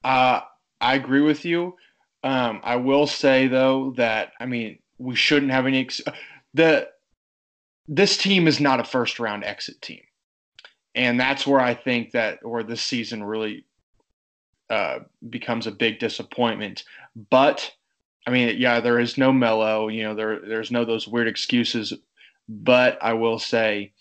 Uh, 0.02 0.40
I 0.80 0.94
agree 0.94 1.22
with 1.22 1.44
you. 1.44 1.76
Um, 2.22 2.60
I 2.62 2.76
will 2.76 3.06
say 3.06 3.48
though 3.48 3.92
that 3.96 4.32
I 4.38 4.46
mean 4.46 4.78
we 4.98 5.16
shouldn't 5.16 5.52
have 5.52 5.66
any 5.66 5.80
ex- 5.80 6.00
the 6.54 6.88
this 7.88 8.16
team 8.16 8.46
is 8.46 8.60
not 8.60 8.80
a 8.80 8.84
first 8.84 9.18
round 9.18 9.44
exit 9.44 9.82
team, 9.82 10.02
and 10.94 11.18
that's 11.18 11.46
where 11.46 11.60
I 11.60 11.74
think 11.74 12.12
that 12.12 12.44
where 12.44 12.62
this 12.62 12.82
season 12.82 13.22
really 13.24 13.64
uh, 14.70 15.00
becomes 15.28 15.66
a 15.66 15.72
big 15.72 15.98
disappointment. 15.98 16.84
But 17.30 17.72
I 18.26 18.30
mean, 18.30 18.56
yeah, 18.58 18.80
there 18.80 18.98
is 18.98 19.18
no 19.18 19.32
Melo. 19.32 19.88
You 19.88 20.04
know, 20.04 20.14
there 20.14 20.40
there's 20.40 20.70
no 20.70 20.84
those 20.84 21.08
weird 21.08 21.28
excuses. 21.28 21.92
But 22.48 22.98
I 23.02 23.14
will 23.14 23.38
say, 23.38 23.92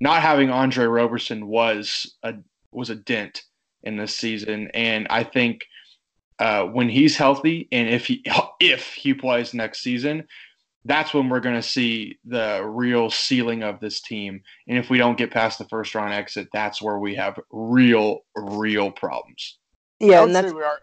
not 0.00 0.22
having 0.22 0.50
Andre 0.50 0.86
Roberson 0.86 1.46
was 1.46 2.16
a 2.22 2.34
was 2.72 2.90
a 2.90 2.96
dent 2.96 3.42
in 3.82 3.96
this 3.96 4.16
season, 4.16 4.70
and 4.74 5.06
I 5.10 5.24
think 5.24 5.66
uh, 6.38 6.64
when 6.64 6.88
he's 6.88 7.16
healthy 7.16 7.68
and 7.70 7.88
if 7.88 8.06
he 8.06 8.24
if 8.60 8.94
he 8.94 9.14
plays 9.14 9.54
next 9.54 9.82
season, 9.82 10.26
that's 10.84 11.12
when 11.12 11.28
we're 11.28 11.40
going 11.40 11.56
to 11.56 11.62
see 11.62 12.18
the 12.24 12.64
real 12.64 13.10
ceiling 13.10 13.62
of 13.62 13.80
this 13.80 14.00
team. 14.00 14.42
And 14.66 14.78
if 14.78 14.88
we 14.88 14.98
don't 14.98 15.18
get 15.18 15.30
past 15.30 15.58
the 15.58 15.66
first 15.66 15.94
round 15.94 16.12
exit, 16.12 16.48
that's 16.52 16.80
where 16.80 16.98
we 16.98 17.14
have 17.16 17.38
real 17.50 18.20
real 18.34 18.90
problems. 18.90 19.58
Yeah, 19.98 20.24
and 20.24 20.34
that's 20.34 20.52
we 20.52 20.62
are. 20.62 20.80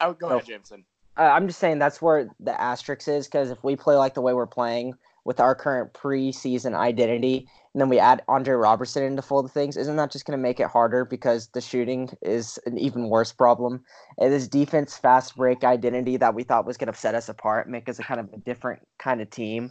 I 0.00 0.08
would 0.08 0.18
go 0.18 0.28
oh. 0.28 0.36
ahead, 0.36 0.46
Jameson. 0.46 0.84
Uh, 1.16 1.24
I'm 1.24 1.46
just 1.46 1.58
saying 1.58 1.78
that's 1.78 2.00
where 2.00 2.28
the 2.40 2.58
asterisk 2.58 3.06
is 3.06 3.26
because 3.26 3.50
if 3.50 3.62
we 3.62 3.76
play 3.76 3.96
like 3.96 4.14
the 4.14 4.22
way 4.22 4.32
we're 4.32 4.46
playing 4.46 4.94
with 5.24 5.40
our 5.40 5.54
current 5.54 5.92
preseason 5.92 6.74
identity, 6.74 7.48
and 7.74 7.80
then 7.80 7.88
we 7.88 7.98
add 7.98 8.22
Andre 8.28 8.54
Roberson 8.54 9.02
into 9.02 9.22
full 9.22 9.38
of 9.38 9.50
things, 9.50 9.78
isn't 9.78 9.96
that 9.96 10.10
just 10.10 10.26
going 10.26 10.38
to 10.38 10.42
make 10.42 10.60
it 10.60 10.66
harder 10.66 11.06
because 11.06 11.48
the 11.48 11.60
shooting 11.62 12.10
is 12.20 12.58
an 12.66 12.76
even 12.76 13.08
worse 13.08 13.32
problem? 13.32 13.82
And 14.18 14.30
this 14.30 14.46
defense 14.46 14.98
fast 14.98 15.36
break 15.36 15.64
identity 15.64 16.18
that 16.18 16.34
we 16.34 16.42
thought 16.42 16.66
was 16.66 16.76
going 16.76 16.92
to 16.92 16.98
set 16.98 17.14
us 17.14 17.30
apart, 17.30 17.70
make 17.70 17.88
us 17.88 17.98
a 17.98 18.02
kind 18.02 18.20
of 18.20 18.30
a 18.34 18.36
different 18.36 18.86
kind 18.98 19.22
of 19.22 19.30
team, 19.30 19.70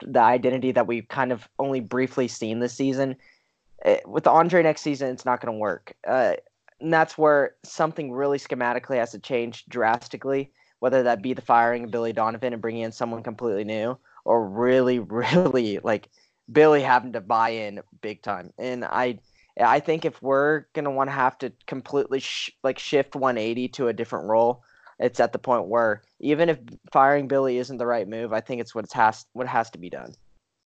the 0.00 0.20
identity 0.20 0.72
that 0.72 0.86
we've 0.86 1.08
kind 1.08 1.30
of 1.30 1.46
only 1.58 1.80
briefly 1.80 2.26
seen 2.26 2.60
this 2.60 2.72
season. 2.72 3.16
Eh, 3.84 3.98
with 4.06 4.26
Andre 4.26 4.62
next 4.62 4.80
season, 4.80 5.10
it's 5.10 5.26
not 5.26 5.42
going 5.42 5.52
to 5.52 5.58
work. 5.58 5.92
Uh, 6.08 6.34
and 6.80 6.92
that's 6.92 7.18
where 7.18 7.56
something 7.64 8.12
really 8.12 8.38
schematically 8.38 8.96
has 8.96 9.10
to 9.10 9.18
change 9.18 9.66
drastically, 9.66 10.50
whether 10.78 11.02
that 11.02 11.20
be 11.20 11.34
the 11.34 11.42
firing 11.42 11.84
of 11.84 11.90
Billy 11.90 12.14
Donovan 12.14 12.54
and 12.54 12.62
bringing 12.62 12.82
in 12.82 12.92
someone 12.92 13.22
completely 13.22 13.64
new, 13.64 13.98
or 14.24 14.48
really, 14.48 14.98
really 15.00 15.78
like– 15.84 16.08
Billy 16.52 16.82
having 16.82 17.12
to 17.12 17.20
buy 17.20 17.50
in 17.50 17.80
big 18.00 18.22
time. 18.22 18.52
And 18.58 18.84
I 18.84 19.18
I 19.60 19.80
think 19.80 20.04
if 20.04 20.20
we're 20.22 20.64
gonna 20.72 20.90
want 20.90 21.08
to 21.08 21.14
have 21.14 21.38
to 21.38 21.52
completely 21.66 22.20
sh- 22.20 22.50
like 22.62 22.78
shift 22.78 23.14
180 23.14 23.68
to 23.68 23.88
a 23.88 23.92
different 23.92 24.26
role, 24.26 24.62
it's 24.98 25.20
at 25.20 25.32
the 25.32 25.38
point 25.38 25.66
where 25.66 26.02
even 26.20 26.48
if 26.48 26.58
firing 26.92 27.28
Billy 27.28 27.58
isn't 27.58 27.76
the 27.76 27.86
right 27.86 28.08
move, 28.08 28.32
I 28.32 28.40
think 28.40 28.60
it's 28.60 28.74
what 28.74 28.90
has 28.92 29.26
what 29.32 29.46
has 29.46 29.70
to 29.70 29.78
be 29.78 29.90
done. 29.90 30.14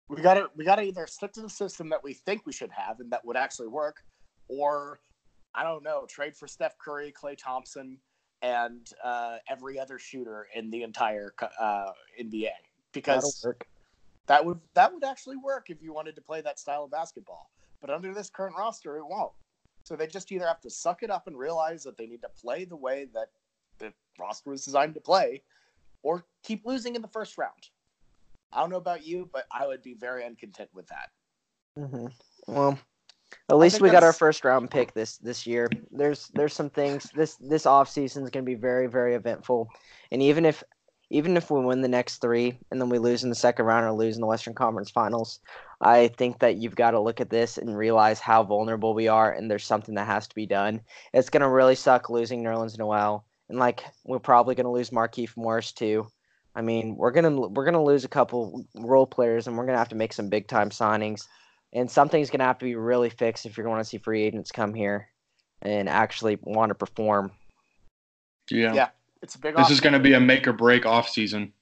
We 0.09 0.23
gotta 0.23 0.49
we 0.57 0.65
gotta 0.65 0.83
either 0.83 1.07
stick 1.07 1.33
to 1.35 1.43
the 1.43 1.51
system 1.51 1.89
that 1.91 2.03
we 2.03 2.15
think 2.15 2.47
we 2.47 2.53
should 2.53 2.71
have 2.71 3.01
and 3.01 3.11
that 3.13 3.25
would 3.25 3.37
actually 3.37 3.69
work, 3.69 4.05
or 4.49 5.01
I 5.55 5.63
don't 5.63 5.83
know, 5.83 6.07
trade 6.07 6.37
for 6.37 6.47
Steph 6.47 6.79
Curry, 6.79 7.13
Klay 7.13 7.37
Thompson, 7.37 7.99
and 8.43 8.89
uh, 9.03 9.39
every 9.49 9.79
other 9.79 9.99
shooter 9.99 10.47
in 10.55 10.71
the 10.71 10.83
entire 10.83 11.35
uh, 11.61 11.91
NBA 12.21 12.51
because 12.93 13.45
that 14.29 14.45
would 14.45 14.61
that 14.75 14.95
would 14.95 15.05
actually 15.05 15.37
work 15.37 15.71
if 15.71 15.83
you 15.83 15.93
wanted 15.93 16.15
to 16.15 16.23
play 16.23 16.41
that 16.43 16.59
style 16.59 16.85
of 16.85 16.91
basketball. 16.91 17.51
But 17.81 17.91
under 17.91 18.15
this 18.15 18.31
current 18.31 18.57
roster, 18.57 18.97
it 18.97 19.07
won't. 19.07 19.33
So 19.85 19.97
they 19.97 20.07
just 20.07 20.31
either 20.31 20.47
have 20.47 20.61
to 20.61 20.71
suck 20.71 21.03
it 21.03 21.11
up 21.11 21.27
and 21.27 21.37
realize 21.37 21.83
that 21.85 21.97
they 21.97 22.07
need 22.07 22.23
to 22.23 22.29
play 22.29 22.65
the 22.65 22.77
way 22.77 23.09
that 23.15 23.29
the 23.79 23.93
roster 24.19 24.51
was 24.51 24.65
designed 24.65 24.95
to 24.95 25.01
play, 25.01 25.43
or 26.03 26.25
keep 26.43 26.67
losing 26.67 26.95
in 26.95 27.03
the 27.03 27.09
first 27.09 27.39
round. 27.39 27.71
I 28.53 28.61
don't 28.61 28.71
know 28.71 28.77
about 28.77 29.07
you, 29.07 29.29
but 29.33 29.47
I 29.51 29.67
would 29.67 29.83
be 29.83 29.95
very 29.95 30.25
uncontent 30.25 30.71
with 30.75 30.87
that. 30.89 31.11
Mm-hmm. 31.79 32.07
Well, 32.53 32.79
at 33.49 33.57
least 33.57 33.81
we 33.81 33.91
got 33.91 34.03
our 34.03 34.13
first 34.13 34.45
round 34.45 34.71
pick 34.71 34.93
this 34.95 35.17
this 35.19 35.47
year. 35.47 35.69
There's 35.91 36.29
there's 36.35 36.55
some 36.55 36.71
things 36.71 37.11
this 37.15 37.37
this 37.37 37.67
off 37.67 37.89
season 37.89 38.25
is 38.25 38.31
going 38.31 38.45
to 38.45 38.51
be 38.51 38.57
very 38.57 38.89
very 38.89 39.15
eventful, 39.15 39.69
and 40.11 40.23
even 40.23 40.45
if 40.45 40.63
even 41.11 41.37
if 41.37 41.51
we 41.51 41.61
win 41.61 41.81
the 41.81 41.89
next 41.89 42.19
three 42.19 42.59
and 42.71 42.81
then 42.81 42.91
we 42.91 42.99
lose 42.99 43.25
in 43.25 43.31
the 43.31 43.35
second 43.35 43.65
round 43.65 43.87
or 43.87 43.93
lose 43.93 44.17
in 44.17 44.21
the 44.21 44.27
Western 44.27 44.55
Conference 44.55 44.91
Finals, 44.91 45.41
I 45.81 46.09
think 46.09 46.41
that 46.41 46.57
you've 46.57 46.77
got 46.77 46.91
to 46.91 47.01
look 47.01 47.21
at 47.21 47.31
this 47.31 47.57
and 47.57 47.77
realize 47.77 48.21
how 48.21 48.43
vulnerable 48.43 48.95
we 48.95 49.09
are, 49.09 49.33
and 49.33 49.51
there's 49.51 49.65
something 49.65 49.95
that 49.95 50.07
has 50.07 50.29
to 50.29 50.35
be 50.35 50.47
done. 50.47 50.81
It's 51.15 51.31
going 51.31 51.43
to 51.43 51.49
really 51.49 51.75
suck 51.75 52.11
losing 52.11 52.43
Nerlens 52.43 52.79
Noel, 52.79 53.25
and 53.49 53.59
like 53.59 53.85
we're 54.05 54.19
probably 54.19 54.55
going 54.55 54.67
to 54.67 54.71
lose 54.71 54.91
Markieff 54.91 55.37
Morris 55.37 55.73
too. 55.73 56.07
I 56.55 56.61
mean, 56.61 56.97
we're 56.97 57.13
gonna 57.13 57.41
we're 57.41 57.65
gonna 57.65 57.85
lose 57.85 58.05
a 58.05 58.09
couple 58.09 58.65
role 58.75 59.07
players, 59.07 59.47
and 59.47 59.57
we're 59.57 59.67
gonna 59.67 59.79
have 59.79 59.91
to 59.91 59.95
make 59.95 60.13
some 60.13 60.29
big 60.29 60.49
time 60.49 60.71
signings, 60.71 61.27
and 61.73 61.89
something's 61.89 62.31
gonna 62.31 62.45
have 62.45 62.59
to 62.59 62.65
be 62.65 62.75
really 62.75 63.11
fixed 63.11 63.47
if 63.47 63.57
you're 63.57 63.67
going 63.67 63.79
to 63.79 63.85
see 63.85 63.99
free 63.99 64.25
agents 64.25 64.51
come 64.51 64.75
here 64.75 65.09
and 65.63 65.89
actually 65.89 66.39
want 66.43 66.71
to 66.71 66.75
perform. 66.75 67.31
Yeah. 68.51 68.75
Yeah. 68.75 68.89
It's 69.23 69.35
a 69.35 69.39
big. 69.39 69.57
This 69.57 69.71
is 69.71 69.81
going 69.81 69.93
to 69.93 69.99
be 69.99 70.13
a 70.15 70.21
make 70.21 70.47
or 70.47 70.53
break 70.53 70.87
off 70.87 71.09
season. 71.09 71.53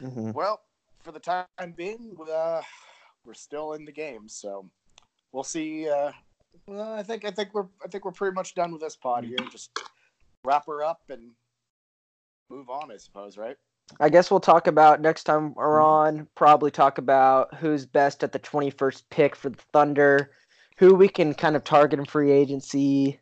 Mm-hmm. 0.00 0.32
Well, 0.32 0.60
for 1.02 1.12
the 1.12 1.20
time 1.20 1.46
being, 1.76 2.16
uh, 2.32 2.62
we're 3.24 3.34
still 3.34 3.72
in 3.72 3.84
the 3.84 3.92
game, 3.92 4.28
so 4.28 4.68
we'll 5.32 5.44
see. 5.44 5.88
Uh, 5.88 6.12
well, 6.66 6.94
I 6.94 7.02
think 7.02 7.24
I 7.24 7.30
think 7.30 7.54
we're 7.54 7.66
I 7.84 7.88
think 7.88 8.04
we're 8.04 8.12
pretty 8.12 8.34
much 8.34 8.54
done 8.54 8.72
with 8.72 8.80
this 8.80 8.96
pod 8.96 9.24
here. 9.24 9.36
Just 9.50 9.78
wrap 10.44 10.66
her 10.66 10.84
up 10.84 11.00
and 11.08 11.30
move 12.50 12.70
on, 12.70 12.92
I 12.92 12.96
suppose, 12.96 13.36
right? 13.36 13.56
I 14.00 14.08
guess 14.08 14.30
we'll 14.30 14.40
talk 14.40 14.66
about 14.66 15.00
next 15.00 15.24
time 15.24 15.54
we're 15.54 15.80
on. 15.80 16.26
Probably 16.34 16.70
talk 16.70 16.98
about 16.98 17.54
who's 17.54 17.86
best 17.86 18.22
at 18.22 18.32
the 18.32 18.38
twenty 18.38 18.70
first 18.70 19.08
pick 19.10 19.36
for 19.36 19.50
the 19.50 19.62
Thunder, 19.72 20.30
who 20.76 20.94
we 20.94 21.08
can 21.08 21.34
kind 21.34 21.56
of 21.56 21.64
target 21.64 21.98
in 21.98 22.04
free 22.04 22.32
agency, 22.32 23.20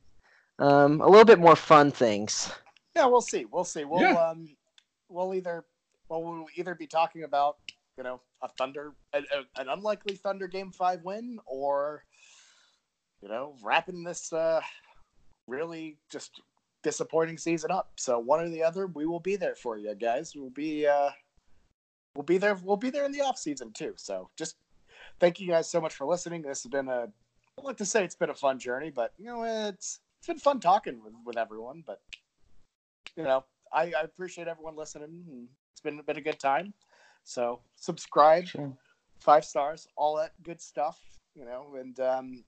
um, 0.59 1.01
a 1.01 1.09
little 1.09 1.25
bit 1.25 1.39
more 1.39 1.57
fun 1.57 1.91
things. 1.91 2.51
Yeah, 2.97 3.07
we'll 3.07 3.21
see. 3.21 3.45
We'll 3.45 3.65
see. 3.65 3.85
We'll 3.85 4.03
yeah. 4.03 4.15
um, 4.15 4.57
we'll 5.09 5.35
either 5.35 5.65
well 6.09 6.23
we'll 6.23 6.47
either 6.57 6.75
be 6.75 6.87
talking 6.87 7.25
about 7.25 7.57
you 7.97 8.05
know 8.05 8.21
a 8.43 8.49
Thunder 8.49 8.93
a, 9.13 9.19
a, 9.19 9.61
an 9.61 9.69
unlikely 9.69 10.17
Thunder 10.17 10.47
Game 10.47 10.71
Five 10.71 11.03
win, 11.03 11.39
or 11.47 12.05
you 13.21 13.29
know 13.29 13.57
wrapping 13.63 14.05
this 14.05 14.33
uh, 14.33 14.61
really 15.47 15.99
just 16.11 16.41
disappointing 16.83 17.39
season 17.39 17.71
up. 17.71 17.93
So 17.97 18.19
one 18.19 18.41
or 18.41 18.49
the 18.49 18.63
other, 18.63 18.87
we 18.87 19.07
will 19.07 19.21
be 19.21 19.37
there 19.37 19.57
for 19.57 19.79
you 19.79 19.95
guys. 19.95 20.33
We'll 20.37 20.51
be 20.51 20.87
uh, 20.87 21.11
we'll 22.15 22.25
be 22.25 22.39
there. 22.39 22.55
We'll 22.63 22.77
be 22.77 22.91
there 22.91 23.05
in 23.05 23.13
the 23.13 23.23
off 23.23 23.39
season 23.39 23.73
too. 23.73 23.95
So 23.97 24.31
just 24.37 24.57
thank 25.19 25.41
you 25.41 25.49
guys 25.49 25.71
so 25.71 25.81
much 25.81 25.95
for 25.95 26.07
listening. 26.07 26.43
This 26.43 26.63
has 26.63 26.71
been 26.71 26.89
a 26.89 27.09
I 27.59 27.63
like 27.63 27.77
to 27.79 27.87
say 27.87 28.05
it's 28.05 28.17
been 28.17 28.31
a 28.31 28.35
fun 28.35 28.59
journey, 28.59 28.91
but 28.91 29.13
you 29.19 29.27
know 29.27 29.43
it's 29.45 30.01
it's 30.19 30.27
been 30.27 30.39
fun 30.39 30.61
talking 30.61 31.03
with, 31.03 31.13
with 31.25 31.37
everyone. 31.37 31.83
But 31.87 32.01
you 33.17 33.23
know, 33.23 33.45
I, 33.73 33.93
I 33.99 34.03
appreciate 34.03 34.49
everyone 34.49 34.77
listening. 34.77 35.49
It's 35.73 35.81
been, 35.81 36.01
been 36.07 36.17
a 36.17 36.23
good 36.23 36.39
time. 36.39 36.73
So 37.25 37.61
subscribe, 37.77 38.47
sure. 38.47 38.73
five 39.21 39.45
stars, 39.45 39.89
all 39.97 40.17
that 40.17 40.33
good 40.43 40.61
stuff, 40.61 41.01
you 41.35 41.45
know, 41.45 41.75
and 41.79 41.99
um, 42.01 42.45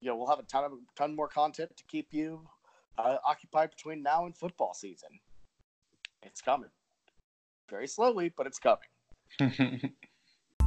you 0.00 0.08
know 0.08 0.16
we'll 0.16 0.26
have 0.26 0.40
a 0.40 0.44
ton 0.44 0.64
of 0.64 0.72
ton 0.96 1.14
more 1.14 1.28
content 1.28 1.70
to 1.76 1.84
keep 1.84 2.08
you 2.12 2.40
uh, 2.98 3.16
occupied 3.24 3.70
between 3.70 4.02
now 4.02 4.26
and 4.26 4.36
football 4.36 4.74
season. 4.74 5.10
It's 6.22 6.40
coming, 6.40 6.70
very 7.70 7.86
slowly, 7.86 8.32
but 8.36 8.46
it's 8.46 8.58
coming. 8.58 8.88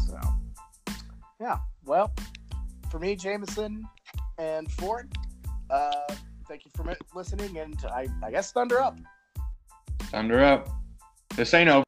so, 0.08 0.20
Yeah. 1.40 1.58
Well, 1.86 2.14
for 2.90 3.00
me, 3.00 3.16
Jameson 3.16 3.84
and 4.38 4.72
Ford, 4.72 5.12
uh, 5.70 6.16
thank 6.48 6.64
you 6.64 6.72
for 6.74 6.96
listening, 7.14 7.58
and 7.58 7.78
I, 7.86 8.08
I 8.24 8.32
guess 8.32 8.52
Thunder 8.52 8.82
up. 8.82 8.98
Thunder 10.14 10.44
up. 10.44 10.70
This 11.36 11.56
ain't 11.56 11.72
over. 11.72 11.84